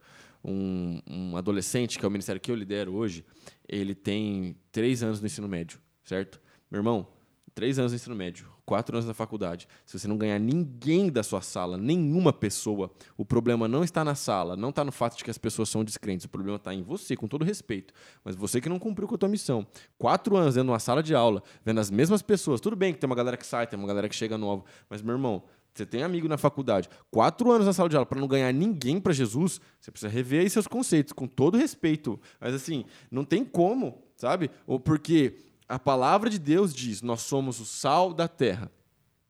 Um, 0.48 1.00
um 1.08 1.36
adolescente, 1.36 1.98
que 1.98 2.04
é 2.04 2.08
o 2.08 2.10
ministério 2.10 2.40
que 2.40 2.52
eu 2.52 2.54
lidero 2.54 2.94
hoje, 2.94 3.24
ele 3.68 3.96
tem 3.96 4.56
três 4.70 5.02
anos 5.02 5.20
no 5.20 5.26
ensino 5.26 5.48
médio, 5.48 5.80
certo? 6.04 6.40
Meu 6.70 6.78
irmão, 6.78 7.08
três 7.52 7.78
anos 7.78 7.90
no 7.90 7.96
ensino 7.96 8.14
médio, 8.14 8.46
quatro 8.66 8.94
anos 8.94 9.06
na 9.06 9.14
faculdade, 9.14 9.66
se 9.86 9.98
você 9.98 10.06
não 10.06 10.18
ganhar 10.18 10.38
ninguém 10.38 11.10
da 11.10 11.22
sua 11.22 11.40
sala, 11.40 11.78
nenhuma 11.78 12.32
pessoa, 12.32 12.90
o 13.16 13.24
problema 13.24 13.66
não 13.66 13.82
está 13.82 14.04
na 14.04 14.14
sala, 14.14 14.54
não 14.54 14.68
está 14.68 14.84
no 14.84 14.92
fato 14.92 15.16
de 15.16 15.24
que 15.24 15.30
as 15.30 15.38
pessoas 15.38 15.68
são 15.68 15.82
descrentes, 15.82 16.26
o 16.26 16.28
problema 16.28 16.56
está 16.56 16.74
em 16.74 16.82
você, 16.82 17.16
com 17.16 17.26
todo 17.26 17.44
respeito. 17.44 17.94
Mas 18.22 18.36
você 18.36 18.60
que 18.60 18.68
não 18.68 18.78
cumpriu 18.78 19.08
com 19.08 19.14
a 19.14 19.18
tua 19.18 19.28
missão. 19.28 19.66
Quatro 19.96 20.36
anos 20.36 20.54
dentro 20.54 20.66
de 20.66 20.70
uma 20.72 20.78
sala 20.78 21.02
de 21.02 21.14
aula, 21.14 21.42
vendo 21.64 21.80
as 21.80 21.90
mesmas 21.90 22.20
pessoas. 22.20 22.60
Tudo 22.60 22.76
bem 22.76 22.92
que 22.92 22.98
tem 22.98 23.08
uma 23.08 23.16
galera 23.16 23.36
que 23.36 23.46
sai, 23.46 23.66
tem 23.66 23.78
uma 23.78 23.88
galera 23.88 24.08
que 24.08 24.14
chega 24.14 24.36
nova, 24.36 24.62
mas, 24.90 25.00
meu 25.00 25.14
irmão, 25.14 25.42
você 25.76 25.86
tem 25.86 26.02
amigo 26.02 26.28
na 26.28 26.38
faculdade, 26.38 26.88
quatro 27.10 27.50
anos 27.50 27.66
na 27.66 27.72
sala 27.72 27.88
de 27.88 27.96
aula 27.96 28.06
para 28.06 28.20
não 28.20 28.28
ganhar 28.28 28.52
ninguém 28.52 29.00
para 29.00 29.12
Jesus, 29.12 29.60
você 29.80 29.90
precisa 29.90 30.12
rever 30.12 30.42
aí 30.42 30.50
seus 30.50 30.66
conceitos, 30.66 31.12
com 31.12 31.26
todo 31.26 31.58
respeito. 31.58 32.20
Mas 32.40 32.54
assim, 32.54 32.84
não 33.10 33.24
tem 33.24 33.44
como, 33.44 34.02
sabe? 34.16 34.50
Ou 34.66 34.80
porque 34.80 35.36
a 35.68 35.78
palavra 35.78 36.30
de 36.30 36.38
Deus 36.38 36.74
diz: 36.74 37.02
nós 37.02 37.22
somos 37.22 37.60
o 37.60 37.64
sal 37.64 38.12
da 38.12 38.28
terra, 38.28 38.70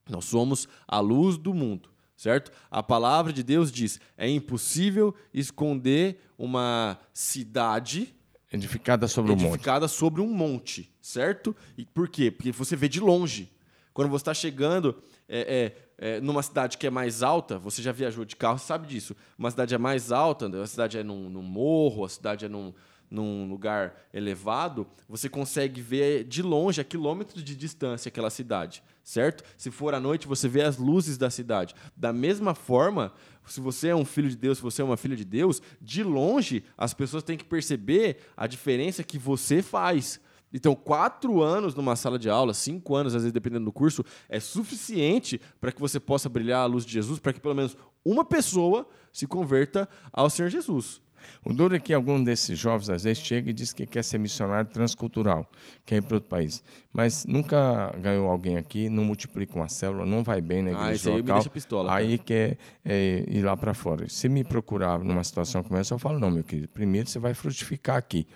nós 0.08 0.24
somos 0.24 0.68
a 0.86 1.00
luz 1.00 1.36
do 1.36 1.52
mundo, 1.52 1.88
certo? 2.16 2.52
A 2.70 2.82
palavra 2.82 3.32
de 3.32 3.42
Deus 3.42 3.72
diz: 3.72 4.00
é 4.16 4.28
impossível 4.28 5.14
esconder 5.32 6.20
uma 6.38 6.98
cidade 7.12 8.14
edificada 8.52 9.08
sobre 9.08 9.32
edificada 9.32 9.48
um 9.48 9.50
monte. 9.50 9.58
Edificada 9.58 9.88
sobre 9.88 10.20
um 10.20 10.32
monte, 10.32 10.94
certo? 11.00 11.56
E 11.76 11.84
por 11.84 12.08
quê? 12.08 12.30
Porque 12.30 12.52
você 12.52 12.76
vê 12.76 12.88
de 12.88 13.00
longe. 13.00 13.52
Quando 13.92 14.10
você 14.10 14.22
está 14.22 14.34
chegando 14.34 15.02
é, 15.26 15.40
é, 15.40 15.85
é, 15.98 16.20
numa 16.20 16.42
cidade 16.42 16.76
que 16.76 16.86
é 16.86 16.90
mais 16.90 17.22
alta, 17.22 17.58
você 17.58 17.80
já 17.80 17.92
viajou 17.92 18.24
de 18.24 18.36
carro, 18.36 18.58
sabe 18.58 18.86
disso. 18.86 19.16
Uma 19.38 19.50
cidade 19.50 19.74
é 19.74 19.78
mais 19.78 20.12
alta, 20.12 20.46
a 20.62 20.66
cidade 20.66 20.98
é 20.98 21.02
num, 21.02 21.28
num 21.30 21.42
morro, 21.42 22.04
a 22.04 22.08
cidade 22.08 22.44
é 22.44 22.48
num, 22.48 22.72
num 23.10 23.48
lugar 23.48 23.94
elevado, 24.12 24.86
você 25.08 25.28
consegue 25.28 25.80
ver 25.80 26.24
de 26.24 26.42
longe, 26.42 26.80
a 26.80 26.84
quilômetros 26.84 27.42
de 27.42 27.54
distância, 27.54 28.08
aquela 28.08 28.30
cidade, 28.30 28.82
certo? 29.02 29.44
Se 29.56 29.70
for 29.70 29.94
à 29.94 30.00
noite, 30.00 30.26
você 30.26 30.48
vê 30.48 30.62
as 30.62 30.76
luzes 30.76 31.16
da 31.16 31.30
cidade. 31.30 31.74
Da 31.96 32.12
mesma 32.12 32.54
forma, 32.54 33.12
se 33.46 33.60
você 33.60 33.88
é 33.88 33.96
um 33.96 34.04
filho 34.04 34.28
de 34.28 34.36
Deus, 34.36 34.58
se 34.58 34.64
você 34.64 34.82
é 34.82 34.84
uma 34.84 34.96
filha 34.96 35.16
de 35.16 35.24
Deus, 35.24 35.62
de 35.80 36.02
longe, 36.02 36.64
as 36.76 36.92
pessoas 36.92 37.22
têm 37.22 37.38
que 37.38 37.44
perceber 37.44 38.18
a 38.36 38.46
diferença 38.46 39.04
que 39.04 39.18
você 39.18 39.62
faz. 39.62 40.20
Então, 40.52 40.74
quatro 40.74 41.42
anos 41.42 41.74
numa 41.74 41.96
sala 41.96 42.18
de 42.18 42.30
aula, 42.30 42.54
cinco 42.54 42.94
anos, 42.94 43.14
às 43.14 43.22
vezes, 43.22 43.32
dependendo 43.32 43.64
do 43.64 43.72
curso, 43.72 44.04
é 44.28 44.40
suficiente 44.40 45.40
para 45.60 45.72
que 45.72 45.80
você 45.80 46.00
possa 46.00 46.28
brilhar 46.28 46.62
a 46.62 46.66
luz 46.66 46.84
de 46.84 46.92
Jesus, 46.92 47.18
para 47.18 47.32
que 47.32 47.40
pelo 47.40 47.54
menos 47.54 47.76
uma 48.04 48.24
pessoa 48.24 48.88
se 49.12 49.26
converta 49.26 49.88
ao 50.12 50.30
Senhor 50.30 50.48
Jesus. 50.48 51.00
O 51.44 51.52
duro 51.52 51.74
é 51.74 51.78
que 51.78 51.92
algum 51.92 52.22
desses 52.22 52.58
jovens, 52.58 52.88
às 52.90 53.04
vezes, 53.04 53.22
chega 53.22 53.50
e 53.50 53.52
diz 53.52 53.72
que 53.72 53.86
quer 53.86 54.02
ser 54.02 54.18
missionário 54.18 54.70
transcultural, 54.70 55.50
quer 55.84 55.96
ir 55.96 56.02
para 56.02 56.16
outro 56.16 56.28
país. 56.28 56.62
Mas 56.92 57.24
nunca 57.26 57.92
ganhou 58.00 58.28
alguém 58.28 58.56
aqui, 58.56 58.88
não 58.88 59.04
multiplica 59.04 59.54
uma 59.54 59.68
célula, 59.68 60.06
não 60.06 60.22
vai 60.22 60.40
bem 60.40 60.62
na 60.62 60.70
igreja 60.70 60.88
ah, 60.88 60.94
isso 60.94 61.08
aí 61.08 61.16
local. 61.16 61.36
Me 61.36 61.40
deixa 61.40 61.50
pistola, 61.50 61.94
aí 61.94 62.18
quer 62.18 62.58
é, 62.84 63.24
ir 63.28 63.42
lá 63.42 63.56
para 63.56 63.74
fora. 63.74 64.08
Se 64.08 64.28
me 64.28 64.44
procurar 64.44 64.98
numa 64.98 65.22
situação 65.24 65.62
como 65.62 65.78
essa, 65.78 65.94
eu 65.94 65.98
falo, 65.98 66.18
não, 66.18 66.30
meu 66.30 66.44
querido, 66.44 66.68
primeiro 66.68 67.08
você 67.08 67.18
vai 67.18 67.34
frutificar 67.34 67.96
aqui. 67.96 68.26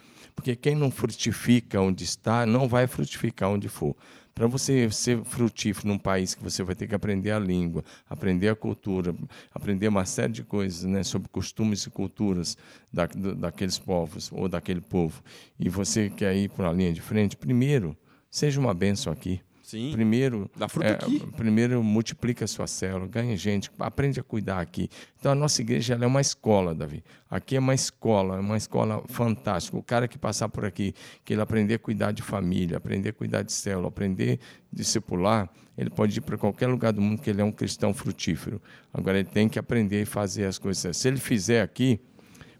Porque 0.40 0.57
quem 0.57 0.74
não 0.74 0.90
frutifica 0.90 1.83
onde 1.83 2.03
está, 2.03 2.46
não 2.46 2.66
vai 2.66 2.87
frutificar 2.87 3.50
onde 3.50 3.68
for. 3.68 3.94
Para 4.35 4.46
você 4.46 4.90
ser 4.90 5.22
frutífero 5.22 5.87
num 5.87 5.98
país 5.98 6.35
que 6.35 6.42
você 6.42 6.62
vai 6.62 6.74
ter 6.74 6.87
que 6.87 6.94
aprender 6.94 7.31
a 7.31 7.38
língua, 7.38 7.85
aprender 8.09 8.48
a 8.48 8.57
cultura, 8.57 9.14
aprender 9.53 9.88
uma 9.88 10.07
série 10.07 10.33
de 10.33 10.42
coisas 10.42 10.85
né, 10.85 11.03
sobre 11.03 11.29
costumes 11.29 11.83
e 11.83 11.90
culturas 11.90 12.57
da, 12.90 13.05
daqueles 13.37 13.79
povos 13.79 14.33
ou 14.33 14.48
daquele 14.48 14.81
povo, 14.81 15.22
e 15.59 15.68
você 15.68 16.09
quer 16.09 16.35
ir 16.35 16.48
para 16.48 16.70
a 16.70 16.72
linha 16.72 16.94
de 16.94 17.03
frente, 17.03 17.37
primeiro, 17.37 17.94
seja 18.31 18.59
uma 18.59 18.72
benção 18.72 19.12
aqui. 19.12 19.42
Sim. 19.70 19.92
Primeiro, 19.92 20.50
Dá 20.56 20.68
fruto 20.68 20.88
é, 20.88 20.94
aqui. 20.94 21.20
primeiro 21.37 21.80
multiplica 21.80 22.44
a 22.44 22.48
sua 22.48 22.66
célula, 22.66 23.06
ganha 23.06 23.37
gente, 23.37 23.70
aprende 23.78 24.18
a 24.18 24.22
cuidar 24.22 24.59
aqui. 24.61 24.88
Então 25.16 25.30
a 25.30 25.35
nossa 25.35 25.61
igreja 25.61 25.96
é 26.00 26.06
uma 26.06 26.20
escola, 26.20 26.74
Davi. 26.74 27.04
Aqui 27.30 27.54
é 27.54 27.61
uma 27.61 27.72
escola, 27.72 28.38
é 28.38 28.40
uma 28.40 28.56
escola 28.56 29.00
fantástica. 29.06 29.76
O 29.76 29.83
cara 29.83 30.09
que 30.09 30.18
passar 30.18 30.48
por 30.48 30.64
aqui, 30.64 30.92
que 31.24 31.35
ele 31.35 31.40
aprender 31.40 31.74
a 31.74 31.78
cuidar 31.78 32.11
de 32.11 32.20
família, 32.20 32.78
aprender 32.78 33.11
a 33.11 33.12
cuidar 33.12 33.42
de 33.42 33.52
célula, 33.52 33.87
aprender 33.87 34.40
a 34.72 34.76
discipular, 34.76 35.48
ele 35.78 35.88
pode 35.88 36.18
ir 36.18 36.20
para 36.20 36.37
qualquer 36.37 36.66
lugar 36.66 36.92
do 36.92 37.00
mundo 37.00 37.22
que 37.22 37.30
ele 37.30 37.40
é 37.40 37.44
um 37.44 37.52
cristão 37.52 37.94
frutífero. 37.94 38.61
Agora 38.92 39.20
ele 39.20 39.28
tem 39.28 39.48
que 39.48 39.56
aprender 39.56 40.02
e 40.02 40.04
fazer 40.04 40.46
as 40.46 40.59
coisas. 40.59 40.96
Se 40.96 41.06
ele 41.06 41.18
fizer 41.18 41.62
aqui, 41.62 42.00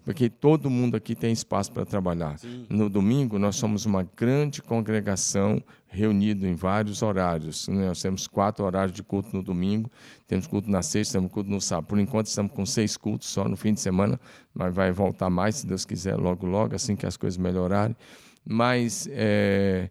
porque 0.05 0.31
todo 0.31 0.71
mundo 0.71 0.97
aqui 0.97 1.15
tem 1.15 1.33
espaço 1.33 1.71
para 1.73 1.85
trabalhar. 1.85 2.39
Sim. 2.39 2.67
No 2.69 2.89
domingo, 2.89 3.39
nós 3.39 3.57
somos 3.57 3.85
uma 3.87 4.09
grande 4.17 4.63
congregação 4.63 5.63
reunida 5.89 6.49
em 6.49 6.55
vários 6.55 7.03
horários. 7.03 7.69
Né? 7.69 7.87
Nós 7.87 8.01
temos 8.01 8.27
quatro 8.27 8.65
horários 8.65 8.95
de 8.97 9.03
culto 9.03 9.37
no 9.37 9.43
domingo, 9.43 9.91
temos 10.27 10.47
culto 10.47 10.71
na 10.71 10.83
sexta, 10.83 11.19
temos 11.19 11.33
culto 11.33 11.51
no 11.51 11.61
sábado. 11.61 11.87
Por 11.87 11.99
enquanto, 11.99 12.27
estamos 12.27 12.53
com 12.53 12.65
seis 12.65 12.97
cultos 12.97 13.29
só 13.29 13.49
no 13.49 13.57
fim 13.57 13.75
de 13.75 13.81
semana, 13.81 14.19
mas 14.55 14.75
vai 14.75 14.91
voltar 14.93 15.29
mais, 15.29 15.57
se 15.57 15.67
Deus 15.67 15.85
quiser, 15.85 16.17
logo, 16.17 16.47
logo, 16.47 16.75
assim 16.75 16.97
que 16.97 17.07
as 17.07 17.17
coisas 17.17 17.37
melhorarem. 17.37 17.97
Mas 18.45 19.09
é, 19.13 19.91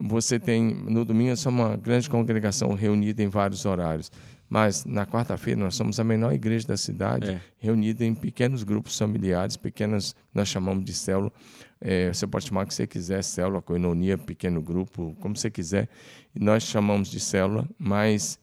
você 0.00 0.38
tem, 0.38 0.74
no 0.74 1.04
domingo, 1.04 1.30
nós 1.30 1.40
somos 1.40 1.60
uma 1.60 1.76
grande 1.76 2.08
congregação 2.08 2.74
reunida 2.74 3.22
em 3.22 3.28
vários 3.28 3.66
horários. 3.66 4.10
Mas 4.50 4.84
na 4.84 5.06
quarta-feira 5.06 5.60
nós 5.60 5.76
somos 5.76 6.00
a 6.00 6.04
menor 6.04 6.32
igreja 6.32 6.66
da 6.66 6.76
cidade, 6.76 7.30
é. 7.30 7.40
reunida 7.56 8.04
em 8.04 8.12
pequenos 8.12 8.64
grupos 8.64 8.98
familiares, 8.98 9.56
pequenas, 9.56 10.12
nós 10.34 10.48
chamamos 10.48 10.84
de 10.84 10.92
célula. 10.92 11.32
É, 11.80 12.12
você 12.12 12.26
pode 12.26 12.46
chamar 12.46 12.64
o 12.64 12.66
que 12.66 12.74
você 12.74 12.84
quiser, 12.84 13.22
célula, 13.22 13.62
coinonia, 13.62 14.18
pequeno 14.18 14.60
grupo, 14.60 15.16
como 15.20 15.36
você 15.36 15.48
quiser. 15.48 15.88
E 16.34 16.40
nós 16.40 16.64
chamamos 16.64 17.08
de 17.08 17.20
célula, 17.20 17.64
mas 17.78 18.40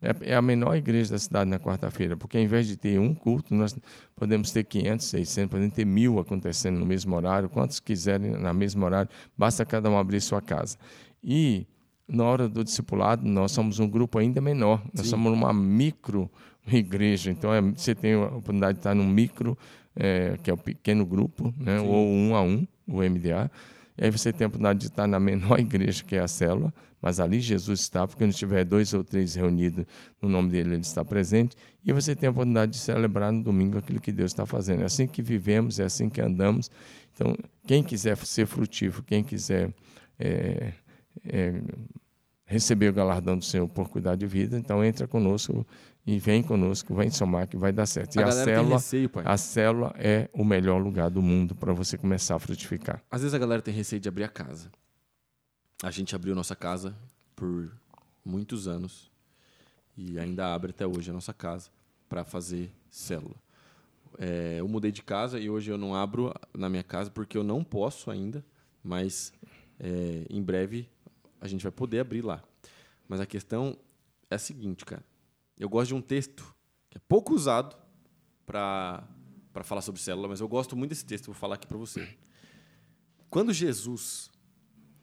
é, 0.00 0.32
é 0.32 0.34
a 0.34 0.40
menor 0.40 0.74
igreja 0.76 1.10
da 1.10 1.18
cidade 1.18 1.50
na 1.50 1.58
quarta-feira, 1.58 2.16
porque 2.16 2.38
ao 2.38 2.42
invés 2.42 2.66
de 2.66 2.78
ter 2.78 2.98
um 2.98 3.14
culto, 3.14 3.54
nós 3.54 3.76
podemos 4.16 4.50
ter 4.50 4.64
500, 4.64 5.06
600, 5.06 5.50
podemos 5.50 5.74
ter 5.74 5.84
mil 5.84 6.18
acontecendo 6.18 6.78
no 6.78 6.86
mesmo 6.86 7.14
horário, 7.14 7.50
quantos 7.50 7.80
quiserem 7.80 8.30
na 8.30 8.54
mesmo 8.54 8.82
horário, 8.82 9.10
basta 9.36 9.62
cada 9.66 9.90
um 9.90 9.98
abrir 9.98 10.22
sua 10.22 10.40
casa. 10.40 10.78
E 11.22 11.66
na 12.10 12.24
hora 12.24 12.48
do 12.48 12.64
discipulado, 12.64 13.26
nós 13.26 13.52
somos 13.52 13.78
um 13.78 13.88
grupo 13.88 14.18
ainda 14.18 14.40
menor. 14.40 14.82
Nós 14.92 15.06
Sim. 15.06 15.10
somos 15.10 15.32
uma 15.32 15.52
micro 15.52 16.30
igreja. 16.66 17.30
Então, 17.30 17.52
é, 17.52 17.60
você 17.60 17.94
tem 17.94 18.14
a 18.14 18.26
oportunidade 18.26 18.74
de 18.74 18.80
estar 18.80 18.94
num 18.94 19.06
micro, 19.06 19.56
é, 19.94 20.36
que 20.42 20.50
é 20.50 20.54
o 20.54 20.56
pequeno 20.56 21.06
grupo, 21.06 21.52
né, 21.58 21.80
ou 21.80 22.06
um 22.06 22.34
a 22.34 22.42
um, 22.42 22.66
o 22.86 22.98
MDA. 22.98 23.50
E 23.96 24.04
aí 24.04 24.10
você 24.10 24.32
tem 24.32 24.44
a 24.44 24.48
oportunidade 24.48 24.80
de 24.80 24.86
estar 24.86 25.06
na 25.06 25.20
menor 25.20 25.58
igreja, 25.60 26.02
que 26.04 26.16
é 26.16 26.20
a 26.20 26.28
célula, 26.28 26.72
mas 27.02 27.18
ali 27.18 27.40
Jesus 27.40 27.80
está, 27.80 28.06
porque 28.06 28.24
quando 28.24 28.34
tiver 28.34 28.64
dois 28.64 28.92
ou 28.92 29.02
três 29.02 29.34
reunidos 29.34 29.86
no 30.20 30.28
nome 30.28 30.50
dele, 30.50 30.74
ele 30.74 30.82
está 30.82 31.04
presente. 31.04 31.56
E 31.84 31.92
você 31.92 32.14
tem 32.14 32.26
a 32.26 32.30
oportunidade 32.30 32.72
de 32.72 32.78
celebrar 32.78 33.32
no 33.32 33.42
domingo 33.42 33.78
aquilo 33.78 34.00
que 34.00 34.12
Deus 34.12 34.32
está 34.32 34.44
fazendo. 34.44 34.82
É 34.82 34.84
assim 34.84 35.06
que 35.06 35.22
vivemos, 35.22 35.80
é 35.80 35.84
assim 35.84 36.10
que 36.10 36.20
andamos. 36.20 36.70
Então, 37.14 37.34
quem 37.66 37.82
quiser 37.82 38.16
ser 38.18 38.46
frutífero, 38.46 39.02
quem 39.02 39.24
quiser 39.24 39.72
é, 40.18 40.72
é, 41.24 41.60
receber 42.50 42.88
o 42.88 42.92
galardão 42.92 43.38
do 43.38 43.44
Senhor 43.44 43.68
por 43.68 43.88
cuidar 43.88 44.16
de 44.16 44.26
vida, 44.26 44.58
então 44.58 44.84
entra 44.84 45.06
conosco 45.06 45.64
e 46.04 46.18
vem 46.18 46.42
conosco, 46.42 46.92
vem 46.96 47.08
somar 47.08 47.46
que 47.46 47.56
vai 47.56 47.70
dar 47.70 47.86
certo. 47.86 48.18
A 48.18 48.22
e 48.22 48.24
a 48.24 48.32
célula, 48.32 48.74
receio, 48.74 49.10
a 49.24 49.36
célula 49.36 49.94
é 49.96 50.28
o 50.32 50.44
melhor 50.44 50.82
lugar 50.82 51.10
do 51.10 51.22
mundo 51.22 51.54
para 51.54 51.72
você 51.72 51.96
começar 51.96 52.34
a 52.34 52.38
frutificar. 52.40 53.04
Às 53.08 53.22
vezes 53.22 53.34
a 53.34 53.38
galera 53.38 53.62
tem 53.62 53.72
receio 53.72 54.00
de 54.00 54.08
abrir 54.08 54.24
a 54.24 54.28
casa. 54.28 54.68
A 55.80 55.92
gente 55.92 56.12
abriu 56.16 56.34
nossa 56.34 56.56
casa 56.56 56.92
por 57.36 57.70
muitos 58.24 58.66
anos 58.66 59.12
e 59.96 60.18
ainda 60.18 60.52
abre 60.52 60.70
até 60.70 60.84
hoje 60.84 61.08
a 61.08 61.14
nossa 61.14 61.32
casa 61.32 61.70
para 62.08 62.24
fazer 62.24 62.72
célula. 62.90 63.36
É, 64.18 64.56
eu 64.58 64.66
mudei 64.66 64.90
de 64.90 65.02
casa 65.02 65.38
e 65.38 65.48
hoje 65.48 65.70
eu 65.70 65.78
não 65.78 65.94
abro 65.94 66.34
na 66.52 66.68
minha 66.68 66.82
casa 66.82 67.12
porque 67.12 67.38
eu 67.38 67.44
não 67.44 67.62
posso 67.62 68.10
ainda, 68.10 68.44
mas 68.82 69.32
é, 69.78 70.26
em 70.28 70.42
breve 70.42 70.88
a 71.40 71.48
gente 71.48 71.62
vai 71.62 71.72
poder 71.72 72.00
abrir 72.00 72.22
lá. 72.22 72.42
Mas 73.08 73.20
a 73.20 73.26
questão 73.26 73.76
é 74.28 74.34
a 74.34 74.38
seguinte, 74.38 74.84
cara. 74.84 75.04
Eu 75.58 75.68
gosto 75.68 75.88
de 75.88 75.94
um 75.94 76.00
texto 76.00 76.54
que 76.88 76.98
é 76.98 77.00
pouco 77.08 77.34
usado 77.34 77.76
para 78.46 79.04
falar 79.62 79.80
sobre 79.80 80.00
célula, 80.00 80.28
mas 80.28 80.40
eu 80.40 80.48
gosto 80.48 80.76
muito 80.76 80.90
desse 80.90 81.04
texto, 81.04 81.26
vou 81.26 81.34
falar 81.34 81.56
aqui 81.56 81.66
para 81.66 81.78
você. 81.78 82.16
Quando 83.28 83.52
Jesus 83.52 84.30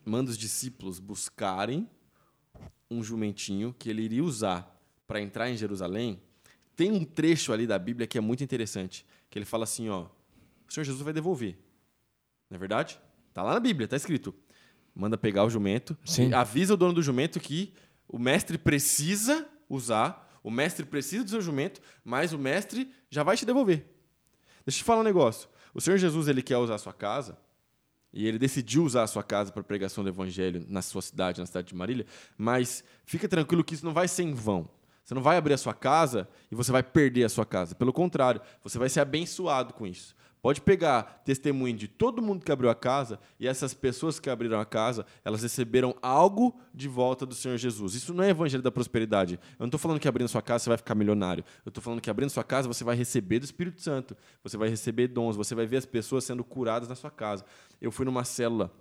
manda 0.05 0.31
os 0.31 0.37
discípulos 0.37 0.99
buscarem 0.99 1.89
um 2.89 3.03
jumentinho 3.03 3.73
que 3.77 3.89
ele 3.89 4.01
iria 4.01 4.23
usar 4.23 4.73
para 5.05 5.21
entrar 5.21 5.49
em 5.49 5.57
Jerusalém, 5.57 6.21
tem 6.75 6.91
um 6.91 7.03
trecho 7.03 7.51
ali 7.51 7.65
da 7.65 7.77
Bíblia 7.79 8.07
que 8.07 8.17
é 8.17 8.21
muito 8.21 8.43
interessante, 8.43 9.05
que 9.29 9.37
ele 9.37 9.45
fala 9.45 9.63
assim, 9.63 9.89
ó, 9.89 10.07
o 10.67 10.73
Senhor 10.73 10.83
Jesus 10.83 11.03
vai 11.03 11.13
devolver. 11.13 11.57
Não 12.49 12.55
é 12.55 12.57
verdade? 12.57 12.99
Tá 13.33 13.43
lá 13.43 13.53
na 13.53 13.59
Bíblia, 13.59 13.87
tá 13.87 13.95
escrito. 13.95 14.33
Manda 14.97 15.15
pegar 15.15 15.43
o 15.43 15.49
jumento, 15.49 15.95
avisa 16.35 16.73
o 16.73 16.77
dono 16.77 16.91
do 16.91 17.03
jumento 17.03 17.39
que 17.39 17.71
o 18.07 18.17
mestre 18.17 18.57
precisa 18.57 19.47
usar, 19.69 20.39
o 20.43 20.49
mestre 20.49 20.83
precisa 20.87 21.23
do 21.23 21.29
seu 21.29 21.39
jumento, 21.39 21.79
mas 22.03 22.33
o 22.33 22.37
mestre 22.39 22.91
já 23.07 23.21
vai 23.21 23.37
te 23.37 23.45
devolver. 23.45 23.85
Deixa 24.65 24.79
eu 24.79 24.81
te 24.81 24.83
falar 24.83 25.01
um 25.01 25.03
negócio. 25.03 25.47
O 25.71 25.79
Senhor 25.79 25.97
Jesus, 25.97 26.27
ele 26.27 26.41
quer 26.41 26.57
usar 26.57 26.75
a 26.75 26.79
sua 26.79 26.93
casa, 26.93 27.37
e 28.11 28.25
ele 28.25 28.39
decidiu 28.39 28.83
usar 28.83 29.03
a 29.03 29.07
sua 29.07 29.21
casa 29.21 29.51
para 29.51 29.61
pregação 29.61 30.03
do 30.03 30.09
evangelho 30.09 30.65
na 30.67 30.81
sua 30.81 31.03
cidade, 31.03 31.39
na 31.39 31.45
cidade 31.45 31.67
de 31.67 31.75
Marília, 31.75 32.07
mas 32.35 32.83
fica 33.05 33.27
tranquilo 33.27 33.63
que 33.63 33.75
isso 33.75 33.85
não 33.85 33.93
vai 33.93 34.07
ser 34.07 34.23
em 34.23 34.33
vão. 34.33 34.67
Você 35.03 35.13
não 35.13 35.21
vai 35.21 35.37
abrir 35.37 35.53
a 35.53 35.57
sua 35.57 35.75
casa 35.75 36.27
e 36.51 36.55
você 36.55 36.71
vai 36.71 36.81
perder 36.81 37.23
a 37.23 37.29
sua 37.29 37.45
casa. 37.45 37.75
Pelo 37.75 37.93
contrário, 37.93 38.41
você 38.63 38.79
vai 38.79 38.89
ser 38.89 39.01
abençoado 39.01 39.73
com 39.73 39.85
isso. 39.85 40.15
Pode 40.41 40.61
pegar 40.61 41.21
testemunho 41.25 41.75
de 41.75 41.87
todo 41.87 42.21
mundo 42.21 42.45
que 42.45 42.51
abriu 42.51 42.69
a 42.69 42.75
casa 42.75 43.19
e 43.39 43.47
essas 43.47 43.73
pessoas 43.73 44.19
que 44.19 44.29
abriram 44.29 44.59
a 44.59 44.65
casa, 44.65 45.05
elas 45.25 45.41
receberam 45.41 45.95
algo 46.01 46.55
de 46.73 46.87
volta 46.87 47.25
do 47.25 47.33
Senhor 47.33 47.57
Jesus. 47.57 47.95
Isso 47.95 48.13
não 48.13 48.23
é 48.23 48.29
evangelho 48.29 48.63
da 48.63 48.71
prosperidade. 48.71 49.39
Eu 49.53 49.61
não 49.61 49.67
estou 49.67 49.79
falando 49.79 49.99
que 49.99 50.07
abrindo 50.07 50.27
sua 50.27 50.41
casa 50.41 50.63
você 50.63 50.69
vai 50.69 50.77
ficar 50.77 50.95
milionário. 50.95 51.43
Eu 51.65 51.69
estou 51.69 51.83
falando 51.83 51.99
que 51.99 52.09
abrindo 52.09 52.29
sua 52.29 52.43
casa 52.43 52.67
você 52.67 52.83
vai 52.83 52.95
receber 52.95 53.39
do 53.39 53.45
Espírito 53.45 53.81
Santo. 53.81 54.15
Você 54.43 54.57
vai 54.57 54.69
receber 54.69 55.07
dons, 55.07 55.35
você 55.35 55.55
vai 55.55 55.65
ver 55.65 55.77
as 55.77 55.85
pessoas 55.85 56.23
sendo 56.23 56.43
curadas 56.43 56.87
na 56.87 56.95
sua 56.95 57.11
casa. 57.11 57.43
Eu 57.81 57.91
fui 57.91 58.05
numa 58.05 58.23
célula 58.23 58.71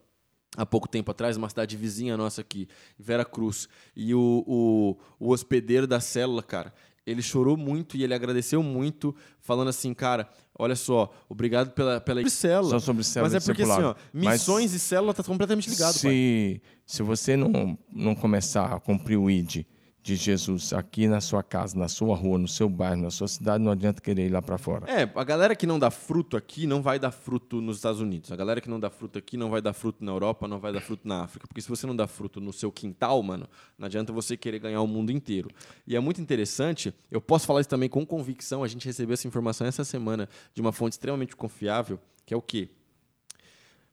há 0.56 0.64
pouco 0.64 0.88
tempo 0.88 1.10
atrás, 1.10 1.36
uma 1.36 1.48
cidade 1.48 1.76
vizinha 1.76 2.16
nossa 2.16 2.40
aqui, 2.40 2.68
Vera 2.98 3.24
Cruz. 3.24 3.68
E 3.94 4.14
o, 4.14 4.44
o, 4.46 4.96
o 5.18 5.30
hospedeiro 5.30 5.86
da 5.86 6.00
célula, 6.00 6.42
cara, 6.42 6.72
ele 7.06 7.22
chorou 7.22 7.56
muito 7.56 7.96
e 7.96 8.02
ele 8.02 8.12
agradeceu 8.12 8.62
muito, 8.62 9.14
falando 9.40 9.68
assim, 9.68 9.94
cara, 9.94 10.28
olha 10.58 10.76
só, 10.76 11.10
obrigado 11.28 11.70
pela, 11.72 12.00
pela 12.00 12.28
célula. 12.28 12.70
Só 12.70 12.78
sobre 12.78 13.04
célula 13.04 13.32
Mas 13.32 13.42
é 13.42 13.46
porque 13.46 13.62
assim, 13.62 13.72
ó, 13.72 13.74
discipulado. 13.74 13.98
Mas 14.12 14.32
missões 14.40 14.74
e 14.74 14.78
célula 14.78 15.14
tá 15.14 15.22
completamente 15.22 15.68
ligado, 15.70 15.94
pai. 15.94 16.10
se, 16.10 16.62
se 16.84 17.02
você 17.02 17.36
não, 17.36 17.78
não 17.92 18.14
começar 18.14 18.72
a 18.72 18.80
cumprir 18.80 19.16
o 19.16 19.30
ID 19.30 19.64
de 20.06 20.14
Jesus 20.14 20.72
aqui 20.72 21.08
na 21.08 21.20
sua 21.20 21.42
casa, 21.42 21.76
na 21.76 21.88
sua 21.88 22.14
rua, 22.14 22.38
no 22.38 22.46
seu 22.46 22.68
bairro, 22.68 23.02
na 23.02 23.10
sua 23.10 23.26
cidade, 23.26 23.64
não 23.64 23.72
adianta 23.72 24.00
querer 24.00 24.26
ir 24.26 24.28
lá 24.28 24.40
para 24.40 24.56
fora. 24.56 24.88
É, 24.88 25.02
a 25.02 25.24
galera 25.24 25.56
que 25.56 25.66
não 25.66 25.80
dá 25.80 25.90
fruto 25.90 26.36
aqui 26.36 26.64
não 26.64 26.80
vai 26.80 26.96
dar 26.96 27.10
fruto 27.10 27.60
nos 27.60 27.78
Estados 27.78 28.00
Unidos. 28.00 28.30
A 28.30 28.36
galera 28.36 28.60
que 28.60 28.70
não 28.70 28.78
dá 28.78 28.88
fruto 28.88 29.18
aqui 29.18 29.36
não 29.36 29.50
vai 29.50 29.60
dar 29.60 29.72
fruto 29.72 30.04
na 30.04 30.12
Europa, 30.12 30.46
não 30.46 30.60
vai 30.60 30.72
dar 30.72 30.80
fruto 30.80 31.08
na 31.08 31.24
África. 31.24 31.48
Porque 31.48 31.60
se 31.60 31.68
você 31.68 31.88
não 31.88 31.96
dá 31.96 32.06
fruto 32.06 32.40
no 32.40 32.52
seu 32.52 32.70
quintal, 32.70 33.20
mano, 33.20 33.48
não 33.76 33.86
adianta 33.86 34.12
você 34.12 34.36
querer 34.36 34.60
ganhar 34.60 34.80
o 34.80 34.86
mundo 34.86 35.10
inteiro. 35.10 35.50
E 35.84 35.96
é 35.96 35.98
muito 35.98 36.20
interessante, 36.20 36.94
eu 37.10 37.20
posso 37.20 37.44
falar 37.44 37.60
isso 37.60 37.70
também 37.70 37.88
com 37.88 38.06
convicção, 38.06 38.62
a 38.62 38.68
gente 38.68 38.86
recebeu 38.86 39.14
essa 39.14 39.26
informação 39.26 39.66
essa 39.66 39.82
semana 39.82 40.28
de 40.54 40.60
uma 40.60 40.70
fonte 40.70 40.92
extremamente 40.92 41.34
confiável, 41.34 41.98
que 42.24 42.32
é 42.32 42.36
o 42.36 42.42
quê? 42.42 42.70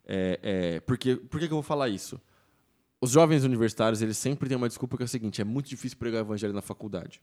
É, 0.05 0.39
é, 0.43 0.79
porque, 0.81 1.15
por 1.15 1.39
que, 1.39 1.47
que 1.47 1.53
eu 1.53 1.57
vou 1.57 1.63
falar 1.63 1.89
isso? 1.89 2.21
Os 3.03 3.11
jovens 3.11 3.43
universitários, 3.43 4.01
eles 4.01 4.15
sempre 4.15 4.47
têm 4.47 4.55
uma 4.55 4.69
desculpa 4.69 4.95
que 4.95 5.03
é 5.03 5.05
o 5.05 5.09
seguinte, 5.09 5.41
é 5.41 5.43
muito 5.43 5.67
difícil 5.67 5.97
pregar 5.97 6.21
o 6.21 6.25
evangelho 6.25 6.53
na 6.53 6.61
faculdade. 6.61 7.21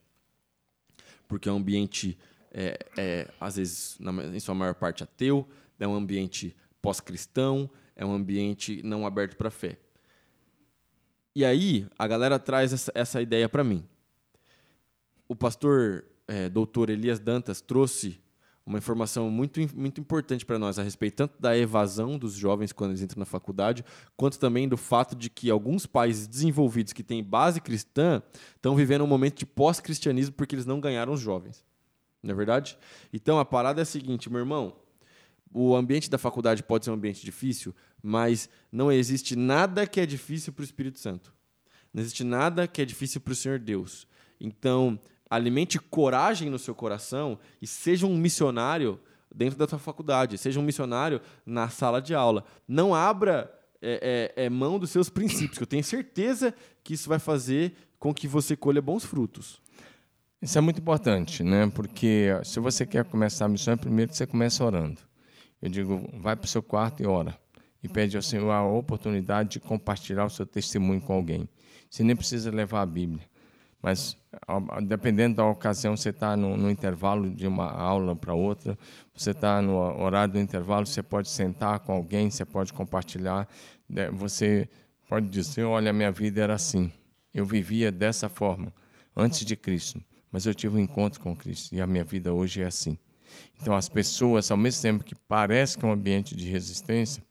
Porque 1.27 1.49
é 1.49 1.51
um 1.51 1.55
ambiente, 1.55 2.19
é, 2.51 2.85
é, 2.95 3.27
às 3.39 3.55
vezes, 3.55 3.97
na, 3.99 4.11
em 4.25 4.39
sua 4.39 4.53
maior 4.53 4.75
parte, 4.75 5.01
ateu, 5.01 5.49
é 5.79 5.87
um 5.87 5.95
ambiente 5.95 6.55
pós-cristão, 6.83 7.67
é 7.95 8.05
um 8.05 8.13
ambiente 8.13 8.79
não 8.83 9.07
aberto 9.07 9.35
para 9.35 9.47
a 9.47 9.51
fé. 9.51 9.79
E 11.35 11.43
aí, 11.43 11.87
a 11.97 12.05
galera 12.05 12.37
traz 12.37 12.71
essa, 12.73 12.91
essa 12.93 13.19
ideia 13.19 13.49
para 13.49 13.63
mim. 13.63 13.83
O 15.27 15.35
pastor 15.35 16.05
é, 16.27 16.47
doutor 16.47 16.91
Elias 16.91 17.19
Dantas 17.19 17.59
trouxe 17.59 18.21
uma 18.65 18.77
informação 18.77 19.29
muito, 19.29 19.59
muito 19.75 19.99
importante 19.99 20.45
para 20.45 20.59
nós 20.59 20.77
a 20.77 20.83
respeito 20.83 21.15
tanto 21.15 21.41
da 21.41 21.57
evasão 21.57 22.17
dos 22.17 22.33
jovens 22.33 22.71
quando 22.71 22.91
eles 22.91 23.01
entram 23.01 23.19
na 23.19 23.25
faculdade, 23.25 23.83
quanto 24.15 24.39
também 24.39 24.67
do 24.67 24.77
fato 24.77 25.15
de 25.15 25.29
que 25.29 25.49
alguns 25.49 25.85
países 25.85 26.27
desenvolvidos 26.27 26.93
que 26.93 27.03
têm 27.03 27.23
base 27.23 27.59
cristã 27.59 28.21
estão 28.55 28.75
vivendo 28.75 29.03
um 29.03 29.07
momento 29.07 29.39
de 29.39 29.45
pós-cristianismo 29.45 30.35
porque 30.35 30.55
eles 30.55 30.65
não 30.65 30.79
ganharam 30.79 31.13
os 31.13 31.19
jovens. 31.19 31.65
Não 32.21 32.31
é 32.31 32.35
verdade? 32.35 32.77
Então 33.11 33.39
a 33.39 33.45
parada 33.45 33.81
é 33.81 33.83
a 33.83 33.85
seguinte, 33.85 34.29
meu 34.29 34.39
irmão. 34.39 34.75
O 35.53 35.75
ambiente 35.75 36.09
da 36.09 36.17
faculdade 36.17 36.63
pode 36.63 36.85
ser 36.85 36.91
um 36.91 36.93
ambiente 36.93 37.25
difícil, 37.25 37.75
mas 38.01 38.47
não 38.71 38.91
existe 38.91 39.35
nada 39.35 39.85
que 39.85 39.99
é 39.99 40.05
difícil 40.05 40.53
para 40.53 40.61
o 40.61 40.65
Espírito 40.65 40.99
Santo. 40.99 41.33
Não 41.93 42.01
existe 42.01 42.23
nada 42.23 42.67
que 42.67 42.81
é 42.81 42.85
difícil 42.85 43.19
para 43.19 43.33
o 43.33 43.35
Senhor 43.35 43.59
Deus. 43.59 44.07
Então, 44.39 44.97
alimente 45.31 45.79
coragem 45.79 46.49
no 46.49 46.59
seu 46.59 46.75
coração 46.75 47.39
e 47.61 47.65
seja 47.65 48.05
um 48.05 48.17
missionário 48.17 48.99
dentro 49.33 49.57
da 49.57 49.65
sua 49.65 49.79
faculdade, 49.79 50.37
seja 50.37 50.59
um 50.59 50.63
missionário 50.63 51.21
na 51.45 51.69
sala 51.69 52.01
de 52.01 52.13
aula. 52.13 52.43
Não 52.67 52.93
abra 52.93 53.49
é, 53.81 54.33
é, 54.35 54.45
é, 54.45 54.49
mão 54.49 54.77
dos 54.77 54.89
seus 54.89 55.09
princípios, 55.09 55.57
que 55.57 55.63
eu 55.63 55.67
tenho 55.67 55.85
certeza 55.85 56.53
que 56.83 56.95
isso 56.95 57.07
vai 57.07 57.17
fazer 57.17 57.73
com 57.97 58.13
que 58.13 58.27
você 58.27 58.57
colha 58.57 58.81
bons 58.81 59.05
frutos. 59.05 59.61
Isso 60.41 60.57
é 60.57 60.61
muito 60.61 60.81
importante, 60.81 61.43
né? 61.43 61.71
Porque 61.73 62.27
se 62.43 62.59
você 62.59 62.85
quer 62.85 63.05
começar 63.05 63.45
a 63.45 63.47
missão, 63.47 63.77
primeiro 63.77 64.13
você 64.13 64.27
começa 64.27 64.65
orando. 64.65 64.99
Eu 65.61 65.69
digo, 65.69 66.09
vai 66.19 66.35
para 66.35 66.45
o 66.45 66.49
seu 66.49 66.61
quarto 66.61 67.01
e 67.01 67.05
ora. 67.05 67.39
E 67.81 67.87
pede 67.87 68.17
ao 68.17 68.23
Senhor 68.23 68.51
a 68.51 68.63
oportunidade 68.63 69.51
de 69.51 69.59
compartilhar 69.61 70.25
o 70.25 70.29
seu 70.29 70.45
testemunho 70.45 70.99
com 70.99 71.13
alguém. 71.13 71.47
Você 71.89 72.03
nem 72.03 72.15
precisa 72.15 72.51
levar 72.51 72.81
a 72.81 72.85
Bíblia. 72.85 73.30
Mas, 73.81 74.15
dependendo 74.83 75.37
da 75.37 75.45
ocasião, 75.45 75.97
você 75.97 76.09
está 76.09 76.37
no, 76.37 76.55
no, 76.55 76.69
intervalo 76.69 77.29
de 77.31 77.47
uma 77.47 77.71
aula 77.71 78.15
para 78.15 78.33
outra, 78.33 78.77
você 79.13 79.31
está 79.31 79.61
no 79.61 79.75
horário 79.75 80.33
do 80.33 80.39
intervalo, 80.39 80.85
você 80.85 81.01
pode 81.01 81.29
sentar 81.29 81.79
com 81.79 81.91
alguém, 81.91 82.29
você 82.29 82.45
pode 82.45 82.71
compartilhar, 82.73 83.47
né? 83.89 84.09
você 84.11 84.69
pode 85.09 85.27
dizer: 85.29 85.63
Olha, 85.63 85.91
minha 85.91 86.11
vida 86.11 86.41
era 86.41 86.53
assim, 86.53 86.91
eu 87.33 87.43
vivia 87.43 87.91
dessa 87.91 88.29
forma, 88.29 88.71
antes 89.15 89.43
de 89.43 89.55
Cristo, 89.55 89.99
mas 90.31 90.45
eu 90.45 90.53
tive 90.53 90.77
um 90.77 90.79
encontro 90.79 91.19
com 91.19 91.35
Cristo 91.35 91.73
e 91.73 91.81
a 91.81 91.87
minha 91.87 92.03
vida 92.03 92.31
hoje 92.31 92.61
é 92.61 92.65
assim. 92.65 92.97
Então, 93.59 93.75
as 93.75 93.89
pessoas, 93.89 94.51
ao 94.51 94.57
mesmo 94.57 94.81
tempo 94.81 95.03
que 95.03 95.15
parece 95.15 95.77
que 95.77 95.85
é 95.85 95.87
um 95.87 95.91
ambiente 95.91 96.35
de 96.35 96.47
resistência, 96.49 97.23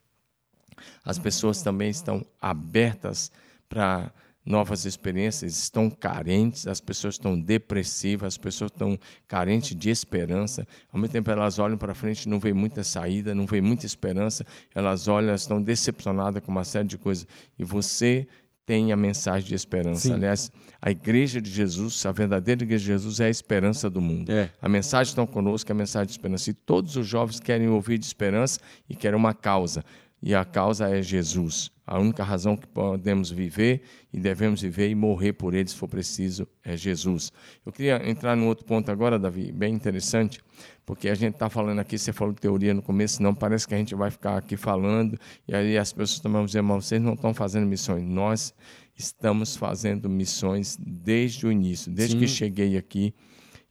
as 1.04 1.18
pessoas 1.18 1.62
também 1.62 1.90
estão 1.90 2.24
abertas 2.40 3.30
para 3.68 4.10
novas 4.44 4.84
experiências, 4.84 5.58
estão 5.58 5.90
carentes, 5.90 6.66
as 6.66 6.80
pessoas 6.80 7.14
estão 7.14 7.38
depressivas, 7.38 8.28
as 8.34 8.38
pessoas 8.38 8.70
estão 8.70 8.98
carentes 9.28 9.76
de 9.76 9.90
esperança. 9.90 10.66
Ao 10.92 10.98
mesmo 10.98 11.12
tempo, 11.12 11.30
elas 11.30 11.58
olham 11.58 11.76
para 11.76 11.94
frente, 11.94 12.28
não 12.28 12.40
vê 12.40 12.52
muita 12.52 12.82
saída, 12.82 13.34
não 13.34 13.46
vê 13.46 13.60
muita 13.60 13.86
esperança, 13.86 14.44
elas 14.74 15.08
olham, 15.08 15.28
elas 15.28 15.42
estão 15.42 15.62
decepcionadas 15.62 16.42
com 16.42 16.50
uma 16.50 16.64
série 16.64 16.88
de 16.88 16.98
coisas. 16.98 17.26
E 17.58 17.64
você 17.64 18.26
tem 18.70 18.92
a 18.92 18.96
mensagem 18.96 19.48
de 19.48 19.54
esperança. 19.54 20.02
Sim. 20.02 20.14
Aliás, 20.14 20.50
a 20.80 20.92
igreja 20.92 21.40
de 21.40 21.50
Jesus, 21.50 22.06
a 22.06 22.12
verdadeira 22.12 22.62
igreja 22.62 22.84
de 22.84 22.86
Jesus 22.86 23.18
é 23.18 23.26
a 23.26 23.30
esperança 23.30 23.90
do 23.90 24.00
mundo. 24.00 24.30
É. 24.30 24.48
A 24.62 24.68
mensagem 24.68 25.10
está 25.10 25.26
conosco 25.26 25.70
é 25.70 25.74
a 25.74 25.76
mensagem 25.76 26.06
de 26.06 26.12
esperança. 26.12 26.50
E 26.50 26.54
todos 26.54 26.94
os 26.94 27.06
jovens 27.06 27.40
querem 27.40 27.68
ouvir 27.68 27.98
de 27.98 28.06
esperança 28.06 28.60
e 28.88 28.94
querem 28.94 29.18
uma 29.18 29.34
causa. 29.34 29.84
E 30.22 30.34
a 30.34 30.44
causa 30.44 30.88
é 30.88 31.02
Jesus. 31.02 31.70
A 31.86 31.98
única 31.98 32.22
razão 32.22 32.56
que 32.56 32.68
podemos 32.68 33.30
viver 33.30 33.82
e 34.12 34.20
devemos 34.20 34.62
viver 34.62 34.88
e 34.90 34.94
morrer 34.94 35.32
por 35.32 35.54
ele, 35.54 35.68
se 35.68 35.74
for 35.74 35.88
preciso, 35.88 36.46
é 36.62 36.76
Jesus. 36.76 37.32
Eu 37.66 37.72
queria 37.72 38.08
entrar 38.08 38.36
num 38.36 38.46
outro 38.46 38.64
ponto 38.64 38.90
agora, 38.90 39.18
Davi, 39.18 39.50
bem 39.50 39.74
interessante, 39.74 40.40
porque 40.86 41.08
a 41.08 41.14
gente 41.14 41.34
está 41.34 41.48
falando 41.48 41.80
aqui, 41.80 41.98
você 41.98 42.12
falou 42.12 42.32
teoria 42.32 42.72
no 42.72 42.82
começo, 42.82 43.22
não 43.22 43.34
parece 43.34 43.66
que 43.66 43.74
a 43.74 43.78
gente 43.78 43.94
vai 43.94 44.10
ficar 44.10 44.36
aqui 44.36 44.56
falando 44.56 45.18
e 45.48 45.54
aí 45.54 45.76
as 45.76 45.92
pessoas 45.92 46.20
também 46.20 46.38
vão 46.38 46.46
dizer, 46.46 46.62
mas 46.62 46.84
vocês 46.84 47.02
não 47.02 47.14
estão 47.14 47.34
fazendo 47.34 47.66
missões. 47.66 48.04
Nós 48.04 48.54
estamos 48.96 49.56
fazendo 49.56 50.08
missões 50.08 50.76
desde 50.80 51.46
o 51.46 51.50
início, 51.50 51.90
desde 51.90 52.14
Sim. 52.14 52.20
que 52.20 52.28
cheguei 52.28 52.76
aqui, 52.76 53.14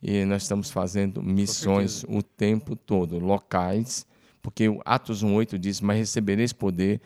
e 0.02 0.26
nós 0.26 0.44
estamos 0.44 0.72
fazendo 0.72 1.22
missões 1.22 2.04
o 2.08 2.22
tempo 2.22 2.76
todo, 2.76 3.20
locais, 3.20 4.06
porque 4.42 4.68
o 4.70 4.82
Atos 4.86 5.24
1,8 5.24 5.58
diz: 5.58 5.82
Mas 5.82 5.98
recebereis 5.98 6.54
poder 6.54 7.02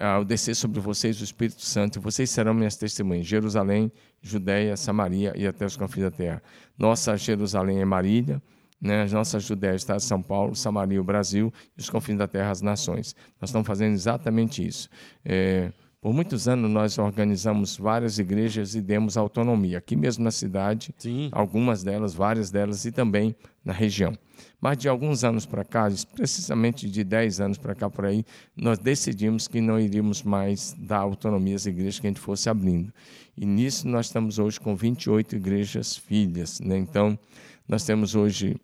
ao 0.00 0.24
descer 0.24 0.56
sobre 0.56 0.80
vocês 0.80 1.20
o 1.20 1.24
Espírito 1.24 1.60
Santo, 1.60 1.98
e 1.98 2.00
vocês 2.00 2.30
serão 2.30 2.54
minhas 2.54 2.76
testemunhas. 2.76 3.26
Jerusalém, 3.26 3.92
Judéia, 4.22 4.76
Samaria 4.76 5.34
e 5.36 5.46
até 5.46 5.66
os 5.66 5.76
confins 5.76 6.04
da 6.04 6.10
terra. 6.10 6.42
Nossa 6.78 7.16
Jerusalém 7.16 7.80
é 7.80 7.84
Marília, 7.84 8.42
né? 8.80 9.02
As 9.02 9.12
nossas 9.12 9.44
Judéia 9.44 9.74
está 9.74 9.96
em 9.96 10.00
São 10.00 10.22
Paulo, 10.22 10.56
Samaria 10.56 11.00
o 11.00 11.04
Brasil 11.04 11.52
e 11.76 11.80
os 11.80 11.90
confins 11.90 12.16
da 12.16 12.26
terra 12.26 12.50
as 12.50 12.62
nações. 12.62 13.14
Nós 13.38 13.50
estamos 13.50 13.66
fazendo 13.66 13.92
exatamente 13.92 14.66
isso. 14.66 14.88
É, 15.22 15.70
por 16.00 16.14
muitos 16.14 16.48
anos 16.48 16.70
nós 16.70 16.96
organizamos 16.96 17.76
várias 17.76 18.18
igrejas 18.18 18.74
e 18.74 18.80
demos 18.80 19.18
autonomia 19.18 19.76
aqui 19.76 19.94
mesmo 19.94 20.24
na 20.24 20.30
cidade, 20.30 20.94
Sim. 20.96 21.28
algumas 21.30 21.82
delas, 21.82 22.14
várias 22.14 22.50
delas 22.50 22.86
e 22.86 22.92
também 22.92 23.36
na 23.62 23.74
região. 23.74 24.16
Mas 24.60 24.76
de 24.76 24.88
alguns 24.88 25.24
anos 25.24 25.46
para 25.46 25.64
cá, 25.64 25.88
precisamente 26.14 26.88
de 26.88 27.02
10 27.02 27.40
anos 27.40 27.58
para 27.58 27.74
cá 27.74 27.88
por 27.88 28.04
aí, 28.04 28.24
nós 28.54 28.78
decidimos 28.78 29.48
que 29.48 29.60
não 29.60 29.80
iríamos 29.80 30.22
mais 30.22 30.76
dar 30.78 30.98
autonomia 30.98 31.56
às 31.56 31.64
igrejas 31.64 31.98
que 31.98 32.06
a 32.06 32.10
gente 32.10 32.20
fosse 32.20 32.50
abrindo. 32.50 32.92
E 33.36 33.46
nisso 33.46 33.88
nós 33.88 34.06
estamos 34.06 34.38
hoje 34.38 34.60
com 34.60 34.76
28 34.76 35.36
igrejas 35.36 35.96
filhas. 35.96 36.60
Né? 36.60 36.76
Então, 36.76 37.18
nós 37.66 37.84
temos 37.84 38.14
hoje 38.14 38.56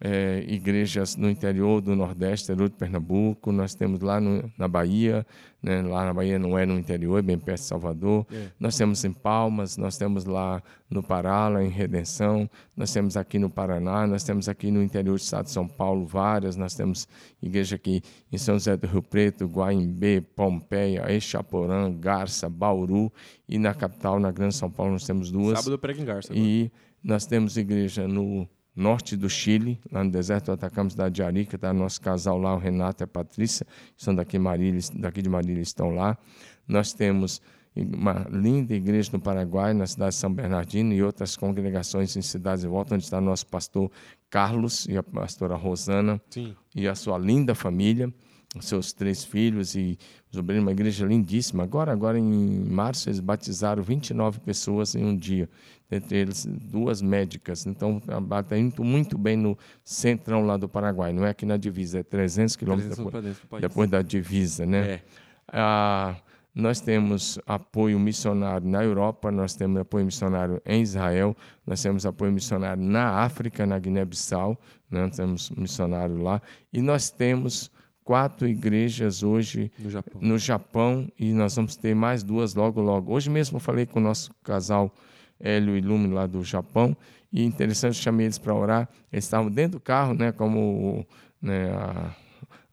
é, 0.00 0.44
igrejas 0.48 1.16
no 1.16 1.30
interior 1.30 1.80
do 1.80 1.94
Nordeste, 1.94 2.50
interior 2.50 2.68
de 2.68 2.76
Pernambuco, 2.76 3.52
nós 3.52 3.74
temos 3.74 4.00
lá 4.00 4.20
no, 4.20 4.50
na 4.58 4.66
Bahia, 4.66 5.24
né, 5.62 5.80
lá 5.82 6.04
na 6.04 6.12
Bahia 6.12 6.38
não 6.38 6.58
é 6.58 6.66
no 6.66 6.78
interior, 6.78 7.18
é 7.18 7.22
bem 7.22 7.38
perto 7.38 7.60
de 7.60 7.66
Salvador, 7.66 8.26
é. 8.30 8.48
nós 8.58 8.76
temos 8.76 9.04
em 9.04 9.12
Palmas, 9.12 9.76
nós 9.76 9.96
temos 9.96 10.24
lá 10.24 10.62
no 10.90 11.02
Pará, 11.02 11.48
lá 11.48 11.62
em 11.62 11.68
Redenção, 11.68 12.50
nós 12.76 12.92
temos 12.92 13.16
aqui 13.16 13.38
no 13.38 13.48
Paraná, 13.48 14.06
nós 14.06 14.24
temos 14.24 14.48
aqui 14.48 14.70
no 14.70 14.82
interior 14.82 15.14
do 15.14 15.22
estado 15.22 15.46
de 15.46 15.52
São 15.52 15.66
Paulo 15.66 16.06
várias, 16.06 16.56
nós 16.56 16.74
temos 16.74 17.08
igreja 17.40 17.76
aqui 17.76 18.02
em 18.30 18.36
São 18.36 18.56
José 18.56 18.76
do 18.76 18.86
Rio 18.86 19.02
Preto, 19.02 19.46
Guaimbê, 19.46 20.20
Pompeia, 20.20 21.10
Echaporã, 21.10 21.90
Garça, 21.92 22.48
Bauru 22.48 23.12
e 23.48 23.58
na 23.58 23.72
capital, 23.72 24.18
na 24.18 24.30
Grande 24.30 24.54
São 24.54 24.70
Paulo, 24.70 24.92
nós 24.92 25.06
temos 25.06 25.30
duas. 25.30 25.58
Sábado 25.60 25.78
prego 25.78 26.02
em 26.02 26.04
Garça. 26.04 26.32
E 26.34 26.70
nós 27.02 27.26
temos 27.26 27.56
igreja 27.56 28.08
no 28.08 28.48
norte 28.74 29.16
do 29.16 29.28
Chile, 29.28 29.80
lá 29.90 30.02
no 30.02 30.10
deserto 30.10 30.46
do 30.46 30.52
Atacama, 30.52 30.90
cidade 30.90 31.14
de 31.14 31.22
Arica, 31.22 31.56
está 31.56 31.72
nosso 31.72 32.00
casal 32.00 32.38
lá, 32.38 32.54
o 32.54 32.58
Renato 32.58 33.02
e 33.02 33.04
a 33.04 33.06
Patrícia, 33.06 33.66
que 33.96 34.02
são 34.02 34.14
daqui, 34.14 34.38
Marília, 34.38 34.80
daqui 34.94 35.22
de 35.22 35.28
Marília, 35.28 35.62
estão 35.62 35.90
lá. 35.90 36.18
Nós 36.66 36.92
temos 36.92 37.40
uma 37.76 38.26
linda 38.30 38.74
igreja 38.74 39.10
no 39.12 39.20
Paraguai, 39.20 39.74
na 39.74 39.86
cidade 39.86 40.14
de 40.14 40.20
São 40.20 40.32
Bernardino, 40.32 40.92
e 40.92 41.02
outras 41.02 41.36
congregações 41.36 42.16
em 42.16 42.22
cidades 42.22 42.62
de 42.62 42.68
volta, 42.68 42.94
onde 42.94 43.04
está 43.04 43.20
nosso 43.20 43.46
pastor 43.46 43.90
Carlos 44.30 44.86
e 44.86 44.96
a 44.96 45.02
pastora 45.02 45.56
Rosana 45.56 46.20
Sim. 46.30 46.54
e 46.74 46.86
a 46.88 46.94
sua 46.94 47.18
linda 47.18 47.54
família 47.54 48.12
seus 48.60 48.92
três 48.92 49.24
filhos 49.24 49.74
e 49.74 49.98
os 50.30 50.38
obreiros, 50.38 50.64
uma 50.64 50.72
igreja 50.72 51.06
lindíssima. 51.06 51.62
Agora, 51.62 51.92
agora 51.92 52.18
em 52.18 52.64
março, 52.64 53.08
eles 53.08 53.20
batizaram 53.20 53.82
29 53.82 54.40
pessoas 54.40 54.94
em 54.94 55.04
um 55.04 55.16
dia, 55.16 55.48
entre 55.90 56.18
eles 56.18 56.46
duas 56.46 57.02
médicas. 57.02 57.66
Então, 57.66 58.00
está 58.40 58.58
indo 58.58 58.84
muito 58.84 59.18
bem 59.18 59.36
no 59.36 59.58
centrão 59.82 60.46
lá 60.46 60.56
do 60.56 60.68
Paraguai, 60.68 61.12
não 61.12 61.24
é 61.24 61.30
aqui 61.30 61.44
na 61.44 61.56
divisa, 61.56 62.00
é 62.00 62.02
300 62.02 62.56
quilômetros 62.56 62.96
depois, 62.96 63.60
depois, 63.60 63.90
da 63.90 64.02
divisa, 64.02 64.64
né? 64.64 64.90
É. 64.90 65.00
Ah, 65.48 66.16
nós 66.54 66.80
temos 66.80 67.38
apoio 67.46 67.98
missionário 67.98 68.68
na 68.68 68.84
Europa, 68.84 69.30
nós 69.32 69.56
temos 69.56 69.80
apoio 69.80 70.04
missionário 70.04 70.62
em 70.64 70.82
Israel, 70.82 71.36
nós 71.66 71.82
temos 71.82 72.06
apoio 72.06 72.30
missionário 72.30 72.80
na 72.80 73.24
África, 73.24 73.66
na 73.66 73.76
Guiné-Bissau, 73.76 74.56
né? 74.88 75.02
nós 75.02 75.16
temos 75.16 75.50
missionário 75.50 76.22
lá, 76.22 76.40
e 76.72 76.80
nós 76.80 77.10
temos 77.10 77.72
quatro 78.04 78.46
igrejas 78.46 79.22
hoje 79.22 79.72
no 79.78 79.90
Japão. 79.90 80.20
no 80.20 80.38
Japão. 80.38 81.08
e 81.18 81.32
nós 81.32 81.56
vamos 81.56 81.74
ter 81.74 81.94
mais 81.94 82.22
duas 82.22 82.54
logo, 82.54 82.80
logo. 82.80 83.12
Hoje 83.12 83.30
mesmo 83.30 83.56
eu 83.56 83.60
falei 83.60 83.86
com 83.86 83.98
o 83.98 84.02
nosso 84.02 84.32
casal 84.44 84.94
Hélio 85.40 85.76
e 85.76 85.80
Lume 85.80 86.08
lá 86.08 86.26
do 86.26 86.44
Japão 86.44 86.96
e 87.32 87.42
interessante, 87.42 87.96
chamei 87.96 88.26
eles 88.26 88.38
para 88.38 88.54
orar. 88.54 88.88
Eles 89.12 89.24
estavam 89.24 89.50
dentro 89.50 89.78
do 89.78 89.80
carro, 89.80 90.14
né, 90.14 90.30
como 90.30 91.04
né, 91.42 91.70
a, 91.72 92.14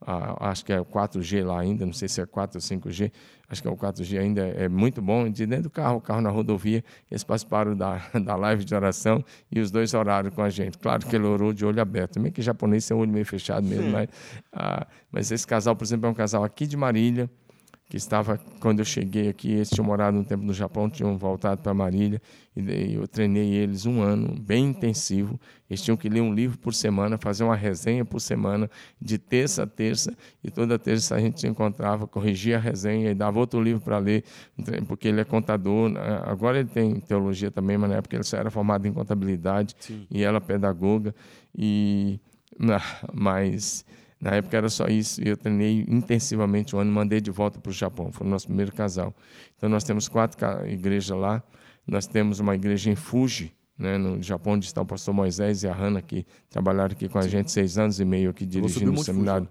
a, 0.06 0.50
acho 0.50 0.64
que 0.64 0.72
é 0.72 0.80
o 0.80 0.84
4G 0.84 1.44
lá 1.44 1.60
ainda, 1.60 1.86
não 1.86 1.92
sei 1.92 2.08
se 2.08 2.20
é 2.20 2.26
4 2.26 2.58
ou 2.58 2.60
5G, 2.60 3.12
acho 3.48 3.62
que 3.62 3.68
é 3.68 3.70
o 3.70 3.76
4G 3.76 4.18
ainda, 4.18 4.42
é 4.42 4.68
muito 4.68 5.02
bom. 5.02 5.28
De 5.28 5.46
dentro 5.46 5.64
do 5.64 5.70
carro, 5.70 5.96
o 5.96 6.00
carro 6.00 6.20
na 6.20 6.30
rodovia, 6.30 6.82
eles 7.10 7.22
participaram 7.24 7.76
da, 7.76 8.00
da 8.24 8.36
live 8.36 8.64
de 8.64 8.74
oração 8.74 9.24
e 9.50 9.60
os 9.60 9.70
dois 9.70 9.94
oraram 9.94 10.30
com 10.30 10.42
a 10.42 10.50
gente. 10.50 10.78
Claro 10.78 11.06
que 11.06 11.14
ele 11.14 11.26
orou 11.26 11.52
de 11.52 11.64
olho 11.64 11.80
aberto, 11.80 12.20
meio 12.20 12.32
que 12.32 12.42
japonês 12.42 12.86
tem 12.86 12.96
o 12.96 13.00
olho 13.00 13.12
meio 13.12 13.26
fechado 13.26 13.66
mesmo, 13.66 13.90
mas, 13.90 14.08
ah, 14.52 14.86
mas 15.10 15.30
esse 15.30 15.46
casal, 15.46 15.76
por 15.76 15.84
exemplo, 15.84 16.06
é 16.06 16.10
um 16.10 16.14
casal 16.14 16.44
aqui 16.44 16.66
de 16.66 16.76
Marília, 16.76 17.30
que 17.92 17.98
estava, 17.98 18.40
quando 18.58 18.78
eu 18.78 18.86
cheguei 18.86 19.28
aqui, 19.28 19.52
eles 19.52 19.68
tinham 19.68 19.84
morado 19.84 20.16
um 20.16 20.24
tempo 20.24 20.42
no 20.42 20.54
Japão, 20.54 20.88
tinham 20.88 21.14
voltado 21.18 21.60
para 21.60 21.74
Marília, 21.74 22.22
e 22.56 22.94
eu 22.94 23.06
treinei 23.06 23.52
eles 23.52 23.84
um 23.84 24.00
ano, 24.00 24.34
bem 24.40 24.64
intensivo. 24.64 25.38
Eles 25.68 25.82
tinham 25.82 25.94
que 25.94 26.08
ler 26.08 26.22
um 26.22 26.32
livro 26.32 26.56
por 26.56 26.72
semana, 26.72 27.18
fazer 27.18 27.44
uma 27.44 27.54
resenha 27.54 28.02
por 28.02 28.18
semana, 28.18 28.70
de 28.98 29.18
terça 29.18 29.64
a 29.64 29.66
terça, 29.66 30.16
e 30.42 30.50
toda 30.50 30.78
terça 30.78 31.16
a 31.16 31.20
gente 31.20 31.38
se 31.38 31.46
encontrava, 31.46 32.06
corrigia 32.06 32.56
a 32.56 32.60
resenha 32.60 33.10
e 33.10 33.14
dava 33.14 33.38
outro 33.38 33.60
livro 33.60 33.82
para 33.82 33.98
ler, 33.98 34.24
porque 34.88 35.08
ele 35.08 35.20
é 35.20 35.24
contador. 35.24 35.90
Né? 35.90 36.00
Agora 36.24 36.60
ele 36.60 36.70
tem 36.70 36.98
teologia 36.98 37.50
também, 37.50 37.76
mas 37.76 37.90
na 37.90 37.96
época 37.96 38.16
ele 38.16 38.24
só 38.24 38.38
era 38.38 38.50
formado 38.50 38.88
em 38.88 38.92
contabilidade, 38.94 39.76
Sim. 39.78 40.06
e 40.10 40.22
ela 40.22 40.40
pedagoga, 40.40 41.14
e... 41.54 42.18
Mas 43.12 43.84
na 44.22 44.36
época 44.36 44.56
era 44.56 44.68
só 44.68 44.86
isso, 44.86 45.20
e 45.20 45.28
eu 45.28 45.36
treinei 45.36 45.84
intensivamente 45.88 46.76
um 46.76 46.78
ano, 46.78 46.92
mandei 46.92 47.20
de 47.20 47.32
volta 47.32 47.58
para 47.58 47.70
o 47.70 47.72
Japão, 47.72 48.12
foi 48.12 48.24
o 48.24 48.30
nosso 48.30 48.46
primeiro 48.46 48.72
casal. 48.72 49.12
Então 49.56 49.68
nós 49.68 49.82
temos 49.82 50.06
quatro 50.08 50.38
igrejas 50.68 51.18
lá, 51.18 51.42
nós 51.84 52.06
temos 52.06 52.38
uma 52.38 52.54
igreja 52.54 52.88
em 52.88 52.94
Fuji, 52.94 53.52
né, 53.76 53.98
no 53.98 54.22
Japão, 54.22 54.52
onde 54.52 54.66
está 54.66 54.80
o 54.80 54.86
pastor 54.86 55.12
Moisés 55.12 55.64
e 55.64 55.68
a 55.68 55.74
Hanna, 55.74 56.00
que 56.00 56.24
trabalharam 56.48 56.92
aqui 56.92 57.08
com 57.08 57.18
a 57.18 57.26
gente 57.26 57.50
seis 57.50 57.76
anos 57.76 57.98
e 57.98 58.04
meio 58.04 58.30
aqui 58.30 58.46
dirigindo 58.46 58.92
o 58.92 59.02
seminário. 59.02 59.48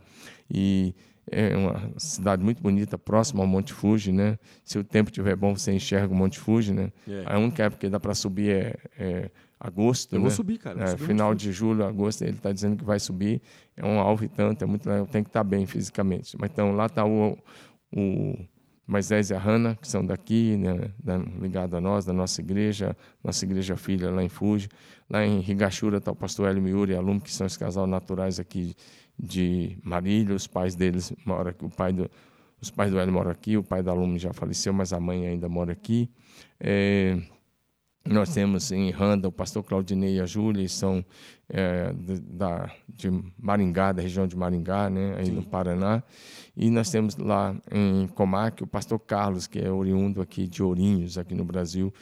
E 0.50 0.96
é 1.30 1.54
uma 1.58 1.92
cidade 1.98 2.42
muito 2.42 2.64
bonita, 2.64 2.98
próxima 2.98 3.42
ao 3.42 3.48
Monte 3.48 3.74
Fuji, 3.74 4.14
né? 4.14 4.40
Se 4.64 4.80
o 4.80 4.86
tempo 4.86 5.10
estiver 5.10 5.36
bom, 5.36 5.54
você 5.54 5.74
enxerga 5.74 6.14
o 6.14 6.16
Monte 6.16 6.40
Fuji, 6.40 6.74
né? 6.74 6.94
Yeah. 7.06 7.36
A 7.36 7.38
única 7.40 7.64
época 7.64 7.82
que 7.82 7.90
dá 7.90 8.00
para 8.00 8.16
subir 8.16 8.52
é, 8.52 8.76
é 8.98 9.32
agosto. 9.62 10.14
Eu 10.14 10.20
né? 10.20 10.24
vou 10.24 10.32
subir, 10.32 10.58
cara. 10.58 10.84
É, 10.84 10.98
final 10.98 11.36
de 11.36 11.52
julho, 11.52 11.86
agosto, 11.86 12.24
ele 12.24 12.32
está 12.32 12.52
dizendo 12.52 12.76
que 12.76 12.84
vai 12.84 13.00
subir. 13.00 13.42
É 13.78 13.86
um 13.86 14.00
alvo 14.00 14.26
e 14.26 14.28
tanto, 14.28 14.64
é 14.64 14.66
muito 14.66 14.90
legal, 14.90 15.06
tem 15.06 15.24
que 15.24 15.30
estar 15.30 15.42
tá 15.42 15.44
bem 15.44 15.66
fisicamente. 15.66 16.36
Mas 16.40 16.50
então 16.50 16.76
lá 16.76 16.88
está 16.88 17.06
o, 17.06 17.38
o 17.96 18.36
Moisés 18.88 19.30
e 19.30 19.36
a 19.36 19.40
Hanna, 19.40 19.78
que 19.80 19.88
são 19.88 20.04
daqui, 20.04 20.58
né, 20.58 20.92
ligado 21.40 21.78
a 21.78 21.82
nós, 21.82 22.04
da 22.06 22.12
nossa 22.12 22.42
igreja, 22.42 22.98
nossa 23.24 23.46
igreja 23.46 23.78
filha 23.78 24.10
lá 24.10 24.24
em 24.24 24.30
Fuji. 24.30 24.68
Lá 25.08 25.26
em 25.26 25.40
Higashura 25.40 26.00
está 26.00 26.12
o 26.12 26.16
pastor 26.16 26.50
Hélio 26.50 26.62
Miuri 26.62 26.94
e 26.94 26.96
aluno, 26.96 27.22
que 27.22 27.32
são 27.32 27.46
os 27.46 27.56
casal 27.56 27.86
naturais 27.86 28.40
aqui 28.40 28.76
de 29.18 29.78
Marília. 29.84 30.36
Os 30.36 30.48
pais 30.48 30.74
deles 30.76 31.14
moram 31.24 31.52
aqui, 31.52 31.64
o 31.64 31.70
pai 31.70 31.94
do, 31.94 32.10
os 32.60 32.72
pais 32.72 32.92
do 32.92 33.00
Hélio 33.00 33.14
moram 33.14 33.30
aqui, 33.30 33.58
o 33.58 33.64
pai 33.64 33.84
da 33.84 33.92
aluno 33.92 34.18
já 34.18 34.34
faleceu, 34.34 34.74
mas 34.74 34.92
a 34.92 35.00
mãe 35.00 35.28
ainda 35.28 35.48
mora 35.48 35.72
aqui. 35.72 36.10
É, 36.60 37.18
nós 38.04 38.34
temos 38.34 38.72
em 38.72 38.90
Randa 38.90 39.28
o 39.28 39.32
pastor 39.32 39.64
Claudinei 39.64 40.16
e 40.16 40.20
a 40.20 40.26
Júlia, 40.26 40.68
são 40.68 41.06
é, 41.48 41.94
de, 41.94 42.20
da, 42.20 42.72
de 42.90 43.12
Maringá, 43.38 43.92
da 43.92 44.02
região 44.02 44.26
de 44.26 44.36
Maringá, 44.36 44.90
né, 44.90 45.16
aí 45.18 45.28
Sim. 45.28 45.34
no 45.34 45.44
Paraná. 45.44 46.02
E 46.58 46.70
nós 46.70 46.90
temos 46.90 47.16
lá 47.16 47.56
em 47.72 48.08
Comac 48.08 48.64
o 48.64 48.68
pastor 48.68 49.00
Carlos, 49.00 49.46
que 49.46 49.60
é 49.60 49.72
oriundo 49.72 50.20
aqui 50.20 50.48
de 50.48 50.64
Ourinhos, 50.64 51.18
aqui 51.18 51.36
no 51.36 51.46
Brasil. 51.46 51.94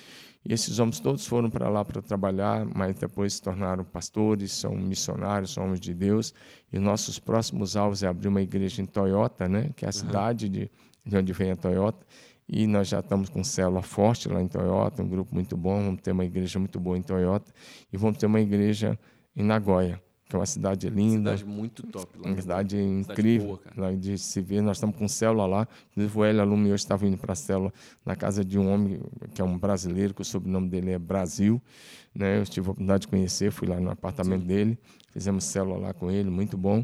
E 0.46 0.54
esses 0.54 0.80
homens 0.80 1.02
todos 1.02 1.26
foram 1.28 1.50
para 1.50 1.68
lá 1.68 1.84
para 1.84 2.02
trabalhar, 2.02 2.66
mas 2.74 2.96
depois 2.96 3.34
se 3.34 3.42
tornaram 3.42 3.84
pastores, 3.84 4.54
são 4.54 4.74
missionários, 4.76 5.54
são 5.54 5.66
homens 5.66 5.82
de 5.82 5.94
Deus. 5.94 6.34
E 6.72 6.80
nossos 6.80 7.20
próximos 7.20 7.76
alvos 7.76 8.04
é 8.04 8.08
abrir 8.08 8.30
uma 8.30 8.42
igreja 8.42 8.82
em 8.82 8.86
Toyota, 8.86 9.50
né, 9.50 9.70
que 9.76 9.86
é 9.86 9.90
a 9.90 9.92
cidade 9.92 10.48
de, 10.48 10.72
de 11.06 11.18
onde 11.18 11.34
vem 11.34 11.52
a 11.52 11.58
Toyota 11.58 12.06
e 12.52 12.66
nós 12.66 12.88
já 12.88 13.00
estamos 13.00 13.30
com 13.30 13.44
célula 13.44 13.84
forte 13.84 14.28
lá 14.28 14.42
em 14.42 14.48
Toyota, 14.48 15.04
um 15.04 15.08
grupo 15.08 15.36
muito 15.36 15.56
bom. 15.56 15.84
Vamos 15.84 16.02
ter 16.02 16.12
uma 16.12 16.26
igreja 16.26 16.58
muito 16.58 16.80
boa 16.80 16.98
em 16.98 17.02
Toyota 17.04 17.54
e 17.94 17.98
vamos 17.98 18.18
ter 18.18 18.26
uma 18.26 18.42
igreja 18.42 18.98
em 19.36 19.44
Nagoya, 19.44 20.02
que 20.28 20.36
é 20.36 20.40
uma 20.40 20.48
cidade 20.48 20.90
linda. 20.90 21.38
Cidade 21.38 21.46
muito 21.46 21.86
top 21.86 22.18
lá. 22.18 22.28
Uma 22.28 22.42
cidade 22.42 22.82
incrível. 22.82 23.58
Cidade 23.58 23.76
boa, 23.76 23.96
de 23.98 24.18
se 24.18 24.42
ver. 24.42 24.62
Nós 24.62 24.78
estamos 24.78 24.96
com 24.96 25.08
célula 25.08 25.46
lá. 25.46 25.68
Inclusive, 25.92 26.18
o 26.18 26.26
Hélio 26.26 26.42
Alume 26.42 26.66
hoje 26.70 26.84
estava 26.84 27.06
indo 27.06 27.20
para 27.20 27.34
a 27.34 27.36
célula 27.36 27.72
na 28.04 28.16
casa 28.16 28.44
de 28.44 28.58
um 28.58 28.68
homem 28.68 29.00
que 29.36 29.42
é 29.42 29.46
um 29.46 29.56
brasileiro, 29.56 30.16
que 30.16 30.24
o 30.24 30.26
sobrenome 30.26 30.70
dele 30.70 30.90
é 30.90 30.98
Brasil. 30.98 31.62
Né? 32.16 32.40
Eu 32.40 32.46
tive 32.46 32.68
a 32.68 32.72
oportunidade 32.72 33.02
de 33.02 33.10
conhecer, 33.10 33.52
fui 33.52 33.68
lá 33.68 33.80
no 33.80 33.92
apartamento 33.92 34.42
Sim. 34.42 34.48
dele, 34.48 34.80
fizemos 35.12 35.44
célula 35.44 35.78
lá 35.78 35.94
com 35.94 36.10
ele, 36.10 36.32
muito 36.32 36.58
bom. 36.58 36.84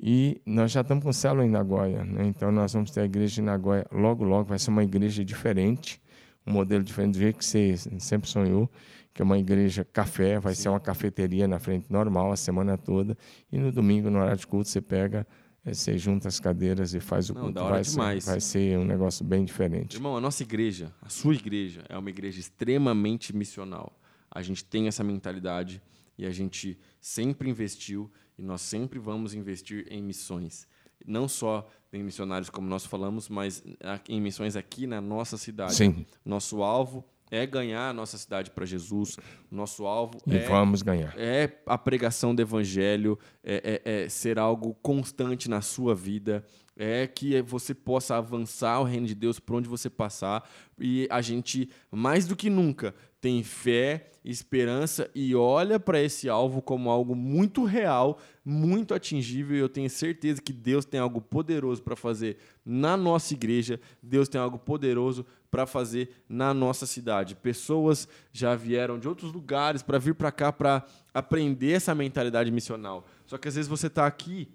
E 0.00 0.40
nós 0.46 0.70
já 0.70 0.82
estamos 0.82 1.02
com 1.02 1.12
célula 1.12 1.44
em 1.44 1.50
Nagoya. 1.50 2.04
Né? 2.04 2.26
Então, 2.26 2.52
nós 2.52 2.72
vamos 2.72 2.90
ter 2.90 3.00
a 3.00 3.04
igreja 3.04 3.40
em 3.40 3.44
Nagoya 3.44 3.86
logo, 3.90 4.24
logo. 4.24 4.44
Vai 4.44 4.58
ser 4.58 4.70
uma 4.70 4.84
igreja 4.84 5.24
diferente, 5.24 6.00
um 6.46 6.52
modelo 6.52 6.84
diferente 6.84 7.14
do 7.14 7.18
jeito 7.18 7.38
que 7.38 7.44
você 7.44 7.76
sempre 7.98 8.28
sonhou 8.28 8.70
que 9.18 9.22
é 9.22 9.24
uma 9.24 9.36
igreja 9.36 9.84
café, 9.84 10.38
vai 10.38 10.54
Sim. 10.54 10.62
ser 10.62 10.68
uma 10.68 10.78
cafeteria 10.78 11.48
na 11.48 11.58
frente 11.58 11.92
normal 11.92 12.30
a 12.30 12.36
semana 12.36 12.78
toda. 12.78 13.18
E 13.50 13.58
no 13.58 13.72
domingo, 13.72 14.08
no 14.08 14.20
horário 14.20 14.38
de 14.38 14.46
culto, 14.46 14.68
você 14.68 14.80
pega, 14.80 15.26
eh, 15.64 15.74
você 15.74 15.98
junta 15.98 16.28
as 16.28 16.38
cadeiras 16.38 16.94
e 16.94 17.00
faz 17.00 17.28
o 17.28 17.34
Não, 17.34 17.40
culto. 17.42 17.64
vai, 17.64 17.82
ser, 17.82 18.20
vai 18.20 18.40
ser 18.40 18.78
um 18.78 18.84
negócio 18.84 19.24
bem 19.24 19.44
diferente. 19.44 19.96
Irmão, 19.96 20.16
a 20.16 20.20
nossa 20.20 20.44
igreja, 20.44 20.94
a 21.02 21.08
sua 21.08 21.34
igreja, 21.34 21.82
é 21.88 21.98
uma 21.98 22.10
igreja 22.10 22.38
extremamente 22.38 23.34
missional. 23.34 23.92
A 24.30 24.40
gente 24.40 24.64
tem 24.64 24.86
essa 24.86 25.02
mentalidade 25.02 25.82
e 26.18 26.26
a 26.26 26.30
gente 26.30 26.78
sempre 27.00 27.48
investiu 27.48 28.10
e 28.36 28.42
nós 28.42 28.60
sempre 28.60 28.98
vamos 28.98 29.34
investir 29.34 29.86
em 29.90 30.02
missões. 30.02 30.66
Não 31.06 31.28
só 31.28 31.68
em 31.92 32.02
missionários, 32.02 32.50
como 32.50 32.68
nós 32.68 32.84
falamos, 32.84 33.28
mas 33.28 33.62
em 34.08 34.20
missões 34.20 34.56
aqui 34.56 34.86
na 34.86 35.00
nossa 35.00 35.36
cidade. 35.36 35.74
Sim. 35.74 36.04
Nosso 36.24 36.62
alvo 36.62 37.04
é 37.30 37.46
ganhar 37.46 37.90
a 37.90 37.92
nossa 37.92 38.18
cidade 38.18 38.50
para 38.50 38.64
Jesus. 38.64 39.16
Nosso 39.50 39.86
alvo 39.86 40.18
e 40.26 40.36
é, 40.36 40.40
vamos 40.46 40.82
ganhar. 40.82 41.14
é 41.16 41.60
a 41.66 41.78
pregação 41.78 42.34
do 42.34 42.42
evangelho, 42.42 43.18
é, 43.42 43.80
é, 43.84 44.02
é, 44.04 44.08
ser 44.08 44.38
algo 44.38 44.74
constante 44.82 45.48
na 45.48 45.60
sua 45.60 45.94
vida, 45.94 46.44
é 46.78 47.08
que 47.08 47.42
você 47.42 47.74
possa 47.74 48.16
avançar 48.16 48.80
o 48.80 48.84
reino 48.84 49.06
de 49.06 49.14
Deus 49.14 49.40
por 49.40 49.56
onde 49.56 49.68
você 49.68 49.90
passar. 49.90 50.48
E 50.78 51.08
a 51.10 51.20
gente, 51.20 51.68
mais 51.90 52.24
do 52.28 52.36
que 52.36 52.48
nunca, 52.48 52.94
tem 53.20 53.42
fé, 53.42 54.12
esperança 54.24 55.10
e 55.12 55.34
olha 55.34 55.80
para 55.80 56.00
esse 56.00 56.28
alvo 56.28 56.62
como 56.62 56.88
algo 56.88 57.16
muito 57.16 57.64
real, 57.64 58.20
muito 58.44 58.94
atingível. 58.94 59.56
E 59.56 59.60
eu 59.60 59.68
tenho 59.68 59.90
certeza 59.90 60.40
que 60.40 60.52
Deus 60.52 60.84
tem 60.84 61.00
algo 61.00 61.20
poderoso 61.20 61.82
para 61.82 61.96
fazer 61.96 62.36
na 62.64 62.96
nossa 62.96 63.34
igreja, 63.34 63.80
Deus 64.00 64.28
tem 64.28 64.40
algo 64.40 64.58
poderoso 64.58 65.26
para 65.50 65.66
fazer 65.66 66.10
na 66.28 66.54
nossa 66.54 66.86
cidade. 66.86 67.34
Pessoas 67.34 68.06
já 68.32 68.54
vieram 68.54 69.00
de 69.00 69.08
outros 69.08 69.32
lugares 69.32 69.82
para 69.82 69.98
vir 69.98 70.14
para 70.14 70.30
cá 70.30 70.52
para 70.52 70.86
aprender 71.12 71.72
essa 71.72 71.92
mentalidade 71.92 72.52
missional. 72.52 73.04
Só 73.26 73.36
que 73.36 73.48
às 73.48 73.56
vezes 73.56 73.68
você 73.68 73.88
está 73.88 74.06
aqui 74.06 74.48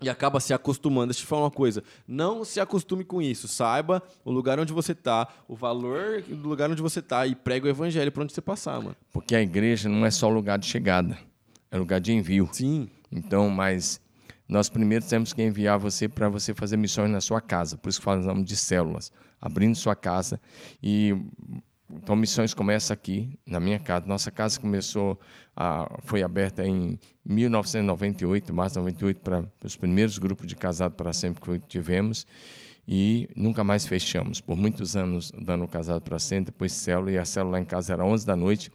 e 0.00 0.08
acaba 0.08 0.40
se 0.40 0.52
acostumando. 0.52 1.06
Deixa 1.06 1.20
eu 1.20 1.24
te 1.24 1.28
falar 1.28 1.42
uma 1.42 1.50
coisa: 1.50 1.82
não 2.06 2.44
se 2.44 2.60
acostume 2.60 3.04
com 3.04 3.20
isso. 3.22 3.48
Saiba 3.48 4.02
o 4.24 4.30
lugar 4.30 4.58
onde 4.58 4.72
você 4.72 4.92
está, 4.92 5.28
o 5.48 5.54
valor 5.54 6.22
do 6.22 6.48
lugar 6.48 6.70
onde 6.70 6.82
você 6.82 7.00
está 7.00 7.26
e 7.26 7.34
prega 7.34 7.66
o 7.66 7.68
evangelho 7.68 8.10
para 8.12 8.22
onde 8.22 8.32
você 8.32 8.42
passar, 8.42 8.80
mano. 8.80 8.96
Porque 9.12 9.34
a 9.34 9.42
igreja 9.42 9.88
não 9.88 10.04
é 10.04 10.10
só 10.10 10.28
lugar 10.28 10.58
de 10.58 10.66
chegada, 10.66 11.18
é 11.70 11.78
lugar 11.78 12.00
de 12.00 12.12
envio. 12.12 12.48
Sim. 12.52 12.88
Então, 13.10 13.48
mas 13.48 14.00
nós 14.48 14.68
primeiro 14.68 15.04
temos 15.04 15.32
que 15.32 15.42
enviar 15.42 15.78
você 15.78 16.08
para 16.08 16.28
você 16.28 16.52
fazer 16.52 16.76
missões 16.76 17.10
na 17.10 17.20
sua 17.20 17.40
casa. 17.40 17.76
Por 17.76 17.88
isso 17.88 17.98
que 17.98 18.04
falamos 18.04 18.44
de 18.44 18.56
células, 18.56 19.12
abrindo 19.40 19.74
sua 19.74 19.94
casa 19.94 20.40
e 20.82 21.16
então, 21.96 22.16
missões 22.16 22.54
começa 22.54 22.92
aqui, 22.92 23.38
na 23.46 23.60
minha 23.60 23.78
casa. 23.78 24.06
Nossa 24.06 24.30
casa 24.30 24.60
começou, 24.60 25.18
a, 25.56 25.98
foi 26.04 26.22
aberta 26.22 26.66
em 26.66 26.98
1998, 27.24 28.52
março 28.52 28.74
de 28.74 28.80
98, 28.80 29.20
para 29.20 29.44
os 29.64 29.76
primeiros 29.76 30.18
grupos 30.18 30.46
de 30.46 30.56
casado 30.56 30.94
para 30.94 31.12
sempre 31.12 31.40
que 31.40 31.66
tivemos. 31.66 32.26
E 32.86 33.28
nunca 33.34 33.64
mais 33.64 33.86
fechamos. 33.86 34.40
Por 34.40 34.56
muitos 34.56 34.94
anos, 34.94 35.32
dando 35.40 35.66
casado 35.66 36.02
para 36.02 36.18
sempre, 36.18 36.52
depois 36.52 36.72
célula. 36.72 37.12
E 37.12 37.18
a 37.18 37.24
célula 37.24 37.52
lá 37.52 37.60
em 37.60 37.64
casa 37.64 37.94
era 37.94 38.04
11 38.04 38.26
da 38.26 38.36
noite. 38.36 38.70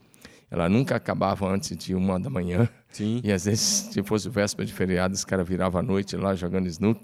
Ela 0.50 0.68
nunca 0.68 0.96
acabava 0.96 1.48
antes 1.48 1.76
de 1.76 1.94
uma 1.94 2.18
da 2.18 2.28
manhã. 2.28 2.68
Sim. 2.90 3.20
E 3.22 3.30
às 3.30 3.44
vezes, 3.44 3.60
se 3.92 4.02
fosse 4.02 4.28
véspera 4.28 4.66
de 4.66 4.72
feriado, 4.72 5.14
os 5.14 5.24
caras 5.24 5.46
viravam 5.46 5.80
a 5.80 5.82
noite 5.82 6.16
lá 6.16 6.34
jogando 6.34 6.66
snook. 6.66 7.00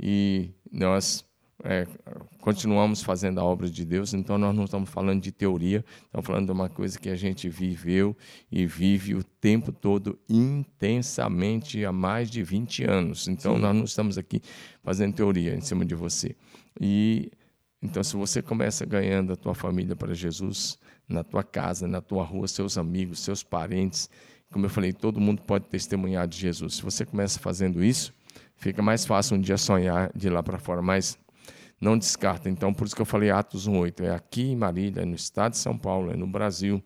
E 0.00 0.54
nós 0.72 1.27
é, 1.64 1.86
continuamos 2.40 3.02
fazendo 3.02 3.40
a 3.40 3.44
obra 3.44 3.68
de 3.68 3.84
Deus, 3.84 4.14
então 4.14 4.38
nós 4.38 4.54
não 4.54 4.64
estamos 4.64 4.88
falando 4.88 5.20
de 5.20 5.32
teoria, 5.32 5.84
estamos 6.04 6.26
falando 6.26 6.46
de 6.46 6.52
uma 6.52 6.68
coisa 6.68 6.98
que 6.98 7.08
a 7.08 7.16
gente 7.16 7.48
viveu 7.48 8.16
e 8.50 8.64
vive 8.64 9.14
o 9.14 9.24
tempo 9.24 9.72
todo 9.72 10.18
intensamente 10.28 11.84
há 11.84 11.90
mais 11.90 12.30
de 12.30 12.42
20 12.42 12.84
anos. 12.84 13.26
Então 13.26 13.56
Sim. 13.56 13.60
nós 13.60 13.74
não 13.74 13.84
estamos 13.84 14.16
aqui 14.16 14.40
fazendo 14.84 15.14
teoria 15.14 15.54
em 15.54 15.60
cima 15.60 15.84
de 15.84 15.96
você. 15.96 16.36
E 16.80 17.32
então 17.82 18.04
se 18.04 18.16
você 18.16 18.40
começa 18.40 18.86
ganhando 18.86 19.32
a 19.32 19.36
tua 19.36 19.54
família 19.54 19.96
para 19.96 20.14
Jesus, 20.14 20.78
na 21.08 21.24
tua 21.24 21.42
casa, 21.42 21.88
na 21.88 22.00
tua 22.00 22.22
rua, 22.22 22.46
seus 22.46 22.78
amigos, 22.78 23.18
seus 23.18 23.42
parentes, 23.42 24.08
como 24.52 24.64
eu 24.64 24.70
falei, 24.70 24.92
todo 24.92 25.20
mundo 25.20 25.42
pode 25.42 25.66
testemunhar 25.66 26.26
de 26.28 26.38
Jesus. 26.38 26.76
Se 26.76 26.82
você 26.82 27.04
começa 27.04 27.38
fazendo 27.40 27.82
isso, 27.82 28.14
fica 28.56 28.80
mais 28.80 29.04
fácil 29.04 29.36
um 29.36 29.40
dia 29.40 29.58
sonhar 29.58 30.10
de 30.14 30.30
lá 30.30 30.42
para 30.42 30.58
fora, 30.58 30.80
mas 30.80 31.18
não 31.80 31.96
descarta. 31.96 32.48
Então, 32.48 32.72
por 32.72 32.86
isso 32.86 32.96
que 32.96 33.02
eu 33.02 33.06
falei 33.06 33.30
Atos 33.30 33.68
1,8. 33.68 34.04
É 34.04 34.10
aqui 34.10 34.42
em 34.42 34.56
Marília, 34.56 35.02
é 35.02 35.04
no 35.04 35.14
estado 35.14 35.52
de 35.52 35.58
São 35.58 35.76
Paulo, 35.76 36.10
é 36.10 36.16
no 36.16 36.26
Brasil. 36.26 36.82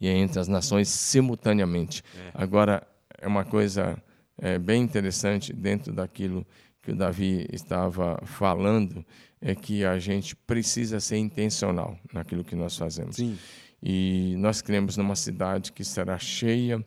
E 0.00 0.06
é 0.06 0.12
entre 0.12 0.38
as 0.38 0.48
nações 0.48 0.88
simultaneamente. 0.88 2.02
É. 2.16 2.30
Agora, 2.34 2.86
é 3.18 3.26
uma 3.26 3.44
coisa 3.44 4.00
é, 4.38 4.58
bem 4.58 4.82
interessante 4.82 5.52
dentro 5.52 5.92
daquilo 5.92 6.46
que 6.82 6.92
o 6.92 6.96
Davi 6.96 7.46
estava 7.50 8.20
falando, 8.24 9.04
é 9.40 9.54
que 9.54 9.84
a 9.84 9.98
gente 9.98 10.36
precisa 10.36 11.00
ser 11.00 11.16
intencional 11.16 11.98
naquilo 12.12 12.44
que 12.44 12.54
nós 12.54 12.76
fazemos. 12.76 13.16
Sim. 13.16 13.38
E 13.82 14.34
nós 14.38 14.60
cremos 14.62 14.96
numa 14.96 15.16
cidade 15.16 15.72
que 15.72 15.84
será 15.84 16.18
cheia 16.18 16.84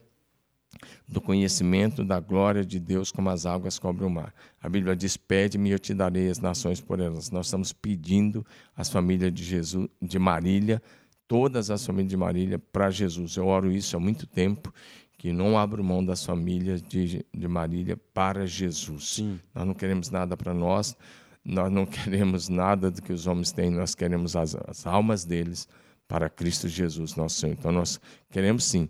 do 1.06 1.20
conhecimento 1.20 2.04
da 2.04 2.20
glória 2.20 2.64
de 2.64 2.78
Deus 2.78 3.10
como 3.10 3.30
as 3.30 3.46
águas 3.46 3.78
cobrem 3.78 4.06
o 4.06 4.10
mar. 4.10 4.34
A 4.60 4.68
Bíblia 4.68 4.94
diz: 4.94 5.16
"Pede-me 5.16 5.70
e 5.70 5.72
eu 5.72 5.78
te 5.78 5.94
darei 5.94 6.28
as 6.28 6.38
nações 6.38 6.80
por 6.80 7.00
elas". 7.00 7.30
Nós 7.30 7.46
estamos 7.46 7.72
pedindo 7.72 8.44
as 8.76 8.90
famílias 8.90 9.32
de 9.32 9.42
Jesus, 9.42 9.88
de 10.00 10.18
Marília, 10.18 10.82
todas 11.26 11.70
as 11.70 11.84
famílias 11.84 12.10
de 12.10 12.16
Marília 12.16 12.58
para 12.58 12.90
Jesus. 12.90 13.36
Eu 13.36 13.46
oro 13.46 13.70
isso 13.70 13.96
há 13.96 14.00
muito 14.00 14.26
tempo 14.26 14.72
que 15.18 15.32
não 15.32 15.58
abro 15.58 15.82
mão 15.82 16.04
das 16.04 16.24
famílias 16.24 16.80
de, 16.80 17.26
de 17.34 17.48
Marília 17.48 17.96
para 18.14 18.46
Jesus. 18.46 19.14
Sim. 19.16 19.40
Nós 19.52 19.66
não 19.66 19.74
queremos 19.74 20.10
nada 20.10 20.36
para 20.36 20.54
nós, 20.54 20.96
nós 21.44 21.70
não 21.72 21.84
queremos 21.86 22.48
nada 22.48 22.90
do 22.90 23.02
que 23.02 23.12
os 23.12 23.26
homens 23.26 23.50
têm, 23.50 23.70
nós 23.70 23.94
queremos 23.94 24.36
as, 24.36 24.54
as 24.54 24.86
almas 24.86 25.24
deles 25.24 25.68
para 26.06 26.30
Cristo 26.30 26.68
Jesus, 26.68 27.16
nosso 27.16 27.40
Senhor. 27.40 27.52
Então 27.58 27.72
nós 27.72 28.00
queremos 28.30 28.64
sim 28.64 28.88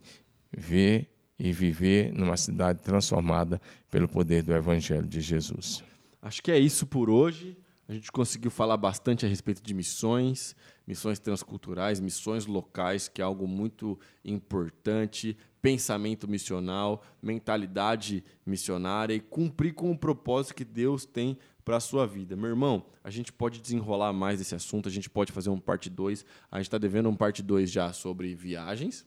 ver 0.57 1.09
e 1.39 1.53
viver 1.53 2.12
numa 2.12 2.36
cidade 2.36 2.82
transformada 2.82 3.61
pelo 3.91 4.09
poder 4.09 4.43
do 4.43 4.53
Evangelho 4.53 5.07
de 5.07 5.20
Jesus. 5.20 5.82
Acho 6.20 6.43
que 6.43 6.51
é 6.51 6.59
isso 6.59 6.86
por 6.86 7.09
hoje. 7.09 7.57
A 7.89 7.95
gente 7.95 8.12
conseguiu 8.12 8.51
falar 8.51 8.76
bastante 8.76 9.24
a 9.24 9.28
respeito 9.28 9.62
de 9.62 9.72
missões, 9.72 10.55
missões 10.86 11.18
transculturais, 11.18 12.01
missões 12.01 12.45
locais, 12.45 13.09
que 13.09 13.22
é 13.22 13.24
algo 13.24 13.47
muito 13.47 13.99
importante, 14.22 15.34
pensamento 15.62 16.28
missional, 16.28 17.03
mentalidade 17.22 18.22
missionária 18.45 19.14
e 19.14 19.20
cumprir 19.20 19.72
com 19.72 19.91
o 19.91 19.97
propósito 19.97 20.55
que 20.55 20.66
Deus 20.66 21.07
tem 21.07 21.39
para 21.64 21.76
a 21.76 21.80
sua 21.80 22.07
vida. 22.07 22.36
Meu 22.36 22.51
irmão, 22.51 22.84
a 23.03 23.11
gente 23.11 23.32
pode 23.32 23.61
desenrolar 23.61 24.12
mais 24.12 24.39
esse 24.39 24.55
assunto, 24.55 24.86
a 24.89 24.93
gente 24.93 25.09
pode 25.09 25.32
fazer 25.32 25.49
um 25.49 25.59
parte 25.59 25.89
2. 25.89 26.26
A 26.51 26.59
gente 26.59 26.66
está 26.66 26.78
devendo 26.78 27.09
um 27.09 27.16
parte 27.16 27.43
2 27.43 27.70
já 27.70 27.93
sobre 27.95 28.34
viagens, 28.34 29.07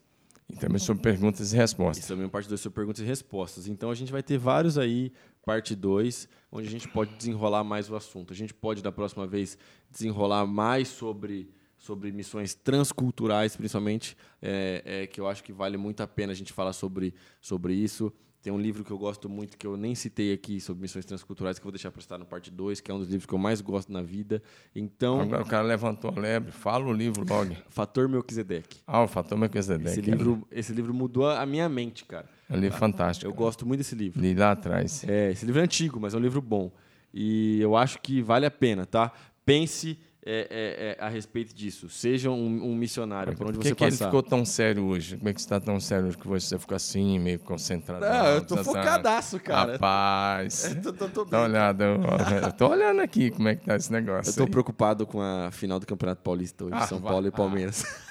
e 0.52 0.58
também 0.58 0.80
sobre 0.80 1.02
perguntas 1.02 1.54
e 1.54 1.56
respostas. 1.56 2.06
E 2.06 2.08
também 2.08 2.28
parte 2.28 2.50
2 2.50 2.60
sobre 2.60 2.76
perguntas 2.76 3.02
e 3.02 3.06
respostas. 3.06 3.68
Então 3.68 3.90
a 3.90 3.96
gente 3.96 4.12
vai 4.12 4.22
ter 4.22 4.38
vários 4.38 4.78
aí, 4.78 5.12
parte 5.46 5.76
2, 5.76 6.28
onde 6.52 6.68
a 6.68 6.72
gente 6.72 6.88
pode 6.90 7.16
desenrolar 7.16 7.64
mais 7.64 7.90
o 7.90 7.96
assunto. 7.96 8.34
A 8.34 8.36
gente 8.36 8.54
pode, 8.54 8.82
da 8.82 8.92
próxima 8.92 9.26
vez, 9.26 9.58
desenrolar 9.90 10.46
mais 10.46 10.90
sobre, 10.90 11.50
sobre 11.78 12.12
missões 12.12 12.54
transculturais, 12.54 13.56
principalmente, 13.56 14.18
é, 14.42 14.82
é, 14.86 15.08
que 15.08 15.22
eu 15.22 15.28
acho 15.28 15.44
que 15.44 15.54
vale 15.54 15.78
muito 15.78 16.02
a 16.02 16.08
pena 16.08 16.34
a 16.34 16.36
gente 16.36 16.52
falar 16.52 16.74
sobre, 16.74 17.14
sobre 17.40 17.74
isso. 17.74 18.12
Tem 18.42 18.52
um 18.52 18.60
livro 18.60 18.84
que 18.84 18.90
eu 18.90 18.98
gosto 18.98 19.30
muito, 19.30 19.56
que 19.56 19.68
eu 19.68 19.78
nem 19.78 19.94
citei 19.94 20.34
aqui, 20.34 20.60
sobre 20.60 20.82
missões 20.82 21.06
transculturais, 21.06 21.60
que 21.60 21.62
eu 21.62 21.66
vou 21.66 21.72
deixar 21.72 21.92
para 21.92 22.00
estar 22.00 22.18
no 22.18 22.26
parte 22.26 22.50
2, 22.50 22.82
que 22.82 22.90
é 22.90 22.94
um 22.94 22.98
dos 22.98 23.08
livros 23.08 23.28
que 23.28 23.34
eu 23.34 23.38
mais 23.38 23.62
gosto 23.62 23.92
na 23.92 24.02
vida. 24.02 24.42
Então. 24.76 25.22
Agora 25.22 25.44
o 25.44 25.46
cara 25.46 25.64
levantou 25.64 26.12
a 26.16 26.20
lebre, 26.20 26.52
fala 26.52 26.86
o 26.86 26.94
livro 26.94 27.24
logo. 27.28 27.56
Fator 27.70 28.10
Melquisedeque. 28.10 28.80
Ah, 28.88 29.04
o 29.04 29.08
Fator 29.08 29.38
Melquisedeque. 29.38 29.92
Esse 29.92 30.02
livro, 30.02 30.48
esse 30.52 30.74
livro 30.74 30.94
mudou 30.94 31.30
a 31.30 31.46
minha 31.46 31.70
mente, 31.70 32.04
cara. 32.04 32.28
É 32.50 32.56
um 32.56 32.60
livro 32.60 32.78
fantástico. 32.80 33.30
Eu 33.30 33.34
gosto 33.34 33.66
muito 33.66 33.80
desse 33.80 33.94
livro. 33.94 34.20
Li 34.20 34.34
lá 34.34 34.52
atrás. 34.52 35.04
É, 35.08 35.32
esse 35.32 35.46
livro 35.46 35.62
é 35.62 35.64
antigo, 35.64 36.00
mas 36.00 36.16
é 36.16 36.18
um 36.18 36.22
livro 36.22 36.42
bom. 36.42 36.72
E 37.14 37.62
eu 37.62 37.76
acho 37.76 38.02
que 38.02 38.22
vale 38.22 38.46
a 38.46 38.52
pena, 38.52 38.86
tá? 38.88 39.12
Pense 39.46 40.00
é, 40.24 40.48
é, 40.50 40.98
é, 41.02 41.04
a 41.04 41.10
respeito 41.10 41.54
disso. 41.56 41.90
Seja 41.90 42.30
um, 42.30 42.72
um 42.72 42.76
missionário, 42.76 43.36
por 43.36 43.48
onde 43.48 43.58
Por 43.58 43.64
você 43.64 43.70
que, 43.70 43.76
que 43.76 43.84
ele 43.86 43.92
passar. 43.92 44.06
ficou 44.06 44.22
tão 44.22 44.46
sério 44.46 44.84
hoje? 44.86 45.18
Como 45.18 45.30
é 45.30 45.34
que 45.34 45.42
você 45.42 45.46
está 45.46 45.60
tão 45.60 45.80
sério 45.80 46.08
hoje 46.08 46.18
que 46.18 46.28
você 46.28 46.60
ficou 46.60 46.76
assim, 46.76 47.18
meio 47.20 47.40
concentrado? 47.40 48.06
Não, 48.06 48.26
eu 48.28 48.46
tô 48.46 48.64
focadaço, 48.64 49.40
cara. 49.40 49.74
Rapaz. 49.74 50.66
Eu 50.76 50.82
tô, 50.82 50.94
tô- 50.94 51.10
tô 51.10 51.26
Dá 51.26 51.42
olhada. 51.44 51.84
Eu, 51.86 52.02
eu 52.44 52.52
tô 52.54 52.68
olhando 52.70 53.02
aqui 53.02 53.32
como 53.32 53.48
é 53.48 53.56
que 53.56 53.66
tá 53.66 53.76
esse 53.76 53.90
Eu 53.90 54.00
negócio. 54.00 54.36
tô 54.36 54.44
aí. 54.44 54.50
preocupado 54.50 55.06
com 55.08 55.22
a 55.22 55.50
final 55.52 55.80
do 55.80 55.86
Campeonato 55.88 56.22
Paulista 56.22 56.66
hoje, 56.66 56.74
Ah, 56.76 56.88
São 56.88 57.02
Paulo 57.02 57.26
e 57.26 57.30
ah. 57.30 58.11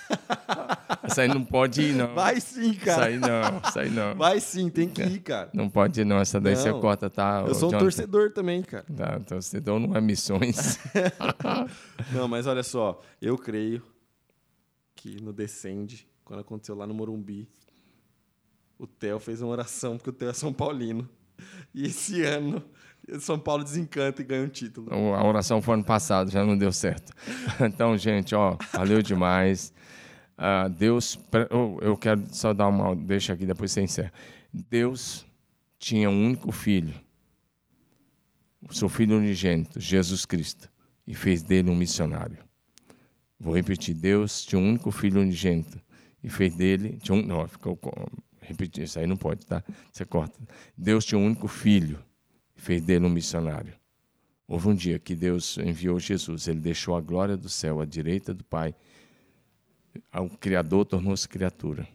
Isso 1.08 1.20
aí 1.20 1.28
não 1.28 1.44
pode 1.44 1.82
ir, 1.82 1.94
não. 1.94 2.14
Vai 2.14 2.40
sim, 2.40 2.70
Isso 2.70 2.80
cara. 2.84 3.06
aí 3.06 3.18
não, 3.18 3.60
isso 3.68 3.78
aí 3.78 3.90
não. 3.90 4.14
Vai 4.14 4.40
sim, 4.40 4.68
tem 4.70 4.88
que 4.88 5.02
ir, 5.02 5.20
cara. 5.20 5.50
Não 5.52 5.68
pode 5.68 6.00
ir, 6.00 6.04
não. 6.04 6.18
Essa 6.18 6.40
daí 6.40 6.54
você 6.54 6.70
Não. 6.70 6.80
corta, 6.80 7.10
tá? 7.10 7.44
Eu 7.46 7.54
sou 7.54 7.68
um 7.68 7.72
Jonathan? 7.72 7.78
torcedor 7.78 8.32
também, 8.32 8.62
cara. 8.62 8.84
Tá, 8.96 9.18
torcedor 9.20 9.80
não 9.80 9.96
é 9.96 10.00
missões. 10.00 10.78
Não, 12.12 12.28
mas 12.28 12.46
olha 12.46 12.62
só, 12.62 13.00
eu 13.20 13.36
creio 13.36 13.82
que 14.94 15.20
no 15.22 15.32
Descende, 15.32 16.06
quando 16.24 16.40
aconteceu 16.40 16.74
lá 16.74 16.86
no 16.86 16.94
Morumbi, 16.94 17.48
o 18.78 18.86
Theo 18.86 19.18
fez 19.18 19.40
uma 19.42 19.50
oração, 19.52 19.96
porque 19.96 20.10
o 20.10 20.12
Theo 20.12 20.30
é 20.30 20.32
São 20.32 20.52
Paulino. 20.52 21.08
E 21.74 21.86
esse 21.86 22.22
ano, 22.22 22.62
São 23.18 23.38
Paulo 23.38 23.64
desencanta 23.64 24.22
e 24.22 24.24
ganha 24.24 24.44
um 24.44 24.48
título. 24.48 24.92
A 25.14 25.24
oração 25.26 25.60
foi 25.62 25.74
ano 25.74 25.84
passado, 25.84 26.30
já 26.30 26.44
não 26.44 26.56
deu 26.56 26.72
certo. 26.72 27.12
Então, 27.60 27.96
gente, 27.96 28.34
ó, 28.34 28.56
valeu 28.72 29.02
demais. 29.02 29.72
Ah, 30.42 30.68
Deus, 30.68 31.18
oh, 31.50 31.78
eu 31.82 31.94
quero 31.98 32.24
só 32.32 32.54
dar 32.54 32.66
uma 32.66 32.96
deixa 32.96 33.34
aqui, 33.34 33.44
depois 33.44 33.72
você 33.72 33.82
encerra. 33.82 34.10
Deus 34.50 35.26
tinha 35.78 36.08
um 36.08 36.24
único 36.24 36.50
filho, 36.50 36.94
o 38.66 38.72
seu 38.72 38.88
filho 38.88 39.18
unigênito, 39.18 39.78
Jesus 39.78 40.24
Cristo, 40.24 40.70
e 41.06 41.14
fez 41.14 41.42
dele 41.42 41.68
um 41.68 41.76
missionário. 41.76 42.38
Vou 43.38 43.54
repetir, 43.54 43.94
Deus 43.94 44.42
tinha 44.42 44.58
um 44.58 44.66
único 44.66 44.90
filho 44.90 45.20
unigênito 45.20 45.78
e 46.24 46.30
fez 46.30 46.54
dele, 46.54 46.98
tinha 47.02 47.18
um, 47.18 47.22
não, 47.22 47.46
ficou 47.46 47.78
repetir, 48.40 48.84
isso 48.84 48.98
aí 48.98 49.06
não 49.06 49.18
pode, 49.18 49.44
tá? 49.44 49.62
Você 49.92 50.06
corta. 50.06 50.40
Deus 50.74 51.04
tinha 51.04 51.18
um 51.18 51.26
único 51.26 51.48
filho 51.48 52.02
e 52.56 52.60
fez 52.62 52.80
dele 52.80 53.04
um 53.04 53.10
missionário. 53.10 53.74
Houve 54.48 54.68
um 54.68 54.74
dia 54.74 54.98
que 54.98 55.14
Deus 55.14 55.58
enviou 55.58 56.00
Jesus, 56.00 56.48
ele 56.48 56.60
deixou 56.60 56.96
a 56.96 57.00
glória 57.02 57.36
do 57.36 57.50
céu 57.50 57.78
à 57.78 57.84
direita 57.84 58.32
do 58.32 58.42
Pai. 58.42 58.74
O 60.12 60.36
Criador 60.36 60.84
tornou-se 60.84 61.28
criatura. 61.28 61.86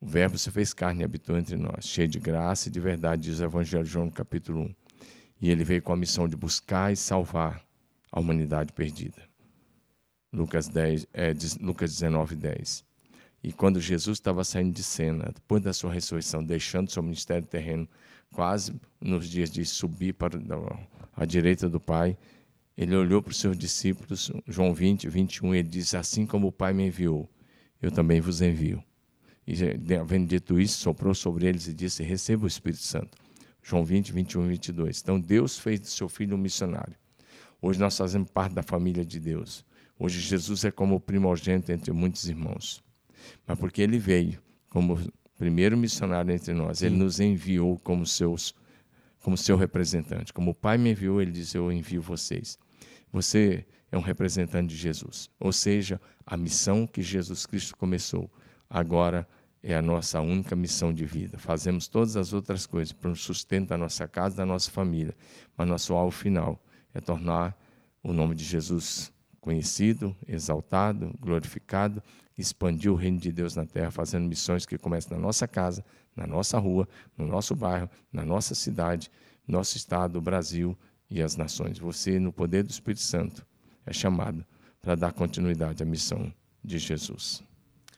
O 0.00 0.06
Verbo 0.06 0.38
se 0.38 0.50
fez 0.50 0.72
carne 0.72 1.02
e 1.02 1.04
habitou 1.04 1.36
entre 1.36 1.56
nós, 1.56 1.86
cheio 1.86 2.08
de 2.08 2.18
graça 2.18 2.68
e 2.68 2.72
de 2.72 2.80
verdade, 2.80 3.22
diz 3.22 3.40
o 3.40 3.44
Evangelho 3.44 3.84
de 3.84 3.90
João 3.90 4.06
no 4.06 4.12
capítulo 4.12 4.62
1. 4.62 4.74
E 5.42 5.50
ele 5.50 5.64
veio 5.64 5.82
com 5.82 5.92
a 5.92 5.96
missão 5.96 6.28
de 6.28 6.36
buscar 6.36 6.92
e 6.92 6.96
salvar 6.96 7.62
a 8.10 8.18
humanidade 8.18 8.72
perdida. 8.72 9.22
Lucas, 10.32 10.68
10, 10.68 11.06
é, 11.12 11.34
Lucas 11.60 11.90
19, 11.92 12.34
10. 12.34 12.84
E 13.42 13.52
quando 13.52 13.80
Jesus 13.80 14.18
estava 14.18 14.44
saindo 14.44 14.72
de 14.72 14.82
cena, 14.82 15.30
depois 15.34 15.62
da 15.62 15.72
sua 15.72 15.92
ressurreição, 15.92 16.44
deixando 16.44 16.90
seu 16.90 17.02
ministério 17.02 17.46
terreno, 17.46 17.88
quase 18.32 18.74
nos 19.00 19.28
dias 19.28 19.50
de 19.50 19.64
subir 19.64 20.12
para 20.14 20.38
a 21.16 21.24
direita 21.24 21.68
do 21.68 21.80
Pai, 21.80 22.16
ele 22.82 22.96
olhou 22.96 23.20
para 23.20 23.30
os 23.30 23.36
seus 23.36 23.58
discípulos, 23.58 24.32
João 24.46 24.72
20, 24.72 25.06
21, 25.06 25.54
e 25.54 25.58
ele 25.58 25.68
disse: 25.68 25.98
Assim 25.98 26.24
como 26.24 26.46
o 26.46 26.52
Pai 26.52 26.72
me 26.72 26.86
enviou, 26.86 27.28
eu 27.82 27.90
também 27.90 28.22
vos 28.22 28.40
envio. 28.40 28.82
E, 29.46 29.54
havendo 29.94 30.28
dito 30.28 30.58
isso, 30.58 30.78
soprou 30.78 31.14
sobre 31.14 31.46
eles 31.46 31.68
e 31.68 31.74
disse: 31.74 32.02
Receba 32.02 32.44
o 32.44 32.48
Espírito 32.48 32.82
Santo. 32.82 33.18
João 33.62 33.84
20, 33.84 34.12
21 34.12 34.46
e 34.46 34.48
22. 34.48 35.00
Então, 35.02 35.20
Deus 35.20 35.58
fez 35.58 35.78
do 35.78 35.88
seu 35.88 36.08
filho 36.08 36.36
um 36.36 36.38
missionário. 36.38 36.96
Hoje 37.60 37.78
nós 37.78 37.98
fazemos 37.98 38.30
parte 38.30 38.54
da 38.54 38.62
família 38.62 39.04
de 39.04 39.20
Deus. 39.20 39.62
Hoje 39.98 40.18
Jesus 40.18 40.64
é 40.64 40.70
como 40.70 40.94
o 40.94 41.00
primogênito 41.00 41.70
entre 41.70 41.92
muitos 41.92 42.26
irmãos. 42.26 42.82
Mas 43.46 43.58
porque 43.58 43.82
ele 43.82 43.98
veio 43.98 44.40
como 44.70 44.98
primeiro 45.36 45.76
missionário 45.76 46.32
entre 46.32 46.54
nós, 46.54 46.80
ele 46.80 46.96
nos 46.96 47.20
enviou 47.20 47.78
como 47.80 48.06
seus 48.06 48.54
como 49.22 49.36
seu 49.36 49.54
representante. 49.54 50.32
Como 50.32 50.52
o 50.52 50.54
Pai 50.54 50.78
me 50.78 50.92
enviou, 50.92 51.20
ele 51.20 51.30
disse: 51.30 51.58
Eu 51.58 51.70
envio 51.70 52.00
vocês. 52.00 52.58
Você 53.12 53.66
é 53.90 53.98
um 53.98 54.02
representante 54.02 54.68
de 54.68 54.76
Jesus. 54.76 55.28
Ou 55.38 55.52
seja, 55.52 56.00
a 56.24 56.36
missão 56.36 56.86
que 56.86 57.02
Jesus 57.02 57.46
Cristo 57.46 57.76
começou, 57.76 58.30
agora 58.68 59.26
é 59.62 59.74
a 59.74 59.82
nossa 59.82 60.20
única 60.20 60.56
missão 60.56 60.92
de 60.92 61.04
vida. 61.04 61.38
Fazemos 61.38 61.88
todas 61.88 62.16
as 62.16 62.32
outras 62.32 62.66
coisas 62.66 62.92
para 62.92 63.10
o 63.10 63.16
sustento 63.16 63.68
da 63.68 63.76
nossa 63.76 64.08
casa, 64.08 64.36
da 64.36 64.46
nossa 64.46 64.70
família. 64.70 65.14
Mas 65.56 65.68
nosso 65.68 65.94
alvo 65.94 66.16
final 66.16 66.62
é 66.94 67.00
tornar 67.00 67.56
o 68.02 68.12
nome 68.12 68.34
de 68.34 68.44
Jesus 68.44 69.12
conhecido, 69.40 70.16
exaltado, 70.26 71.12
glorificado, 71.18 72.02
expandir 72.36 72.90
o 72.92 72.94
reino 72.94 73.18
de 73.18 73.32
Deus 73.32 73.54
na 73.54 73.66
terra, 73.66 73.90
fazendo 73.90 74.26
missões 74.26 74.64
que 74.64 74.78
começam 74.78 75.16
na 75.16 75.22
nossa 75.22 75.46
casa, 75.46 75.84
na 76.16 76.26
nossa 76.26 76.58
rua, 76.58 76.88
no 77.16 77.26
nosso 77.26 77.54
bairro, 77.54 77.88
na 78.12 78.24
nossa 78.24 78.54
cidade, 78.54 79.10
nosso 79.46 79.76
estado, 79.76 80.20
Brasil 80.20 80.76
e 81.10 81.20
as 81.20 81.36
nações. 81.36 81.78
Você, 81.78 82.18
no 82.18 82.32
poder 82.32 82.62
do 82.62 82.70
Espírito 82.70 83.02
Santo, 83.02 83.44
é 83.84 83.92
chamado 83.92 84.44
para 84.80 84.94
dar 84.94 85.12
continuidade 85.12 85.82
à 85.82 85.86
missão 85.86 86.32
de 86.62 86.78
Jesus. 86.78 87.42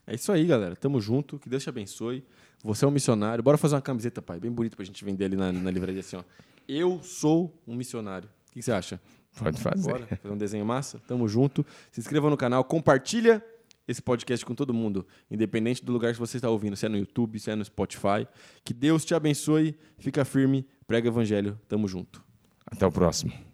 É 0.06 0.14
isso 0.14 0.32
aí, 0.32 0.46
galera. 0.46 0.74
Tamo 0.74 1.00
junto. 1.00 1.38
Que 1.38 1.48
Deus 1.48 1.62
te 1.62 1.68
abençoe. 1.68 2.24
Você 2.64 2.84
é 2.84 2.88
um 2.88 2.90
missionário. 2.90 3.42
Bora 3.42 3.56
fazer 3.56 3.74
uma 3.74 3.82
camiseta, 3.82 4.20
pai. 4.20 4.40
Bem 4.40 4.50
bonita 4.50 4.76
pra 4.76 4.84
gente 4.84 5.04
vender 5.04 5.26
ali 5.26 5.36
na, 5.36 5.52
na 5.52 5.70
livraria 5.70 6.00
assim, 6.00 6.16
ó. 6.16 6.22
Eu 6.66 7.00
sou 7.02 7.60
um 7.66 7.74
missionário. 7.74 8.28
O 8.48 8.52
que 8.52 8.58
que 8.58 8.62
você 8.62 8.72
acha? 8.72 9.00
Pode 9.36 9.60
fazer. 9.60 9.90
Bora 9.90 10.06
fazer 10.06 10.34
um 10.34 10.36
desenho 10.36 10.64
massa? 10.64 11.00
Tamo 11.06 11.28
junto. 11.28 11.64
Se 11.90 12.00
inscreva 12.00 12.28
no 12.28 12.36
canal, 12.36 12.64
compartilha 12.64 13.44
esse 13.86 14.00
podcast 14.00 14.44
com 14.44 14.54
todo 14.54 14.72
mundo, 14.72 15.06
independente 15.30 15.84
do 15.84 15.92
lugar 15.92 16.12
que 16.12 16.18
você 16.18 16.36
está 16.36 16.48
ouvindo, 16.48 16.76
se 16.76 16.86
é 16.86 16.88
no 16.88 16.96
YouTube, 16.96 17.38
se 17.38 17.50
é 17.50 17.56
no 17.56 17.64
Spotify. 17.64 18.26
Que 18.64 18.72
Deus 18.72 19.04
te 19.04 19.14
abençoe, 19.14 19.76
fica 19.98 20.24
firme, 20.24 20.66
prega 20.86 21.08
o 21.08 21.12
evangelho. 21.12 21.58
Tamo 21.68 21.88
junto. 21.88 22.22
Até 22.72 22.86
o 22.86 22.90
próximo. 22.90 23.51